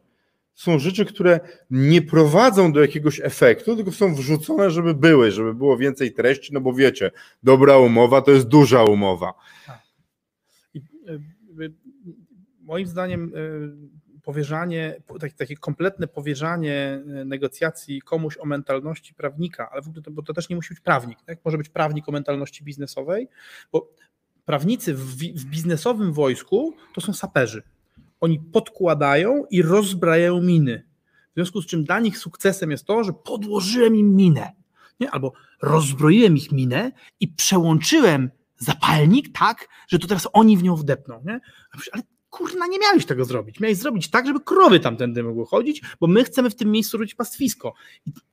Są 0.62 0.80
rzeczy, 0.80 1.06
które 1.06 1.40
nie 1.70 2.02
prowadzą 2.02 2.74
do 2.74 2.82
jakiegoś 2.82 3.20
efektu, 3.20 3.76
tylko 3.76 3.92
są 3.92 4.16
wrzucone, 4.16 4.72
żeby 4.72 4.94
były, 4.94 5.32
żeby 5.32 5.54
było 5.54 5.78
więcej 5.78 6.14
treści, 6.14 6.54
no 6.54 6.62
bo 6.62 6.74
wiecie, 6.74 7.12
dobra 7.44 7.78
umowa 7.78 8.22
to 8.22 8.32
jest 8.32 8.48
duża 8.48 8.84
umowa. 8.84 9.34
Tak. 9.68 9.80
Y, 11.60 11.74
moim 12.60 12.88
zdaniem 12.88 13.36
y, 13.36 14.22
powierzanie, 14.22 15.02
takie, 15.20 15.36
takie 15.36 15.58
kompletne 15.58 16.08
powierzanie 16.08 17.04
e, 17.22 17.26
negocjacji 17.26 18.02
komuś 18.02 18.38
o 18.38 18.46
mentalności 18.46 19.14
prawnika, 19.14 19.70
ale 19.72 19.82
w 19.82 19.88
ogóle 19.88 20.02
to, 20.04 20.12
bo 20.12 20.22
to 20.22 20.34
też 20.34 20.50
nie 20.50 20.56
musi 20.56 20.70
być 20.70 20.80
prawnik, 20.80 21.20
tak? 21.26 21.40
może 21.46 21.58
być 21.58 21.70
prawnik 21.70 22.10
o 22.10 22.12
mentalności 22.12 22.64
biznesowej, 22.64 23.28
bo 23.72 23.90
prawnicy 24.46 24.94
w, 24.94 25.18
w 25.18 25.46
biznesowym 25.46 26.14
wojsku 26.14 26.74
to 26.94 27.02
są 27.02 27.14
saperzy. 27.14 27.64
Oni 28.22 28.40
podkładają 28.40 29.46
i 29.50 29.62
rozbrajają 29.62 30.42
miny. 30.42 30.88
W 31.32 31.34
związku 31.34 31.62
z 31.62 31.66
czym 31.66 31.84
dla 31.84 32.00
nich 32.00 32.18
sukcesem 32.18 32.72
jest 32.72 32.86
to, 32.86 33.04
że 33.04 33.14
podłożyłem 33.14 33.96
im 33.96 34.16
minę. 34.16 34.52
nie? 35.00 35.12
albo 35.12 35.34
rozbroiłem 35.62 36.38
ich 36.38 36.52
minę 36.52 36.92
i 37.20 37.28
przełączyłem 37.28 38.30
zapalnik 38.58 39.38
tak, 39.40 39.68
że 39.88 40.00
to 40.00 40.08
teraz 40.08 40.28
oni 40.34 40.58
w 40.58 40.64
nią 40.64 40.76
wdepną. 40.76 41.22
Nie? 41.26 41.40
Ale 41.92 42.04
kurna, 42.32 42.68
nie 42.68 42.80
miałeś 42.80 43.06
tego 43.06 43.26
zrobić. 43.26 43.60
Miałeś 43.60 43.78
zrobić 43.78 44.10
tak, 44.10 44.28
żeby 44.28 44.40
krowy 44.40 44.80
tamtędy 44.80 45.24
mogły 45.24 45.46
chodzić, 45.46 45.82
bo 46.00 46.08
my 46.08 46.24
chcemy 46.24 46.50
w 46.50 46.56
tym 46.56 46.72
miejscu 46.72 46.98
robić 46.98 47.16
pastwisko. 47.16 47.74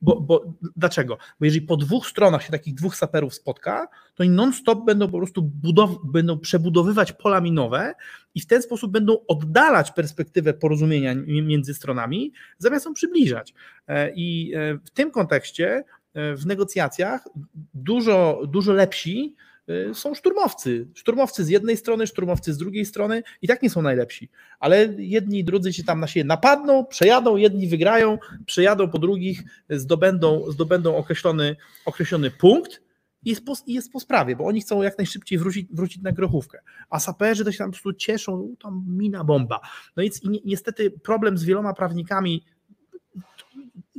Bo, 0.00 0.20
bo, 0.20 0.54
dlaczego? 0.76 1.18
Bo 1.40 1.44
jeżeli 1.44 1.66
po 1.66 1.76
dwóch 1.76 2.06
stronach 2.06 2.42
się 2.42 2.50
takich 2.50 2.74
dwóch 2.74 2.96
saperów 2.96 3.34
spotka, 3.34 3.88
to 4.14 4.22
oni 4.22 4.30
non-stop 4.30 4.84
będą 4.84 5.10
po 5.10 5.18
prostu 5.18 5.50
budow- 5.64 5.98
będą 6.04 6.38
przebudowywać 6.38 7.12
pola 7.12 7.40
minowe 7.40 7.94
i 8.34 8.40
w 8.40 8.46
ten 8.46 8.62
sposób 8.62 8.92
będą 8.92 9.16
oddalać 9.26 9.90
perspektywę 9.90 10.54
porozumienia 10.54 11.14
między 11.26 11.74
stronami, 11.74 12.32
zamiast 12.58 12.86
ją 12.86 12.94
przybliżać. 12.94 13.54
E, 13.88 14.12
I 14.14 14.52
e, 14.54 14.78
w 14.84 14.90
tym 14.90 15.10
kontekście 15.10 15.84
e, 16.14 16.36
w 16.36 16.46
negocjacjach 16.46 17.28
dużo, 17.74 18.42
dużo 18.46 18.72
lepsi 18.72 19.36
są 19.94 20.14
szturmowcy. 20.14 20.88
Szturmowcy 20.94 21.44
z 21.44 21.48
jednej 21.48 21.76
strony, 21.76 22.06
szturmowcy 22.06 22.52
z 22.52 22.58
drugiej 22.58 22.84
strony 22.84 23.22
i 23.42 23.48
tak 23.48 23.62
nie 23.62 23.70
są 23.70 23.82
najlepsi. 23.82 24.28
Ale 24.60 24.94
jedni 24.98 25.38
i 25.38 25.44
drudzy 25.44 25.72
się 25.72 25.84
tam 25.84 26.00
na 26.00 26.06
siebie 26.06 26.24
napadną, 26.24 26.86
przejadą, 26.86 27.36
jedni 27.36 27.68
wygrają, 27.68 28.18
przejadą 28.46 28.88
po 28.88 28.98
drugich, 28.98 29.42
zdobędą, 29.70 30.50
zdobędą 30.50 30.96
określony, 30.96 31.56
określony 31.84 32.30
punkt 32.30 32.82
i 33.24 33.30
jest, 33.30 33.44
po, 33.44 33.52
i 33.66 33.74
jest 33.74 33.92
po 33.92 34.00
sprawie, 34.00 34.36
bo 34.36 34.44
oni 34.44 34.60
chcą 34.60 34.82
jak 34.82 34.98
najszybciej 34.98 35.38
wrócić, 35.38 35.68
wrócić 35.72 36.02
na 36.02 36.12
grochówkę. 36.12 36.58
A 36.90 37.00
saperzy 37.00 37.44
to 37.44 37.52
się 37.52 37.58
tam 37.58 37.70
po 37.70 37.72
prostu 37.72 37.92
cieszą, 37.92 38.54
tam 38.62 38.84
mina 38.88 39.24
bomba. 39.24 39.60
No 39.96 40.02
i 40.02 40.10
niestety 40.44 40.90
problem 40.90 41.38
z 41.38 41.44
wieloma 41.44 41.74
prawnikami 41.74 42.44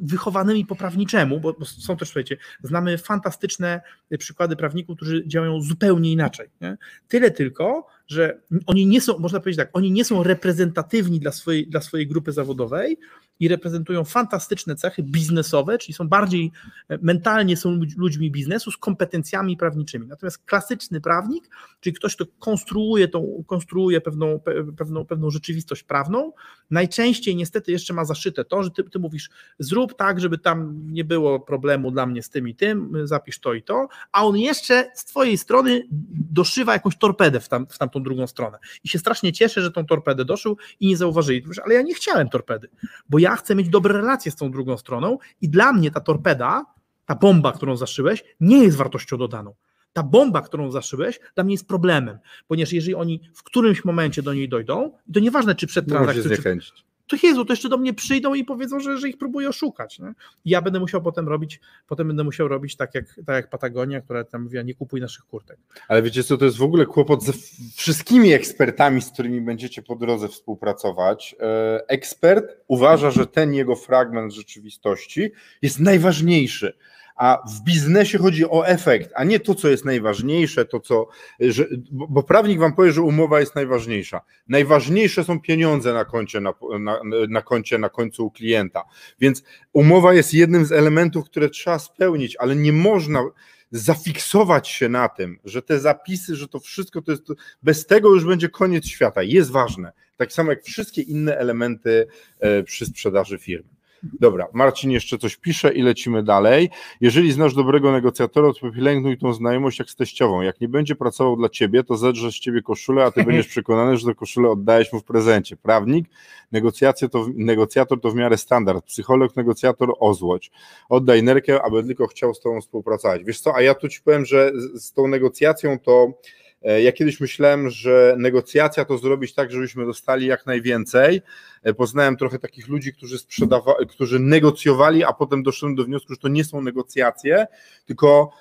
wychowanymi 0.01 0.65
po 0.65 0.75
prawniczemu, 0.75 1.39
bo, 1.39 1.53
bo 1.53 1.65
są 1.65 1.97
też, 1.97 2.07
słuchajcie, 2.07 2.37
znamy 2.63 2.97
fantastyczne 2.97 3.81
przykłady 4.19 4.55
prawników, 4.55 4.95
którzy 4.95 5.27
działają 5.27 5.61
zupełnie 5.61 6.11
inaczej. 6.11 6.49
Nie? 6.61 6.77
Tyle 7.07 7.31
tylko, 7.31 7.87
że 8.07 8.39
oni 8.65 8.87
nie 8.87 9.01
są, 9.01 9.19
można 9.19 9.39
powiedzieć 9.39 9.57
tak, 9.57 9.69
oni 9.73 9.91
nie 9.91 10.05
są 10.05 10.23
reprezentatywni 10.23 11.19
dla 11.19 11.31
swojej, 11.31 11.67
dla 11.67 11.81
swojej 11.81 12.07
grupy 12.07 12.31
zawodowej 12.31 12.97
i 13.39 13.47
reprezentują 13.47 14.03
fantastyczne 14.03 14.75
cechy 14.75 15.03
biznesowe, 15.03 15.77
czyli 15.77 15.93
są 15.93 16.07
bardziej 16.07 16.51
e, 16.89 16.97
mentalnie 17.01 17.57
są 17.57 17.79
ludźmi 17.97 18.31
biznesu 18.31 18.71
z 18.71 18.77
kompetencjami 18.77 19.57
prawniczymi. 19.57 20.07
Natomiast 20.07 20.37
klasyczny 20.45 21.01
prawnik, 21.01 21.49
czyli 21.79 21.93
ktoś, 21.93 22.15
kto 22.15 22.25
konstruuje, 22.39 23.07
tą, 23.07 23.43
konstruuje 23.47 24.01
pewną, 24.01 24.39
pewną, 24.77 25.05
pewną 25.05 25.29
rzeczywistość 25.29 25.83
prawną, 25.83 26.33
najczęściej 26.71 27.35
niestety 27.35 27.71
jeszcze 27.71 27.93
ma 27.93 28.05
zaszyte 28.05 28.45
to, 28.45 28.63
że 28.63 28.71
ty, 28.71 28.83
ty 28.83 28.99
mówisz, 28.99 29.29
zrób 29.59 29.97
tak, 29.97 30.19
żeby 30.19 30.37
tam 30.37 30.79
nie 30.91 31.03
było 31.03 31.39
problemu 31.39 31.91
dla 31.91 32.05
mnie 32.05 32.23
z 32.23 32.29
tym 32.29 32.47
i 32.47 32.55
tym, 32.55 32.93
zapisz 33.03 33.39
to 33.39 33.53
i 33.53 33.63
to, 33.63 33.87
a 34.11 34.25
on 34.25 34.37
jeszcze 34.37 34.91
z 34.95 35.05
twojej 35.05 35.37
strony 35.37 35.87
doszywa 36.31 36.73
jakąś 36.73 36.97
torpedę 36.97 37.39
w, 37.39 37.49
tam, 37.49 37.67
w 37.67 37.77
tamtą 37.77 38.03
drugą 38.03 38.27
stronę. 38.27 38.57
I 38.83 38.89
się 38.89 38.99
strasznie 38.99 39.33
cieszę, 39.33 39.61
że 39.61 39.71
tą 39.71 39.85
torpedę 39.85 40.25
doszył 40.25 40.57
i 40.79 40.87
nie 40.87 40.97
zauważyli. 40.97 41.43
Ale 41.65 41.73
ja 41.73 41.81
nie 41.81 41.93
chciałem 41.93 42.29
torpedy, 42.29 42.69
bo 43.09 43.19
ja 43.19 43.28
chcę 43.35 43.55
mieć 43.55 43.69
dobre 43.69 43.93
relacje 43.93 44.31
z 44.31 44.35
tą 44.35 44.51
drugą 44.51 44.77
stroną 44.77 45.17
i 45.41 45.49
dla 45.49 45.73
mnie 45.73 45.91
ta 45.91 45.99
torpeda, 45.99 46.65
ta 47.05 47.15
bomba, 47.15 47.51
którą 47.51 47.77
zaszyłeś, 47.77 48.23
nie 48.39 48.63
jest 48.63 48.77
wartością 48.77 49.17
dodaną. 49.17 49.55
Ta 49.93 50.03
bomba, 50.03 50.41
którą 50.41 50.71
zaszyłeś, 50.71 51.19
dla 51.35 51.43
mnie 51.43 51.53
jest 51.53 51.67
problemem, 51.67 52.19
ponieważ 52.47 52.73
jeżeli 52.73 52.95
oni 52.95 53.21
w 53.35 53.43
którymś 53.43 53.85
momencie 53.85 54.21
do 54.21 54.33
niej 54.33 54.49
dojdą, 54.49 54.91
to 55.13 55.19
nieważne, 55.19 55.55
czy 55.55 55.67
przed 55.67 55.85
transakcją, 55.87 56.23
czy, 56.23 56.73
to 57.09 57.27
Jezu, 57.27 57.45
to 57.45 57.53
jeszcze 57.53 57.69
do 57.69 57.77
mnie 57.77 57.93
przyjdą 57.93 58.33
i 58.33 58.43
powiedzą, 58.43 58.79
że, 58.79 58.97
że 58.97 59.09
ich 59.09 59.17
próbuję 59.17 59.49
oszukać. 59.49 59.99
Nie? 59.99 60.13
I 60.45 60.49
ja 60.49 60.61
będę 60.61 60.79
musiał 60.79 61.01
potem 61.01 61.27
robić, 61.27 61.59
potem 61.87 62.07
będę 62.07 62.23
musiał 62.23 62.47
robić 62.47 62.75
tak 62.75 62.95
jak, 62.95 63.05
tak 63.25 63.35
jak 63.35 63.49
Patagonia, 63.49 64.01
która 64.01 64.23
tam 64.23 64.43
mówiła, 64.43 64.63
nie 64.63 64.75
kupuj 64.75 65.01
naszych 65.01 65.25
kurtek. 65.25 65.57
Ale 65.87 66.01
wiecie 66.01 66.23
co, 66.23 66.37
to 66.37 66.45
jest 66.45 66.57
w 66.57 66.63
ogóle 66.63 66.85
kłopot 66.85 67.23
ze 67.23 67.33
wszystkimi 67.75 68.33
ekspertami, 68.33 69.01
z 69.01 69.11
którymi 69.11 69.41
będziecie 69.41 69.81
po 69.81 69.95
drodze 69.95 70.27
współpracować. 70.27 71.35
E, 71.39 71.83
ekspert 71.87 72.45
uważa, 72.67 73.11
że 73.11 73.27
ten 73.27 73.53
jego 73.53 73.75
fragment 73.75 74.33
rzeczywistości 74.33 75.31
jest 75.61 75.79
najważniejszy 75.79 76.73
a 77.19 77.43
w 77.47 77.63
biznesie 77.63 78.17
chodzi 78.17 78.45
o 78.45 78.67
efekt, 78.67 79.11
a 79.15 79.23
nie 79.23 79.39
to, 79.39 79.55
co 79.55 79.69
jest 79.69 79.85
najważniejsze, 79.85 80.65
to 80.65 80.79
co, 80.79 81.07
że, 81.39 81.67
bo 81.91 82.23
prawnik 82.23 82.59
wam 82.59 82.75
powie, 82.75 82.91
że 82.91 83.01
umowa 83.01 83.39
jest 83.39 83.55
najważniejsza. 83.55 84.21
Najważniejsze 84.47 85.23
są 85.23 85.41
pieniądze 85.41 85.93
na 85.93 86.05
koncie 86.05 86.41
na, 86.41 86.53
na, 86.79 86.99
na 87.29 87.41
koncie 87.41 87.77
na 87.77 87.89
końcu 87.89 88.25
u 88.25 88.31
klienta, 88.31 88.83
więc 89.19 89.43
umowa 89.73 90.13
jest 90.13 90.33
jednym 90.33 90.65
z 90.65 90.71
elementów, 90.71 91.25
które 91.25 91.49
trzeba 91.49 91.79
spełnić, 91.79 92.35
ale 92.39 92.55
nie 92.55 92.73
można 92.73 93.23
zafiksować 93.71 94.69
się 94.69 94.89
na 94.89 95.09
tym, 95.09 95.39
że 95.45 95.61
te 95.61 95.79
zapisy, 95.79 96.35
że 96.35 96.47
to 96.47 96.59
wszystko 96.59 97.01
to 97.01 97.11
jest, 97.11 97.23
bez 97.63 97.85
tego 97.85 98.09
już 98.09 98.25
będzie 98.25 98.49
koniec 98.49 98.85
świata. 98.85 99.23
Jest 99.23 99.51
ważne, 99.51 99.91
tak 100.17 100.33
samo 100.33 100.51
jak 100.51 100.63
wszystkie 100.63 101.01
inne 101.01 101.37
elementy 101.37 102.07
e, 102.39 102.63
przy 102.63 102.85
sprzedaży 102.85 103.37
firmy. 103.37 103.78
Dobra, 104.03 104.47
Marcin 104.53 104.91
jeszcze 104.91 105.17
coś 105.17 105.37
pisze 105.37 105.73
i 105.73 105.81
lecimy 105.81 106.23
dalej. 106.23 106.69
Jeżeli 107.01 107.31
znasz 107.31 107.55
dobrego 107.55 107.91
negocjatora, 107.91 108.53
to 108.53 108.71
pielęgnuj 108.71 109.17
tą 109.17 109.33
znajomość 109.33 109.79
jak 109.79 109.89
z 109.89 109.95
teściową. 109.95 110.41
Jak 110.41 110.61
nie 110.61 110.67
będzie 110.67 110.95
pracował 110.95 111.35
dla 111.35 111.49
ciebie, 111.49 111.83
to 111.83 111.97
zedrze 111.97 112.31
z 112.31 112.35
ciebie 112.35 112.61
koszulę, 112.61 113.05
a 113.05 113.11
ty 113.11 113.23
będziesz 113.23 113.47
przekonany, 113.55 113.97
że 113.97 114.07
tę 114.07 114.15
koszulę 114.15 114.49
oddajesz 114.49 114.93
mu 114.93 114.99
w 114.99 115.03
prezencie. 115.03 115.57
Prawnik, 115.57 116.05
negocjacje 116.51 117.09
to, 117.09 117.25
negocjator 117.35 118.01
to 118.01 118.11
w 118.11 118.15
miarę 118.15 118.37
standard. 118.37 118.85
Psycholog, 118.85 119.35
negocjator 119.35 119.93
ozłoć. 119.99 120.51
Oddaj 120.89 121.23
nerkę, 121.23 121.61
aby 121.61 121.83
tylko 121.83 122.07
chciał 122.07 122.33
z 122.33 122.39
tobą 122.39 122.61
współpracować. 122.61 123.23
Wiesz 123.23 123.41
co, 123.41 123.55
a 123.55 123.61
ja 123.61 123.75
tu 123.75 123.87
ci 123.87 124.01
powiem, 124.01 124.25
że 124.25 124.51
z, 124.73 124.93
tą 124.93 125.07
negocjacją 125.07 125.79
to 125.79 126.13
ja 126.61 126.91
kiedyś 126.91 127.19
myślałem, 127.19 127.69
że 127.69 128.15
negocjacja 128.17 128.85
to 128.85 128.97
zrobić 128.97 129.33
tak, 129.33 129.51
żebyśmy 129.51 129.85
dostali 129.85 130.27
jak 130.27 130.45
najwięcej. 130.45 131.21
E, 131.63 131.73
poznałem 131.73 132.17
trochę 132.17 132.39
takich 132.39 132.67
ludzi, 132.67 132.93
którzy 132.93 133.19
sprzedawali, 133.19 133.87
którzy 133.87 134.19
negocjowali, 134.19 135.03
a 135.03 135.13
potem 135.13 135.43
doszedłem 135.43 135.75
do 135.75 135.83
wniosku, 135.83 136.13
że 136.13 136.19
to 136.19 136.27
nie 136.27 136.43
są 136.43 136.61
negocjacje, 136.61 137.47
tylko 137.85 138.31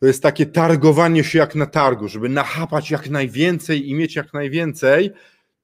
to 0.00 0.06
jest 0.06 0.22
takie 0.22 0.46
targowanie 0.46 1.24
się 1.24 1.38
jak 1.38 1.54
na 1.54 1.66
targu, 1.66 2.08
żeby 2.08 2.28
nachapać 2.28 2.90
jak 2.90 3.10
najwięcej 3.10 3.88
i 3.90 3.94
mieć 3.94 4.16
jak 4.16 4.32
najwięcej, 4.32 5.10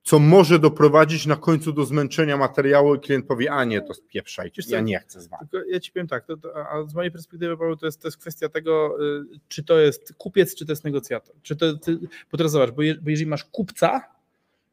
co 0.02 0.18
może 0.18 0.58
doprowadzić 0.58 1.26
na 1.26 1.36
końcu 1.36 1.72
do 1.72 1.84
zmęczenia 1.84 2.36
materiału 2.36 2.94
i 2.94 3.00
klient 3.00 3.26
powie, 3.26 3.52
a 3.52 3.64
nie, 3.64 3.82
to 3.82 3.94
spieprzajcie, 3.94 4.62
ja 4.68 4.80
nie 4.80 4.98
chcę 4.98 5.20
z 5.20 5.28
wami. 5.28 5.48
Ja 5.68 5.80
ci 5.80 5.92
powiem 5.92 6.08
tak, 6.08 6.26
to, 6.26 6.36
to, 6.36 6.70
a 6.70 6.82
z 6.86 6.94
mojej 6.94 7.10
perspektywy 7.10 7.56
to 7.80 7.86
jest, 7.86 8.02
to 8.02 8.08
jest 8.08 8.18
kwestia 8.18 8.48
tego, 8.48 8.96
y, 9.34 9.38
czy 9.48 9.64
to 9.64 9.78
jest 9.78 10.14
kupiec, 10.18 10.54
czy 10.54 10.66
to 10.66 10.72
jest 10.72 10.84
negocjator. 10.84 11.36
Czy 11.42 11.56
to, 11.56 11.76
ty, 11.76 11.98
bo 12.32 12.38
teraz 12.38 12.52
zobacz, 12.52 12.70
bo, 12.70 12.82
je, 12.82 12.94
bo 12.94 13.10
jeżeli 13.10 13.30
masz 13.30 13.44
kupca, 13.44 14.00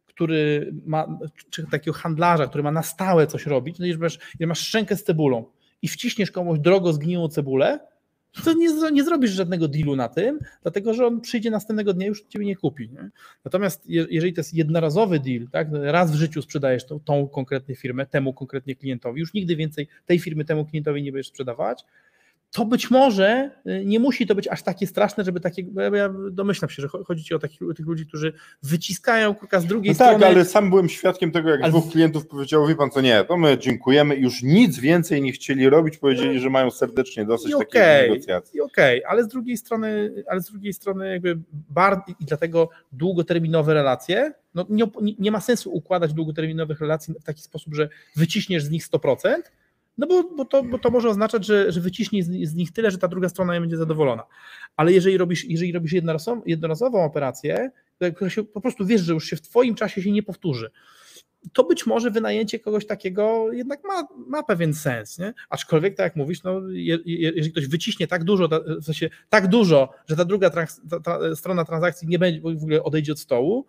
który 0.08 0.74
ma, 0.86 1.20
czy 1.50 1.68
takiego 1.72 1.98
handlarza, 1.98 2.48
który 2.48 2.64
ma 2.64 2.72
na 2.72 2.84
stałe 2.84 3.28
coś 3.28 3.46
robić, 3.46 3.80
no 3.80 3.86
jeżeli 3.86 4.02
masz, 4.02 4.20
jeżeli 4.34 4.48
masz 4.48 4.60
szczękę 4.60 4.96
z 4.96 5.04
cebulą 5.04 5.46
i 5.82 5.88
wciśniesz 5.88 6.32
komuś 6.32 6.60
drogo 6.60 6.94
zgniłą 6.94 7.28
cebulę, 7.28 7.80
to 8.44 8.54
nie, 8.54 8.92
nie 8.92 9.04
zrobisz 9.04 9.32
żadnego 9.32 9.68
dealu 9.68 9.96
na 9.96 10.10
tym, 10.10 10.40
dlatego 10.62 10.94
że 10.94 11.06
on 11.06 11.22
przyjdzie 11.22 11.52
następnego 11.52 11.94
dnia 11.94 12.08
już 12.08 12.22
ciebie 12.22 12.46
nie 12.46 12.56
kupi. 12.56 12.90
Nie? 12.90 13.10
Natomiast 13.46 13.84
jeżeli 13.90 14.34
to 14.34 14.40
jest 14.40 14.54
jednorazowy 14.54 15.20
deal, 15.20 15.48
tak, 15.52 15.68
raz 15.72 16.12
w 16.12 16.16
życiu 16.16 16.42
sprzedajesz 16.42 16.86
tą, 16.86 17.00
tą 17.00 17.28
konkretną 17.28 17.76
firmę, 17.76 18.06
temu 18.06 18.34
konkretnie 18.34 18.76
klientowi, 18.76 19.20
już 19.20 19.34
nigdy 19.34 19.56
więcej 19.56 19.88
tej 20.06 20.20
firmy 20.20 20.46
temu 20.46 20.66
klientowi 20.66 21.04
nie 21.04 21.12
będziesz 21.12 21.28
sprzedawać, 21.28 21.86
to 22.52 22.66
być 22.66 22.92
może 22.92 23.52
y, 23.68 23.86
nie 23.86 24.00
musi 24.00 24.28
to 24.28 24.36
być 24.36 24.48
aż 24.48 24.64
takie 24.64 24.88
straszne, 24.88 25.24
żeby 25.24 25.40
takie, 25.40 25.64
ja 25.94 26.10
domyślam 26.32 26.70
się, 26.70 26.82
że 26.82 26.88
chodzi 26.88 27.24
ci 27.24 27.34
o 27.34 27.40
takich, 27.40 27.60
tych 27.76 27.86
ludzi, 27.86 28.06
którzy 28.06 28.34
wyciskają 28.64 29.36
kurka 29.36 29.60
z 29.60 29.66
drugiej 29.66 29.92
no 29.92 29.96
strony. 29.96 30.20
Tak, 30.20 30.30
ale 30.30 30.46
sam 30.46 30.70
byłem 30.70 30.90
świadkiem 30.90 31.32
tego, 31.32 31.50
jak 31.50 31.62
ale... 31.62 31.72
dwóch 31.72 31.92
klientów 31.92 32.28
powiedziało, 32.28 32.68
wie 32.68 32.76
pan 32.76 32.90
co, 32.90 33.02
nie, 33.02 33.24
to 33.24 33.38
my 33.38 33.58
dziękujemy, 33.58 34.16
już 34.16 34.44
nic 34.44 34.80
więcej 34.80 35.22
nie 35.22 35.32
chcieli 35.32 35.70
robić, 35.70 35.98
powiedzieli, 35.98 36.40
że 36.40 36.50
mają 36.50 36.72
serdecznie 36.72 37.26
dosyć 37.26 37.50
I 37.50 37.52
takiej 37.52 37.82
okay, 37.82 38.10
negocjacji. 38.10 38.62
Okej, 38.62 39.04
okay, 39.04 39.12
ale 39.12 39.24
z 39.24 39.28
drugiej 39.28 39.58
strony, 39.58 40.14
ale 40.28 40.42
z 40.42 40.52
drugiej 40.52 40.74
strony 40.74 41.12
jakby 41.12 41.40
bar, 41.70 42.02
i 42.20 42.26
dlatego 42.26 42.70
długoterminowe 42.92 43.74
relacje, 43.74 44.34
no 44.56 44.66
nie, 44.70 44.86
nie 45.20 45.32
ma 45.32 45.42
sensu 45.42 45.72
układać 45.72 46.14
długoterminowych 46.14 46.80
relacji 46.80 47.14
w 47.14 47.24
taki 47.24 47.42
sposób, 47.42 47.76
że 47.76 47.90
wyciśniesz 48.16 48.64
z 48.64 48.70
nich 48.70 48.88
100%, 48.88 49.36
no 49.98 50.08
bo, 50.08 50.24
bo, 50.24 50.46
to, 50.46 50.64
bo 50.64 50.80
to 50.80 50.90
może 50.90 51.10
oznaczać, 51.10 51.46
że, 51.46 51.72
że 51.72 51.82
wyciśnij 51.82 52.24
z, 52.24 52.50
z, 52.50 52.56
nich 52.56 52.72
tyle, 52.72 52.92
że 52.92 52.98
ta 52.98 53.08
druga 53.08 53.30
strona 53.30 53.54
nie 53.54 53.62
będzie 53.62 53.78
zadowolona. 53.78 54.24
Ale 54.76 54.94
jeżeli 54.94 55.18
robisz, 55.18 55.46
jeżeli 55.46 55.72
robisz 55.72 55.94
jednorazową, 56.46 57.04
operację, 57.04 57.72
która 58.16 58.30
się 58.30 58.44
po 58.44 58.62
prostu 58.62 58.86
wiesz, 58.86 59.02
że 59.02 59.14
już 59.14 59.26
się 59.26 59.36
w 59.36 59.42
Twoim 59.42 59.76
czasie 59.76 60.02
się 60.02 60.12
nie 60.12 60.24
powtórzy, 60.24 60.72
to 61.54 61.64
być 61.64 61.86
może 61.86 62.12
wynajęcie 62.12 62.60
kogoś 62.60 62.86
takiego 62.86 63.52
jednak 63.52 63.80
ma, 63.84 64.08
ma 64.28 64.44
pewien 64.44 64.74
sens. 64.74 65.18
Nie? 65.18 65.34
Aczkolwiek, 65.50 65.96
tak 65.96 66.04
jak 66.04 66.16
mówisz, 66.16 66.44
no, 66.44 66.62
je, 66.70 66.98
je, 67.06 67.32
jeżeli 67.36 67.52
ktoś 67.52 67.68
wyciśnie 67.68 68.08
tak 68.08 68.24
dużo, 68.24 68.50
w 68.82 68.86
sensie 68.86 69.10
tak 69.30 69.48
dużo, 69.48 69.90
że 70.08 70.16
ta 70.16 70.26
druga 70.26 70.50
trans, 70.50 70.82
ta, 70.90 71.00
ta 71.00 71.36
strona 71.36 71.66
transakcji 71.66 72.08
nie 72.08 72.20
będzie 72.20 72.42
w 72.42 72.46
ogóle 72.46 72.84
odejdzie 72.84 73.12
od 73.12 73.20
stołu, 73.20 73.66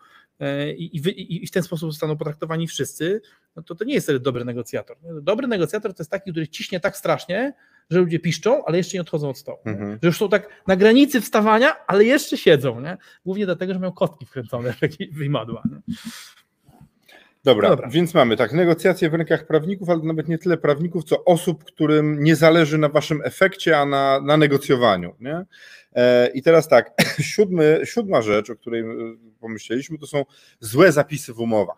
i, 0.76 0.96
i, 0.96 1.44
i, 1.44 1.46
w 1.46 1.50
ten 1.50 1.62
sposób 1.62 1.92
zostaną 1.92 2.16
potraktowani 2.16 2.66
wszyscy, 2.66 3.20
no 3.56 3.62
to 3.62 3.74
to 3.74 3.84
nie 3.84 3.94
jest 3.94 4.16
dobry 4.16 4.44
negocjator. 4.44 4.96
Dobry 5.22 5.46
negocjator 5.46 5.94
to 5.94 6.02
jest 6.02 6.10
taki, 6.10 6.30
który 6.30 6.48
ciśnie 6.48 6.80
tak 6.80 6.96
strasznie, 6.96 7.54
że 7.90 7.98
ludzie 7.98 8.18
piszczą, 8.18 8.64
ale 8.64 8.78
jeszcze 8.78 8.96
nie 8.96 9.00
odchodzą 9.00 9.30
od 9.30 9.38
stołu. 9.38 9.58
Mhm. 9.64 9.98
Że 10.02 10.08
już 10.08 10.18
są 10.18 10.28
tak 10.28 10.48
na 10.66 10.76
granicy 10.76 11.20
wstawania, 11.20 11.86
ale 11.86 12.04
jeszcze 12.04 12.36
siedzą, 12.36 12.80
nie? 12.80 12.96
Głównie 13.24 13.46
dlatego, 13.46 13.72
że 13.72 13.78
mają 13.78 13.92
kostki 13.92 14.26
wkręcone 14.26 14.72
w 14.72 14.78
wymadła. 15.18 15.62
Nie? 15.70 15.94
Dobra, 17.44 17.68
Dobra. 17.68 17.88
więc 17.88 18.14
mamy 18.14 18.36
tak, 18.36 18.52
negocjacje 18.52 19.10
w 19.10 19.14
rękach 19.14 19.46
prawników, 19.46 19.90
ale 19.90 20.02
nawet 20.02 20.28
nie 20.28 20.38
tyle 20.38 20.56
prawników, 20.56 21.04
co 21.04 21.24
osób, 21.24 21.64
którym 21.64 22.24
nie 22.24 22.36
zależy 22.36 22.78
na 22.78 22.88
waszym 22.88 23.20
efekcie, 23.24 23.78
a 23.78 23.86
na, 23.86 24.20
na 24.20 24.36
negocjowaniu. 24.36 25.14
Nie? 25.20 25.44
E, 25.94 26.28
I 26.34 26.42
teraz 26.42 26.68
tak, 26.68 27.02
siódmy, 27.20 27.80
siódma 27.84 28.22
rzecz, 28.22 28.50
o 28.50 28.56
której 28.56 28.80
e, 28.80 28.84
pomyśleliśmy, 29.40 29.98
to 29.98 30.06
są 30.06 30.24
złe 30.60 30.92
zapisy 30.92 31.32
w 31.32 31.40
umowach. 31.40 31.76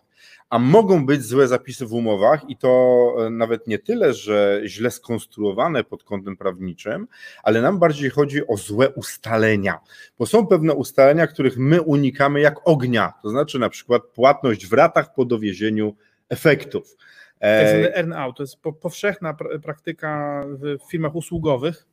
A 0.51 0.59
mogą 0.59 1.07
być 1.07 1.23
złe 1.23 1.49
zapisy 1.49 1.87
w 1.87 1.93
umowach 1.93 2.51
i 2.51 2.57
to 2.57 3.15
e, 3.27 3.31
nawet 3.31 3.67
nie 3.67 3.79
tyle, 3.79 4.15
że 4.15 4.61
źle 4.65 4.91
skonstruowane 4.91 5.85
pod 5.85 6.05
kątem 6.05 6.37
prawniczym, 6.37 7.07
ale 7.43 7.63
nam 7.63 7.79
bardziej 7.79 8.11
chodzi 8.11 8.47
o 8.47 8.57
złe 8.57 8.91
ustalenia, 8.91 9.79
bo 10.19 10.27
są 10.27 10.47
pewne 10.47 10.75
ustalenia, 10.75 11.27
których 11.27 11.57
my 11.57 11.83
unikamy 11.83 12.41
jak 12.41 12.69
ognia, 12.69 13.13
to 13.23 13.31
znaczy 13.31 13.59
na 13.59 13.69
przykład 13.69 14.03
płatność 14.03 14.67
w 14.67 14.73
ratach 14.73 15.15
po 15.15 15.25
dowiezieniu 15.25 15.95
efektów. 16.29 16.97
Tak 17.41 17.51
E, 17.51 17.69
zwany 17.69 17.95
earn 17.95 18.13
out. 18.13 18.37
To 18.37 18.43
jest 18.43 18.61
po, 18.61 18.73
powszechna 18.73 19.35
pra- 19.35 19.61
praktyka 19.61 20.43
w 20.47 20.91
firmach 20.91 21.15
usługowych. 21.15 21.87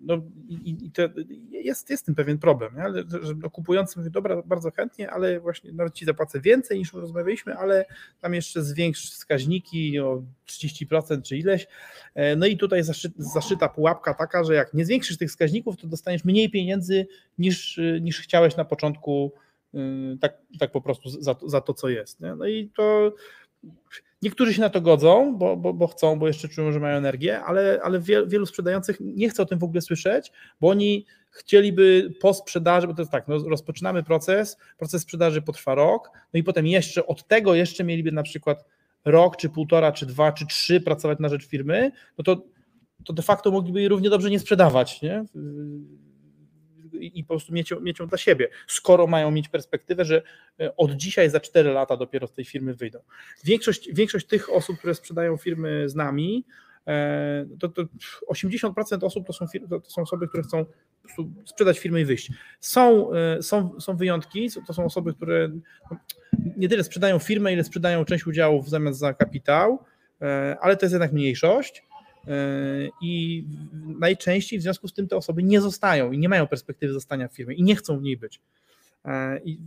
No, 0.00 0.22
i, 0.48 0.76
i 0.86 0.90
te, 0.90 1.08
jest, 1.50 1.90
jest 1.90 2.06
tym 2.06 2.14
pewien 2.14 2.38
problem, 2.38 2.74
nie? 2.76 2.82
ale 2.82 3.04
że 3.22 3.34
no, 3.36 3.50
kupujący 3.50 3.98
mówi, 3.98 4.10
dobra, 4.10 4.42
bardzo 4.42 4.70
chętnie, 4.70 5.10
ale 5.10 5.40
właśnie 5.40 5.72
nawet 5.72 5.94
ci 5.94 6.04
zapłacę 6.04 6.40
więcej 6.40 6.78
niż 6.78 6.92
rozmawialiśmy, 6.92 7.54
ale 7.54 7.84
tam 8.20 8.34
jeszcze 8.34 8.62
zwiększ 8.62 9.10
wskaźniki 9.10 9.98
o 10.00 10.22
30% 10.46 11.22
czy 11.22 11.36
ileś. 11.38 11.66
E, 12.14 12.36
No 12.36 12.46
i 12.46 12.56
tutaj 12.56 12.82
zaszy, 12.82 13.12
zaszyta 13.16 13.68
pułapka 13.68 14.14
taka, 14.14 14.44
że 14.44 14.54
jak 14.54 14.74
nie 14.74 14.84
zwiększysz 14.84 15.18
tych 15.18 15.28
wskaźników, 15.28 15.76
to 15.76 15.86
dostaniesz 15.86 16.24
mniej 16.24 16.50
pieniędzy 16.50 17.06
niż, 17.38 17.80
niż 18.00 18.20
chciałeś 18.20 18.56
na 18.56 18.64
początku, 18.64 19.32
y, 19.74 19.78
tak, 20.20 20.38
tak 20.58 20.70
po 20.72 20.80
prostu 20.80 21.08
za, 21.08 21.34
to- 21.34 21.48
za 21.48 21.60
to, 21.60 21.74
co 21.74 21.88
jest. 21.88 22.20
Nie? 22.20 22.34
No 22.34 22.46
i 22.46 22.70
to 22.76 23.12
Niektórzy 24.24 24.54
się 24.54 24.60
na 24.60 24.70
to 24.70 24.80
godzą, 24.80 25.36
bo, 25.38 25.56
bo, 25.56 25.72
bo 25.74 25.86
chcą, 25.86 26.18
bo 26.18 26.26
jeszcze 26.26 26.48
czują, 26.48 26.72
że 26.72 26.80
mają 26.80 26.96
energię, 26.96 27.40
ale, 27.40 27.80
ale 27.82 28.00
wielu, 28.26 28.46
sprzedających 28.46 28.96
nie 29.00 29.28
chce 29.28 29.42
o 29.42 29.46
tym 29.46 29.58
w 29.58 29.64
ogóle 29.64 29.80
słyszeć, 29.80 30.32
bo 30.60 30.68
oni 30.68 31.06
chcieliby 31.30 32.14
po 32.20 32.34
sprzedaży, 32.34 32.86
bo 32.86 32.94
to 32.94 33.02
jest 33.02 33.12
tak, 33.12 33.28
no, 33.28 33.38
rozpoczynamy 33.48 34.02
proces, 34.02 34.56
proces 34.78 35.02
sprzedaży 35.02 35.42
potrwa 35.42 35.74
rok, 35.74 36.10
no 36.34 36.40
i 36.40 36.42
potem 36.42 36.66
jeszcze 36.66 37.06
od 37.06 37.26
tego 37.26 37.54
jeszcze 37.54 37.84
mieliby 37.84 38.12
na 38.12 38.22
przykład 38.22 38.64
rok, 39.04 39.36
czy 39.36 39.48
półtora, 39.48 39.92
czy 39.92 40.06
dwa, 40.06 40.32
czy 40.32 40.46
trzy 40.46 40.80
pracować 40.80 41.18
na 41.18 41.28
rzecz 41.28 41.46
firmy, 41.46 41.92
no 42.18 42.24
to, 42.24 42.42
to 43.04 43.12
de 43.12 43.22
facto 43.22 43.50
mogliby 43.50 43.80
jej 43.80 43.88
równie 43.88 44.10
dobrze 44.10 44.30
nie 44.30 44.38
sprzedawać, 44.38 45.02
nie? 45.02 45.24
I 47.06 47.24
po 47.24 47.28
prostu 47.28 47.52
mieć, 47.52 47.72
mieć 47.80 47.98
ją 47.98 48.06
dla 48.06 48.18
siebie, 48.18 48.48
skoro 48.66 49.06
mają 49.06 49.30
mieć 49.30 49.48
perspektywę, 49.48 50.04
że 50.04 50.22
e, 50.60 50.76
od 50.76 50.92
dzisiaj 50.92 51.30
za 51.30 51.40
4 51.40 51.72
lata 51.72 51.96
dopiero 51.96 52.26
z 52.26 52.32
tej 52.32 52.44
firmy 52.44 52.74
wyjdą. 52.74 52.98
Większość, 53.44 53.88
większość 53.92 54.26
tych 54.26 54.52
osób, 54.52 54.78
które 54.78 54.94
sprzedają 54.94 55.36
firmy 55.36 55.88
z 55.88 55.94
nami, 55.94 56.44
e, 56.86 57.46
to, 57.60 57.68
to 57.68 57.82
80% 58.30 59.04
osób 59.04 59.26
to 59.26 59.32
są, 59.32 59.46
fir- 59.46 59.68
to 59.68 59.90
są 59.90 60.02
osoby, 60.02 60.28
które 60.28 60.42
chcą 60.42 60.64
sprzedać 61.44 61.78
firmę 61.78 62.00
i 62.00 62.04
wyjść. 62.04 62.30
Są, 62.60 63.12
e, 63.12 63.42
są, 63.42 63.80
są 63.80 63.96
wyjątki, 63.96 64.48
to 64.66 64.74
są 64.74 64.84
osoby, 64.84 65.14
które 65.14 65.48
no, 65.90 65.96
nie 66.56 66.68
tyle 66.68 66.84
sprzedają 66.84 67.18
firmę, 67.18 67.52
ile 67.52 67.64
sprzedają 67.64 68.04
część 68.04 68.26
udziałów 68.26 68.66
w 68.66 68.68
zamian 68.68 68.94
za 68.94 69.14
kapitał, 69.14 69.84
ale 70.60 70.76
to 70.76 70.86
jest 70.86 70.92
jednak 70.92 71.12
mniejszość. 71.12 71.84
I 73.00 73.44
najczęściej 73.98 74.58
w 74.58 74.62
związku 74.62 74.88
z 74.88 74.92
tym 74.92 75.08
te 75.08 75.16
osoby 75.16 75.42
nie 75.42 75.60
zostają 75.60 76.12
i 76.12 76.18
nie 76.18 76.28
mają 76.28 76.46
perspektywy 76.46 76.92
zostania 76.92 77.28
w 77.28 77.34
firmie 77.34 77.54
i 77.54 77.62
nie 77.62 77.76
chcą 77.76 77.98
w 77.98 78.02
niej 78.02 78.16
być. 78.16 78.40
E, 79.04 79.40
I 79.44 79.58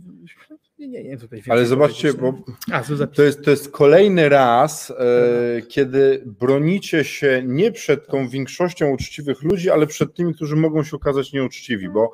nie, 0.78 0.88
nie, 0.88 1.04
nie 1.04 1.18
tutaj 1.18 1.42
ale 1.48 1.66
zobaczcie, 1.66 2.14
bo? 2.14 2.34
A. 2.72 2.82
To 3.14 3.22
jest, 3.22 3.44
to 3.44 3.50
jest 3.50 3.70
kolejny 3.70 4.28
raz, 4.28 4.90
e, 4.90 5.62
kiedy 5.62 6.22
bronicie 6.26 7.04
się 7.04 7.42
nie 7.46 7.72
przed 7.72 8.06
tą 8.06 8.28
większością 8.28 8.90
uczciwych 8.90 9.42
ludzi, 9.42 9.70
ale 9.70 9.86
przed 9.86 10.14
tymi, 10.14 10.34
którzy 10.34 10.56
mogą 10.56 10.84
się 10.84 10.96
okazać 10.96 11.32
nieuczciwi, 11.32 11.88
bo 11.88 12.12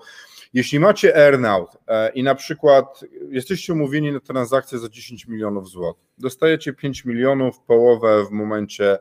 jeśli 0.55 0.81
macie 0.81 1.17
earnout 1.17 1.71
e, 1.89 2.13
i 2.13 2.23
na 2.23 2.35
przykład 2.35 3.05
jesteście 3.31 3.73
umówieni 3.73 4.13
na 4.13 4.21
transakcję 4.21 4.79
za 4.79 4.89
10 4.89 5.27
milionów 5.27 5.69
złotych, 5.69 6.05
dostajecie 6.19 6.73
5 6.73 7.05
milionów, 7.05 7.61
połowę 7.61 8.25
w 8.25 8.31
momencie 8.31 8.99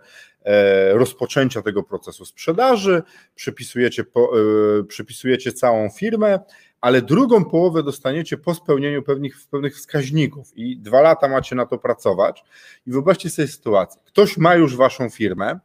rozpoczęcia 0.94 1.62
tego 1.62 1.84
procesu 1.84 2.26
sprzedaży, 2.26 3.04
przypisujecie, 3.36 4.04
po, 4.04 4.32
e, 4.80 4.84
przypisujecie 4.84 5.54
całą 5.54 5.89
firmę, 5.89 6.39
ale 6.82 7.02
drugą 7.02 7.46
połowę 7.46 7.84
dostaniecie 7.84 8.38
po 8.38 8.54
spełnieniu 8.56 9.04
pewnych, 9.04 9.36
pewnych 9.52 9.76
wskaźników 9.76 10.58
i 10.58 10.78
dwa 10.78 11.02
lata 11.02 11.28
macie 11.28 11.56
na 11.56 11.66
to 11.66 11.78
pracować. 11.78 12.44
I 12.88 12.91
wyobraźcie 12.91 13.30
sobie 13.30 13.48
sytuację. 13.48 14.02
Ktoś 14.06 14.38
ma 14.38 14.56
już 14.56 14.76
waszą 14.76 15.10
firmę 15.10 15.60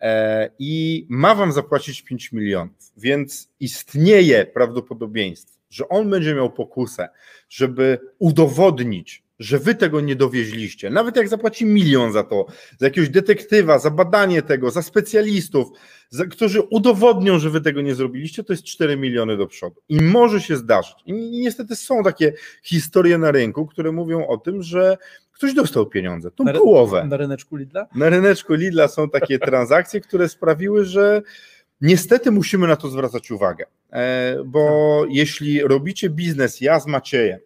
e, 0.00 0.50
i 0.58 1.06
ma 1.08 1.34
wam 1.34 1.52
zapłacić 1.52 2.02
5 2.02 2.32
milionów, 2.32 2.92
więc 2.96 3.48
istnieje 3.60 4.46
prawdopodobieństwo, 4.46 5.60
że 5.70 5.88
on 5.88 6.10
będzie 6.10 6.34
miał 6.34 6.50
pokusę, 6.50 7.08
żeby 7.48 7.98
udowodnić, 8.18 9.23
że 9.44 9.58
wy 9.58 9.74
tego 9.74 10.00
nie 10.00 10.16
dowieźliście. 10.16 10.90
Nawet 10.90 11.16
jak 11.16 11.28
zapłaci 11.28 11.66
milion 11.66 12.12
za 12.12 12.24
to, 12.24 12.46
za 12.78 12.86
jakiegoś 12.86 13.08
detektywa, 13.10 13.78
za 13.78 13.90
badanie 13.90 14.42
tego, 14.42 14.70
za 14.70 14.82
specjalistów, 14.82 15.68
za, 16.10 16.26
którzy 16.26 16.60
udowodnią, 16.60 17.38
że 17.38 17.50
wy 17.50 17.60
tego 17.60 17.80
nie 17.80 17.94
zrobiliście, 17.94 18.44
to 18.44 18.52
jest 18.52 18.64
4 18.64 18.96
miliony 18.96 19.36
do 19.36 19.46
przodu. 19.46 19.80
I 19.88 20.00
może 20.00 20.40
się 20.40 20.56
zdarzyć. 20.56 20.96
I 21.06 21.12
ni- 21.12 21.40
niestety 21.40 21.76
są 21.76 22.02
takie 22.02 22.32
historie 22.62 23.18
na 23.18 23.30
rynku, 23.30 23.66
które 23.66 23.92
mówią 23.92 24.26
o 24.26 24.36
tym, 24.38 24.62
że 24.62 24.96
ktoś 25.32 25.54
dostał 25.54 25.86
pieniądze, 25.86 26.30
tą 26.30 26.44
Na 26.44 26.52
połowę. 26.52 27.04
Na 27.04 27.16
ryneczku 27.16 27.56
Lidla? 27.56 27.86
Na 27.94 28.08
ryneczku 28.08 28.54
Lidla 28.54 28.88
są 28.88 29.10
takie 29.10 29.38
transakcje, 29.48 30.00
które 30.00 30.28
sprawiły, 30.28 30.84
że 30.84 31.22
niestety 31.80 32.30
musimy 32.30 32.66
na 32.66 32.76
to 32.76 32.88
zwracać 32.88 33.30
uwagę, 33.30 33.64
E, 33.92 34.36
bo 34.46 35.04
jeśli 35.08 35.62
robicie 35.62 36.10
biznes 36.10 36.60
ja 36.60 36.80
z 36.80 36.86
Maciejem, 36.86 37.40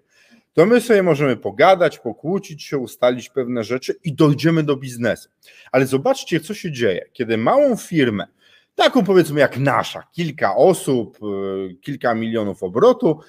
to 0.58 0.66
my 0.66 0.80
sobie 0.80 1.02
możemy 1.02 1.36
pogadać, 1.36 1.98
pokłócić 1.98 2.62
się, 2.62 2.78
ustalić 2.78 3.28
pewne 3.28 3.64
rzeczy 3.64 3.94
i 4.04 4.12
dojdziemy 4.12 4.62
do 4.62 4.76
biznesu. 4.76 5.28
Ale 5.72 5.86
zobaczcie, 5.86 6.40
co 6.40 6.54
się 6.54 6.72
dzieje, 6.72 7.04
kiedy 7.12 7.36
małą 7.36 7.76
firmę, 7.76 8.26
taką 8.74 9.04
powiedzmy 9.04 9.40
jak 9.40 9.58
nasza, 9.58 10.02
kilka 10.12 10.56
osób, 10.56 11.18
y, 11.70 11.74
kilka 11.74 12.14
milionów 12.14 12.62
obrotu, 12.62 13.20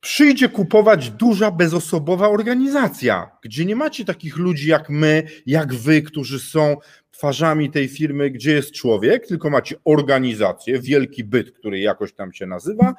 przyjdzie 0.00 0.48
kupować 0.48 1.10
duża, 1.10 1.50
bezosobowa 1.50 2.28
organizacja, 2.28 3.30
gdzie 3.42 3.64
nie 3.64 3.76
macie 3.76 4.04
takich 4.04 4.36
ludzi 4.36 4.68
jak 4.68 4.90
my, 4.90 5.22
jak 5.46 5.74
wy, 5.74 6.02
którzy 6.02 6.40
są 6.40 6.76
twarzami 7.10 7.70
tej 7.70 7.88
firmy, 7.88 8.30
gdzie 8.30 8.52
jest 8.52 8.72
człowiek, 8.72 9.26
tylko 9.26 9.50
macie 9.50 9.76
organizację, 9.84 10.78
wielki 10.80 11.24
byt, 11.24 11.50
który 11.50 11.80
jakoś 11.80 12.12
tam 12.12 12.32
się 12.32 12.46
nazywa, 12.46 12.94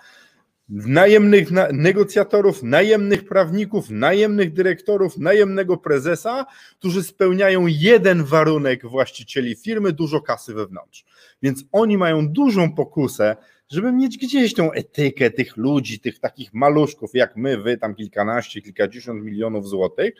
najemnych 0.70 1.51
na, 1.51 1.68
negocjatorów, 1.72 2.63
najemnych 2.63 3.26
prawników, 3.26 3.89
najemnych 3.89 4.53
dyrektorów, 4.53 5.18
najemnego 5.18 5.78
prezesa, 5.78 6.45
którzy 6.80 7.03
spełniają 7.03 7.68
jeden 7.68 8.24
warunek 8.24 8.86
właścicieli 8.86 9.55
firmy, 9.55 9.91
dużo 9.91 10.22
kasy 10.22 10.53
wewnątrz. 10.53 11.05
Więc 11.41 11.63
oni 11.72 11.97
mają 11.97 12.28
dużą 12.30 12.76
pokusę, 12.76 13.36
żeby 13.72 13.91
mieć 13.91 14.18
gdzieś 14.18 14.53
tą 14.53 14.72
etykę 14.72 15.32
tych 15.32 15.57
ludzi, 15.57 15.99
tych 15.99 16.20
takich 16.20 16.53
maluszków 16.53 17.09
jak 17.13 17.38
my, 17.38 17.57
wy, 17.57 17.78
tam 17.78 17.95
kilkanaście, 17.95 18.61
kilkadziesiąt 18.61 19.24
milionów 19.24 19.68
złotych, 19.68 20.13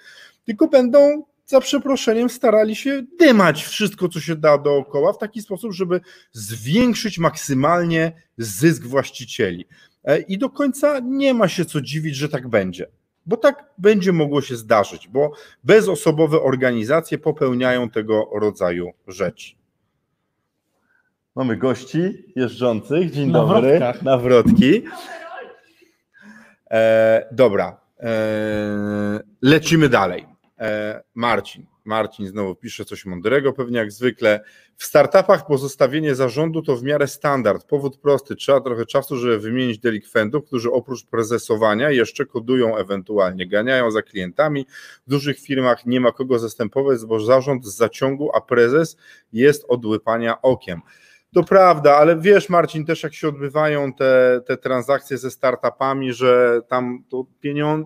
tylko 0.46 0.68
będą 0.68 1.24
za 1.46 1.62
przeproszeniem 1.62 2.30
starali 2.30 2.76
się 2.76 3.04
dymać 3.20 3.64
wszystko, 3.64 4.10
co 4.10 4.20
się 4.20 4.36
da 4.36 4.58
dookoła, 4.58 5.14
w 5.14 5.18
taki 5.18 5.42
sposób, 5.42 5.74
żeby 5.74 6.02
zwiększyć 6.32 7.20
maksymalnie 7.20 8.12
zysk 8.38 8.84
właścicieli. 8.84 9.66
E, 10.06 10.20
I 10.20 10.38
do 10.38 10.50
końca 10.50 11.00
nie 11.00 11.34
ma 11.34 11.48
się 11.48 11.66
co 11.66 11.82
dziwić, 11.82 12.16
że 12.16 12.30
tak 12.30 12.48
będzie. 12.48 12.88
Bo 13.26 13.38
tak 13.38 13.66
będzie 13.78 14.12
mogło 14.14 14.42
się 14.42 14.56
zdarzyć, 14.56 15.08
bo 15.08 15.32
bezosobowe 15.64 16.42
organizacje 16.42 17.18
popełniają 17.18 17.90
tego 17.90 18.30
rodzaju 18.34 18.92
rzeczy. 19.08 19.56
Mamy 21.36 21.58
gości 21.58 22.26
jeżdżących. 22.36 23.12
Dzień 23.12 23.32
Na 23.32 23.40
dobry. 23.40 23.62
wrotkach. 23.70 24.02
Na 24.02 24.18
wrotki. 24.18 24.82
E, 26.72 27.28
dobra. 27.32 27.78
E, 28.00 28.10
lecimy 29.42 29.90
dalej. 29.90 30.26
E, 30.60 31.04
Marcin, 31.16 31.66
Marcin 31.86 32.28
znowu 32.28 32.56
pisze 32.56 32.86
coś 32.86 33.06
mądrego, 33.06 33.54
pewnie 33.54 33.78
jak 33.78 33.92
zwykle. 33.92 34.44
W 34.78 34.84
startupach 34.84 35.48
pozostawienie 35.48 36.16
zarządu 36.16 36.62
to 36.62 36.76
w 36.76 36.84
miarę 36.84 37.08
standard. 37.08 37.68
Powód 37.68 37.98
prosty, 37.98 38.36
trzeba 38.36 38.62
trochę 38.62 38.86
czasu, 38.86 39.18
żeby 39.18 39.40
wymienić 39.40 39.80
delikwentów, 39.80 40.46
którzy 40.46 40.72
oprócz 40.72 41.06
prezesowania 41.06 41.92
jeszcze 41.92 42.26
kodują 42.26 42.78
ewentualnie, 42.78 43.48
ganiają 43.48 43.92
za 43.92 44.02
klientami. 44.02 44.66
W 45.08 45.10
dużych 45.10 45.40
firmach 45.40 45.86
nie 45.86 46.00
ma 46.02 46.12
kogo 46.12 46.40
zastępować, 46.40 47.00
bo 47.08 47.20
zarząd 47.20 47.66
z 47.66 47.76
zaciągu, 47.76 48.30
a 48.36 48.42
prezes 48.42 48.98
jest 49.34 49.66
od 49.68 49.86
łypania 49.86 50.42
okiem. 50.42 50.82
To 51.36 51.44
prawda, 51.44 51.96
ale 51.96 52.18
wiesz, 52.20 52.50
Marcin, 52.50 52.86
też 52.86 53.04
jak 53.04 53.14
się 53.14 53.28
odbywają 53.28 53.94
te, 53.94 54.42
te 54.48 54.58
transakcje 54.58 55.18
ze 55.18 55.32
startupami, 55.32 56.14
że 56.14 56.62
tam 56.68 57.04
to 57.10 57.26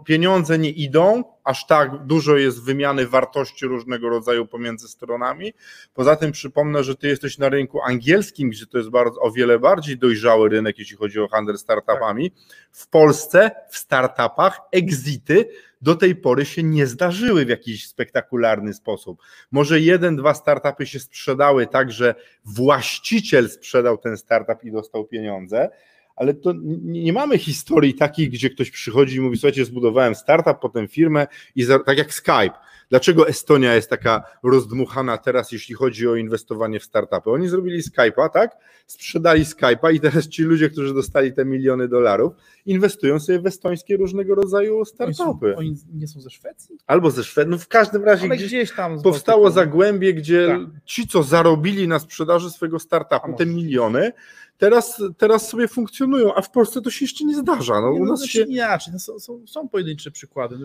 pieniądze 0.05 0.59
nie 0.59 0.69
idą, 0.69 1.23
aż 1.43 1.67
tak 1.67 2.05
dużo 2.05 2.37
jest 2.37 2.63
wymiany 2.63 3.07
wartości 3.07 3.65
różnego 3.65 4.09
rodzaju 4.09 4.45
pomiędzy 4.45 4.87
stronami. 4.87 5.53
Poza 5.93 6.15
tym 6.15 6.31
przypomnę, 6.31 6.83
że 6.83 6.95
ty 6.95 7.07
jesteś 7.07 7.37
na 7.37 7.49
rynku 7.49 7.81
angielskim, 7.81 8.49
gdzie 8.49 8.65
to 8.65 8.77
jest 8.77 8.89
bardzo, 8.89 9.21
o 9.21 9.31
wiele 9.31 9.59
bardziej 9.59 9.97
dojrzały 9.97 10.49
rynek, 10.49 10.79
jeśli 10.79 10.97
chodzi 10.97 11.19
o 11.19 11.27
handel 11.27 11.57
startupami. 11.57 12.31
W 12.71 12.87
Polsce 12.87 13.51
w 13.69 13.77
startupach 13.77 14.61
exity 14.71 15.45
do 15.81 15.95
tej 15.95 16.15
pory 16.15 16.45
się 16.45 16.63
nie 16.63 16.87
zdarzyły 16.87 17.45
w 17.45 17.49
jakiś 17.49 17.87
spektakularny 17.87 18.73
sposób. 18.73 19.21
Może 19.51 19.79
jeden, 19.79 20.15
dwa 20.15 20.33
startupy 20.33 20.85
się 20.85 20.99
sprzedały 20.99 21.67
tak, 21.67 21.91
że 21.91 22.15
właściciel 22.45 23.49
sprzedał 23.49 23.97
ten 23.97 24.17
startup 24.17 24.63
i 24.63 24.71
dostał 24.71 25.05
pieniądze, 25.05 25.69
ale 26.15 26.33
to 26.33 26.53
nie, 26.83 27.13
mamy 27.13 27.37
historii 27.37 27.93
takich, 27.93 28.29
gdzie 28.29 28.49
ktoś 28.49 28.71
przychodzi 28.71 29.15
i 29.15 29.19
mówi, 29.19 29.37
słuchajcie, 29.37 29.65
zbudowałem 29.65 30.15
startup, 30.15 30.59
potem 30.61 30.87
firmę 30.87 31.27
i 31.55 31.65
tak 31.85 31.97
jak 31.97 32.13
Skype. 32.13 32.53
Dlaczego 32.89 33.27
Estonia 33.27 33.75
jest 33.75 33.89
taka 33.89 34.23
rozdmuchana 34.43 35.17
teraz, 35.17 35.51
jeśli 35.51 35.75
chodzi 35.75 36.07
o 36.07 36.15
inwestowanie 36.15 36.79
w 36.79 36.83
startupy? 36.83 37.31
Oni 37.31 37.47
zrobili 37.47 37.81
Skype'a, 37.81 38.29
tak? 38.29 38.57
Sprzedali 38.87 39.45
Skype'a 39.45 39.93
i 39.93 39.99
teraz 39.99 40.27
ci 40.27 40.43
ludzie, 40.43 40.69
którzy 40.69 40.93
dostali 40.93 41.33
te 41.33 41.45
miliony 41.45 41.87
dolarów, 41.87 42.33
inwestują 42.65 43.19
sobie 43.19 43.39
w 43.39 43.47
estońskie 43.47 43.97
różnego 43.97 44.35
rodzaju 44.35 44.85
startupy. 44.85 45.55
Oni, 45.55 45.77
są, 45.77 45.87
oni 45.89 45.99
nie 45.99 46.07
są 46.07 46.21
ze 46.21 46.29
Szwecji? 46.29 46.77
Albo 46.87 47.11
ze 47.11 47.23
Szwecji. 47.23 47.51
No 47.51 47.57
w 47.57 47.67
każdym 47.67 48.03
razie 48.03 48.29
gdzieś, 48.29 48.47
gdzieś, 48.47 48.75
tam 48.75 49.01
powstało 49.01 49.51
zagłębie, 49.51 50.13
gdzie 50.13 50.47
tak. 50.47 50.59
ci, 50.85 51.07
co 51.07 51.23
zarobili 51.23 51.87
na 51.87 51.99
sprzedaży 51.99 52.49
swojego 52.49 52.79
startupu, 52.79 53.33
te 53.37 53.45
miliony, 53.45 54.11
teraz, 54.57 55.03
teraz 55.17 55.49
sobie 55.49 55.67
funkcjonują, 55.67 56.35
a 56.35 56.41
w 56.41 56.51
Polsce 56.51 56.81
to 56.81 56.91
się 56.91 57.05
jeszcze 57.05 57.25
nie 57.25 57.35
zdarza. 57.35 57.81
No, 57.81 57.91
nie, 57.93 58.01
u 58.01 58.05
nas 58.05 58.19
znaczy 58.19 58.33
się... 58.33 58.43
Inaczej, 58.43 58.93
no, 58.93 58.99
są, 58.99 59.19
są, 59.19 59.47
są 59.47 59.69
pojedyncze 59.69 60.11
przykłady. 60.11 60.57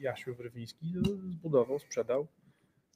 Jasiu 0.00 0.34
Wrywiński 0.34 0.92
zbudował, 1.30 1.78
sprzedał, 1.78 2.28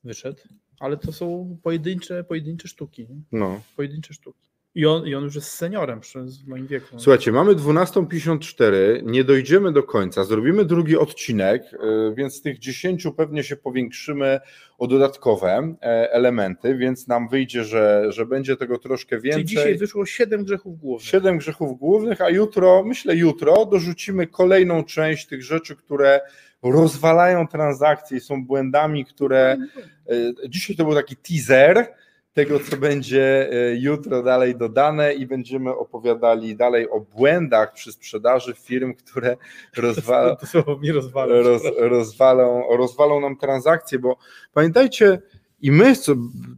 wyszedł, 0.05 0.42
ale 0.80 0.96
to 0.96 1.12
są 1.12 1.59
pojedyncze, 1.62 2.24
pojedyncze 2.24 2.68
sztuki. 2.68 3.09
No. 3.32 3.62
Pojedyncze 3.76 4.14
sztuki. 4.14 4.51
I 4.75 4.87
on, 4.87 5.07
I 5.07 5.14
on 5.14 5.25
już 5.25 5.35
jest 5.35 5.51
seniorem 5.51 6.01
w 6.45 6.49
moim 6.49 6.66
wieku. 6.66 6.87
Słuchajcie, 6.99 7.33
mamy 7.33 7.55
12.54, 7.55 8.75
nie 9.03 9.25
dojdziemy 9.25 9.73
do 9.73 9.83
końca, 9.83 10.25
zrobimy 10.25 10.64
drugi 10.64 10.97
odcinek, 10.97 11.62
e, 11.62 12.14
więc 12.14 12.35
z 12.35 12.43
tych 12.43 12.59
10 12.59 13.07
pewnie 13.16 13.45
się 13.45 13.57
powiększymy 13.57 14.41
o 14.79 14.87
dodatkowe 14.87 15.49
e, 15.83 16.12
elementy, 16.12 16.77
więc 16.77 17.09
nam 17.09 17.29
wyjdzie, 17.29 17.64
że, 17.64 18.07
że 18.09 18.27
będzie 18.27 18.57
tego 18.57 18.79
troszkę 18.79 19.20
więcej. 19.20 19.45
Czyli 19.45 19.57
dzisiaj 19.57 19.79
wyszło 19.79 20.07
7 20.07 20.45
grzechów 20.45 20.79
głównych. 20.79 21.09
7 21.09 21.39
grzechów 21.39 21.79
głównych, 21.79 22.20
a 22.20 22.31
jutro, 22.31 22.83
myślę 22.85 23.16
jutro, 23.16 23.66
dorzucimy 23.66 24.27
kolejną 24.27 24.85
część 24.85 25.27
tych 25.27 25.43
rzeczy, 25.43 25.77
które 25.77 26.20
rozwalają 26.62 27.49
transakcje 27.49 28.18
i 28.18 28.20
są 28.20 28.47
błędami, 28.47 29.05
które 29.05 29.57
e, 30.09 30.49
dzisiaj 30.49 30.77
to 30.77 30.85
był 30.85 30.95
taki 30.95 31.16
teaser, 31.16 31.87
tego, 32.33 32.61
co 32.61 32.76
będzie 32.76 33.51
e, 33.53 33.76
jutro 33.76 34.22
dalej 34.22 34.57
dodane 34.57 35.14
i 35.14 35.26
będziemy 35.26 35.76
opowiadali 35.76 36.57
dalej 36.57 36.91
o 36.91 37.01
błędach 37.01 37.72
przy 37.72 37.93
sprzedaży 37.93 38.55
firm, 38.55 38.95
które 38.95 39.37
rozwalą, 39.76 40.37
roz, 41.43 41.62
rozwalą, 41.78 42.62
rozwalą 42.76 43.20
nam 43.20 43.37
transakcje, 43.37 43.99
bo 43.99 44.16
pamiętajcie, 44.53 45.22
i 45.61 45.72
my 45.72 45.97
co, 45.97 46.14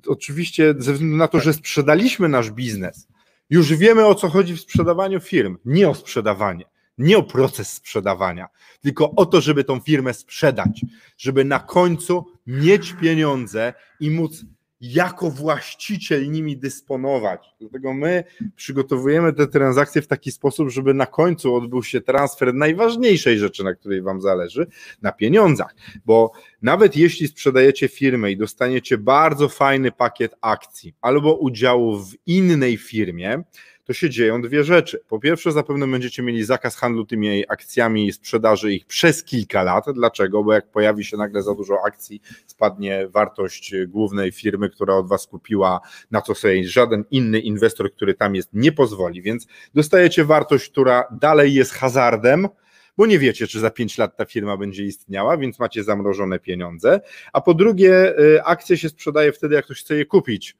oczywiście 0.06 0.74
ze 0.78 0.92
względu 0.92 1.16
na 1.16 1.28
to, 1.28 1.40
że 1.40 1.52
sprzedaliśmy 1.52 2.28
nasz 2.28 2.50
biznes, 2.50 3.08
już 3.50 3.74
wiemy 3.74 4.06
o 4.06 4.14
co 4.14 4.28
chodzi 4.28 4.54
w 4.54 4.60
sprzedawaniu 4.60 5.20
firm, 5.20 5.58
nie 5.64 5.88
o 5.88 5.94
sprzedawanie, 5.94 6.64
nie 6.98 7.18
o 7.18 7.22
proces 7.22 7.72
sprzedawania, 7.72 8.48
tylko 8.80 9.10
o 9.10 9.26
to, 9.26 9.40
żeby 9.40 9.64
tą 9.64 9.80
firmę 9.80 10.14
sprzedać, 10.14 10.84
żeby 11.18 11.44
na 11.44 11.58
końcu 11.58 12.26
mieć 12.46 12.92
pieniądze 12.92 13.74
i 14.00 14.10
móc 14.10 14.44
jako 14.92 15.30
właściciel 15.30 16.30
nimi 16.30 16.56
dysponować. 16.56 17.54
Dlatego 17.60 17.94
my 17.94 18.24
przygotowujemy 18.56 19.32
te 19.32 19.46
transakcje 19.46 20.02
w 20.02 20.06
taki 20.06 20.32
sposób, 20.32 20.70
żeby 20.70 20.94
na 20.94 21.06
końcu 21.06 21.54
odbył 21.54 21.82
się 21.82 22.00
transfer 22.00 22.54
najważniejszej 22.54 23.38
rzeczy, 23.38 23.64
na 23.64 23.74
której 23.74 24.02
Wam 24.02 24.20
zależy, 24.20 24.66
na 25.02 25.12
pieniądzach. 25.12 25.74
Bo 26.04 26.32
nawet 26.62 26.96
jeśli 26.96 27.28
sprzedajecie 27.28 27.88
firmę 27.88 28.32
i 28.32 28.36
dostaniecie 28.36 28.98
bardzo 28.98 29.48
fajny 29.48 29.92
pakiet 29.92 30.34
akcji 30.40 30.94
albo 31.00 31.34
udziałów 31.34 32.10
w 32.10 32.16
innej 32.26 32.76
firmie, 32.76 33.42
to 33.84 33.92
się 33.92 34.10
dzieją 34.10 34.42
dwie 34.42 34.64
rzeczy. 34.64 35.00
Po 35.08 35.18
pierwsze, 35.18 35.52
zapewne 35.52 35.86
będziecie 35.86 36.22
mieli 36.22 36.44
zakaz 36.44 36.76
handlu 36.76 37.06
tymi 37.06 37.48
akcjami 37.48 38.06
i 38.06 38.12
sprzedaży 38.12 38.72
ich 38.72 38.86
przez 38.86 39.24
kilka 39.24 39.62
lat. 39.62 39.84
Dlaczego? 39.94 40.44
Bo 40.44 40.52
jak 40.52 40.70
pojawi 40.70 41.04
się 41.04 41.16
nagle 41.16 41.42
za 41.42 41.54
dużo 41.54 41.78
akcji, 41.86 42.22
spadnie 42.46 43.08
wartość 43.08 43.74
głównej 43.86 44.32
firmy, 44.32 44.70
która 44.70 44.94
od 44.94 45.08
Was 45.08 45.26
kupiła, 45.26 45.80
na 46.10 46.20
co 46.20 46.34
sobie 46.34 46.64
żaden 46.64 47.04
inny 47.10 47.40
inwestor, 47.40 47.92
który 47.92 48.14
tam 48.14 48.34
jest, 48.34 48.50
nie 48.52 48.72
pozwoli. 48.72 49.22
Więc 49.22 49.46
dostajecie 49.74 50.24
wartość, 50.24 50.70
która 50.70 51.04
dalej 51.20 51.54
jest 51.54 51.72
hazardem, 51.72 52.48
bo 52.96 53.06
nie 53.06 53.18
wiecie, 53.18 53.46
czy 53.46 53.60
za 53.60 53.70
5 53.70 53.98
lat 53.98 54.16
ta 54.16 54.24
firma 54.24 54.56
będzie 54.56 54.84
istniała, 54.84 55.36
więc 55.36 55.58
macie 55.58 55.84
zamrożone 55.84 56.38
pieniądze. 56.38 57.00
A 57.32 57.40
po 57.40 57.54
drugie, 57.54 58.18
y, 58.18 58.44
akcje 58.44 58.76
się 58.76 58.88
sprzedaje 58.88 59.32
wtedy, 59.32 59.54
jak 59.54 59.64
ktoś 59.64 59.80
chce 59.80 59.96
je 59.96 60.04
kupić. 60.04 60.56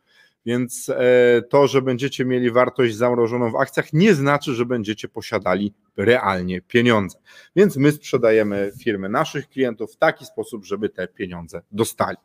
Więc 0.47 0.89
e, 0.89 1.43
to, 1.51 1.67
że 1.67 1.83
będziecie 1.83 2.25
mieli 2.25 2.51
wartość 2.51 2.97
zamrożoną 2.97 3.51
w 3.51 3.57
akcjach, 3.57 3.93
nie 3.93 4.15
znaczy, 4.15 4.55
że 4.55 4.67
będziecie 4.67 5.09
posiadali 5.09 5.75
realnie 5.97 6.61
pieniądze. 6.61 7.19
Więc 7.57 7.77
my 7.77 7.93
sprzedajemy 7.93 8.73
firmy 8.83 9.09
naszych 9.09 9.49
klientów 9.49 9.93
w 9.93 9.97
taki 9.97 10.25
sposób, 10.25 10.65
żeby 10.65 10.89
te 10.89 11.09
pieniądze 11.09 11.63
dostali. 11.73 12.17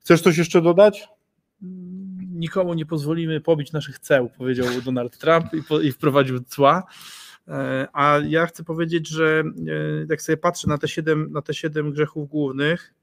Chcesz 0.00 0.22
coś 0.22 0.38
jeszcze 0.38 0.62
dodać? 0.62 1.08
Nikomu 2.32 2.74
nie 2.74 2.86
pozwolimy 2.86 3.40
pobić 3.40 3.72
naszych 3.72 3.98
ceł, 3.98 4.30
powiedział 4.38 4.66
Donald 4.84 5.18
Trump 5.18 5.54
i, 5.54 5.62
po, 5.62 5.80
i 5.80 5.92
wprowadził 5.92 6.40
cła. 6.40 6.82
E, 7.48 7.88
a 7.92 8.18
ja 8.28 8.46
chcę 8.46 8.64
powiedzieć, 8.64 9.08
że 9.08 9.42
e, 9.68 10.06
jak 10.08 10.22
sobie 10.22 10.36
patrzę 10.36 10.68
na 10.68 10.78
te 10.78 10.88
siedem, 10.88 11.32
na 11.32 11.42
te 11.42 11.54
siedem 11.54 11.92
grzechów 11.92 12.28
głównych, 12.28 12.94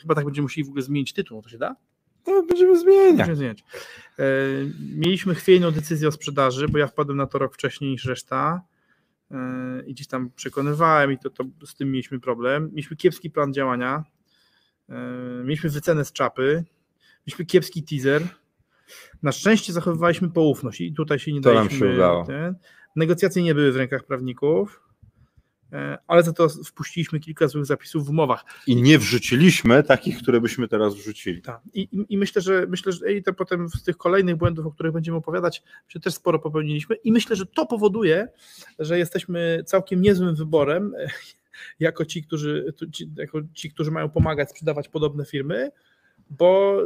chyba 0.00 0.14
tak 0.14 0.24
będziemy 0.24 0.42
musieli 0.42 0.64
w 0.64 0.68
ogóle 0.68 0.82
zmienić 0.82 1.12
tytuł, 1.12 1.42
to 1.42 1.48
się 1.48 1.58
da? 1.58 1.76
To 2.24 2.42
będziemy 2.42 2.78
zmieniać. 2.78 3.16
Będziemy 3.16 3.36
zmieniać. 3.36 3.64
E, 4.18 4.24
mieliśmy 4.96 5.34
chwiejną 5.34 5.70
decyzję 5.70 6.08
o 6.08 6.12
sprzedaży, 6.12 6.68
bo 6.68 6.78
ja 6.78 6.86
wpadłem 6.86 7.16
na 7.16 7.26
to 7.26 7.38
rok 7.38 7.54
wcześniej 7.54 7.90
niż 7.90 8.04
reszta 8.04 8.62
e, 9.30 9.36
i 9.86 9.94
gdzieś 9.94 10.06
tam 10.06 10.30
przekonywałem 10.36 11.12
i 11.12 11.18
to, 11.18 11.30
to 11.30 11.44
z 11.66 11.74
tym 11.74 11.90
mieliśmy 11.90 12.20
problem. 12.20 12.68
Mieliśmy 12.70 12.96
kiepski 12.96 13.30
plan 13.30 13.54
działania, 13.54 14.04
e, 14.88 14.94
mieliśmy 15.44 15.70
wycenę 15.70 16.04
z 16.04 16.12
czapy, 16.12 16.64
mieliśmy 17.26 17.44
kiepski 17.44 17.82
teaser. 17.82 18.22
Na 19.22 19.32
szczęście 19.32 19.72
zachowywaliśmy 19.72 20.30
poufność 20.30 20.80
i 20.80 20.94
tutaj 20.94 21.18
się 21.18 21.32
nie 21.32 21.40
to 21.40 21.54
daliśmy. 21.54 21.78
Się 21.78 21.94
udało. 21.94 22.24
Ten. 22.24 22.54
Negocjacje 22.96 23.42
nie 23.42 23.54
były 23.54 23.72
w 23.72 23.76
rękach 23.76 24.04
prawników. 24.04 24.80
E, 25.74 25.98
ale 26.06 26.22
za 26.22 26.32
to 26.32 26.48
wpuściliśmy 26.48 27.20
kilka 27.20 27.48
złych 27.48 27.66
zapisów 27.66 28.06
w 28.06 28.10
umowach. 28.10 28.44
I 28.66 28.82
nie 28.82 28.98
wrzuciliśmy 28.98 29.82
takich, 29.82 30.18
które 30.18 30.40
byśmy 30.40 30.68
teraz 30.68 30.94
wrzucili. 30.94 31.42
Tak. 31.42 31.60
I, 31.74 31.80
i, 31.80 32.06
i 32.08 32.18
myślę, 32.18 32.42
że 32.42 32.66
myślę, 32.68 32.92
że 32.92 33.12
i 33.12 33.22
to 33.22 33.32
potem 33.32 33.68
z 33.68 33.82
tych 33.82 33.96
kolejnych 33.96 34.36
błędów, 34.36 34.66
o 34.66 34.70
których 34.70 34.92
będziemy 34.92 35.16
opowiadać, 35.16 35.62
się 35.88 36.00
też 36.00 36.14
sporo 36.14 36.38
popełniliśmy 36.38 36.96
i 36.96 37.12
myślę, 37.12 37.36
że 37.36 37.46
to 37.46 37.66
powoduje, 37.66 38.28
że 38.78 38.98
jesteśmy 38.98 39.62
całkiem 39.66 40.02
niezłym 40.02 40.34
wyborem 40.34 40.92
jako 41.80 42.04
ci, 42.04 42.22
którzy, 42.22 42.74
jako 43.16 43.40
ci, 43.54 43.70
którzy 43.70 43.90
mają 43.90 44.10
pomagać 44.10 44.50
sprzedawać 44.50 44.88
podobne 44.88 45.24
firmy, 45.24 45.70
bo, 46.30 46.76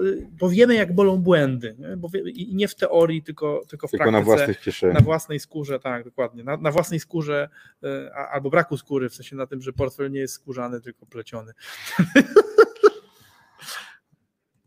bo 0.40 0.48
wiemy, 0.48 0.74
jak 0.74 0.94
bolą 0.94 1.16
błędy. 1.16 1.76
Nie? 1.78 1.96
Bo 1.96 2.08
wie, 2.08 2.20
I 2.20 2.54
nie 2.54 2.68
w 2.68 2.74
teorii, 2.74 3.22
tylko, 3.22 3.60
tylko 3.68 3.88
w 3.88 3.90
tylko 3.90 4.04
praktyce. 4.04 4.20
na 4.20 4.24
własnej 4.24 4.56
kieszeni. 4.56 4.94
Na 4.94 5.00
własnej 5.00 5.40
skórze, 5.40 5.80
tak, 5.80 6.04
dokładnie. 6.04 6.44
Na, 6.44 6.56
na 6.56 6.70
własnej 6.70 7.00
skórze 7.00 7.48
e, 7.82 8.14
albo 8.14 8.50
braku 8.50 8.76
skóry, 8.76 9.08
w 9.08 9.14
sensie 9.14 9.36
na 9.36 9.46
tym, 9.46 9.62
że 9.62 9.72
portfel 9.72 10.10
nie 10.10 10.20
jest 10.20 10.34
skórzany, 10.34 10.80
tylko 10.80 11.06
pleciony. 11.06 11.52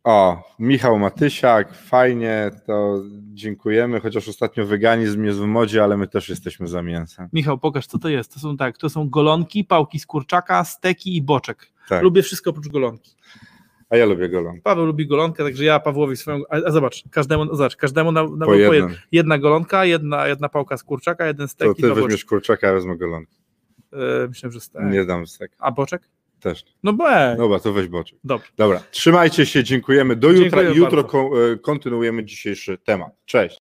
O, 0.03 0.43
Michał 0.59 0.99
Matysiak, 0.99 1.75
fajnie, 1.75 2.51
to 2.65 3.03
dziękujemy, 3.33 3.99
chociaż 3.99 4.27
ostatnio 4.27 4.65
weganizm 4.65 5.25
jest 5.25 5.39
w 5.39 5.45
modzie, 5.45 5.83
ale 5.83 5.97
my 5.97 6.07
też 6.07 6.29
jesteśmy 6.29 6.67
za 6.67 6.81
mięsem. 6.81 7.29
Michał, 7.33 7.57
pokaż 7.57 7.87
co 7.87 7.99
to 7.99 8.09
jest. 8.09 8.33
To 8.33 8.39
są 8.39 8.57
tak, 8.57 8.77
to 8.77 8.89
są 8.89 9.09
golonki, 9.09 9.63
pałki 9.63 9.99
z 9.99 10.05
kurczaka, 10.05 10.63
steki 10.63 11.15
i 11.15 11.21
boczek. 11.21 11.67
Tak. 11.89 12.03
Lubię 12.03 12.23
wszystko 12.23 12.49
oprócz 12.49 12.67
golonki. 12.67 13.15
A 13.91 13.97
ja 13.97 14.05
lubię 14.05 14.29
golonkę. 14.29 14.61
Paweł 14.61 14.85
lubi 14.85 15.07
golonkę, 15.07 15.43
także 15.43 15.63
ja 15.63 15.79
Pawłowi 15.79 16.17
swoją. 16.17 16.41
A, 16.49 16.55
a 16.55 16.71
zobacz, 16.71 17.03
każdemu, 17.11 17.55
zobacz, 17.55 17.75
każdemu 17.75 18.11
na, 18.11 18.23
na 18.23 18.45
Po 18.45 18.53
jedna 19.11 19.37
golonka, 19.37 19.85
jedna, 19.85 20.27
jedna 20.27 20.49
pałka 20.49 20.77
z 20.77 20.83
kurczaka, 20.83 21.27
jeden 21.27 21.47
To 21.47 21.51
stek 21.51 21.79
i 21.79 21.81
ty 21.81 21.93
weźmiesz 21.93 22.25
kurczaka, 22.25 22.67
ja 22.67 22.73
wezmę 22.73 22.97
golonkę. 22.97 23.31
E, 23.93 24.27
myślę, 24.27 24.51
że 24.51 24.59
stek. 24.59 24.81
Nie 24.85 25.05
dam 25.05 25.27
stek. 25.27 25.51
A 25.59 25.71
boczek? 25.71 26.01
Też. 26.39 26.65
No 26.83 26.93
bo 26.93 27.05
Dobra, 27.37 27.59
to 27.59 27.73
weź 27.73 27.87
boczek. 27.87 28.19
dobra. 28.23 28.47
Dobra, 28.57 28.83
trzymajcie 28.91 29.45
się, 29.45 29.63
dziękujemy. 29.63 30.15
Do 30.15 30.29
jutra. 30.29 30.63
Dziękuję 30.63 30.79
Jutro 30.83 31.03
bardzo. 31.03 31.51
e, 31.51 31.57
kontynuujemy 31.57 32.25
dzisiejszy 32.25 32.77
temat. 32.77 33.11
Cześć. 33.25 33.57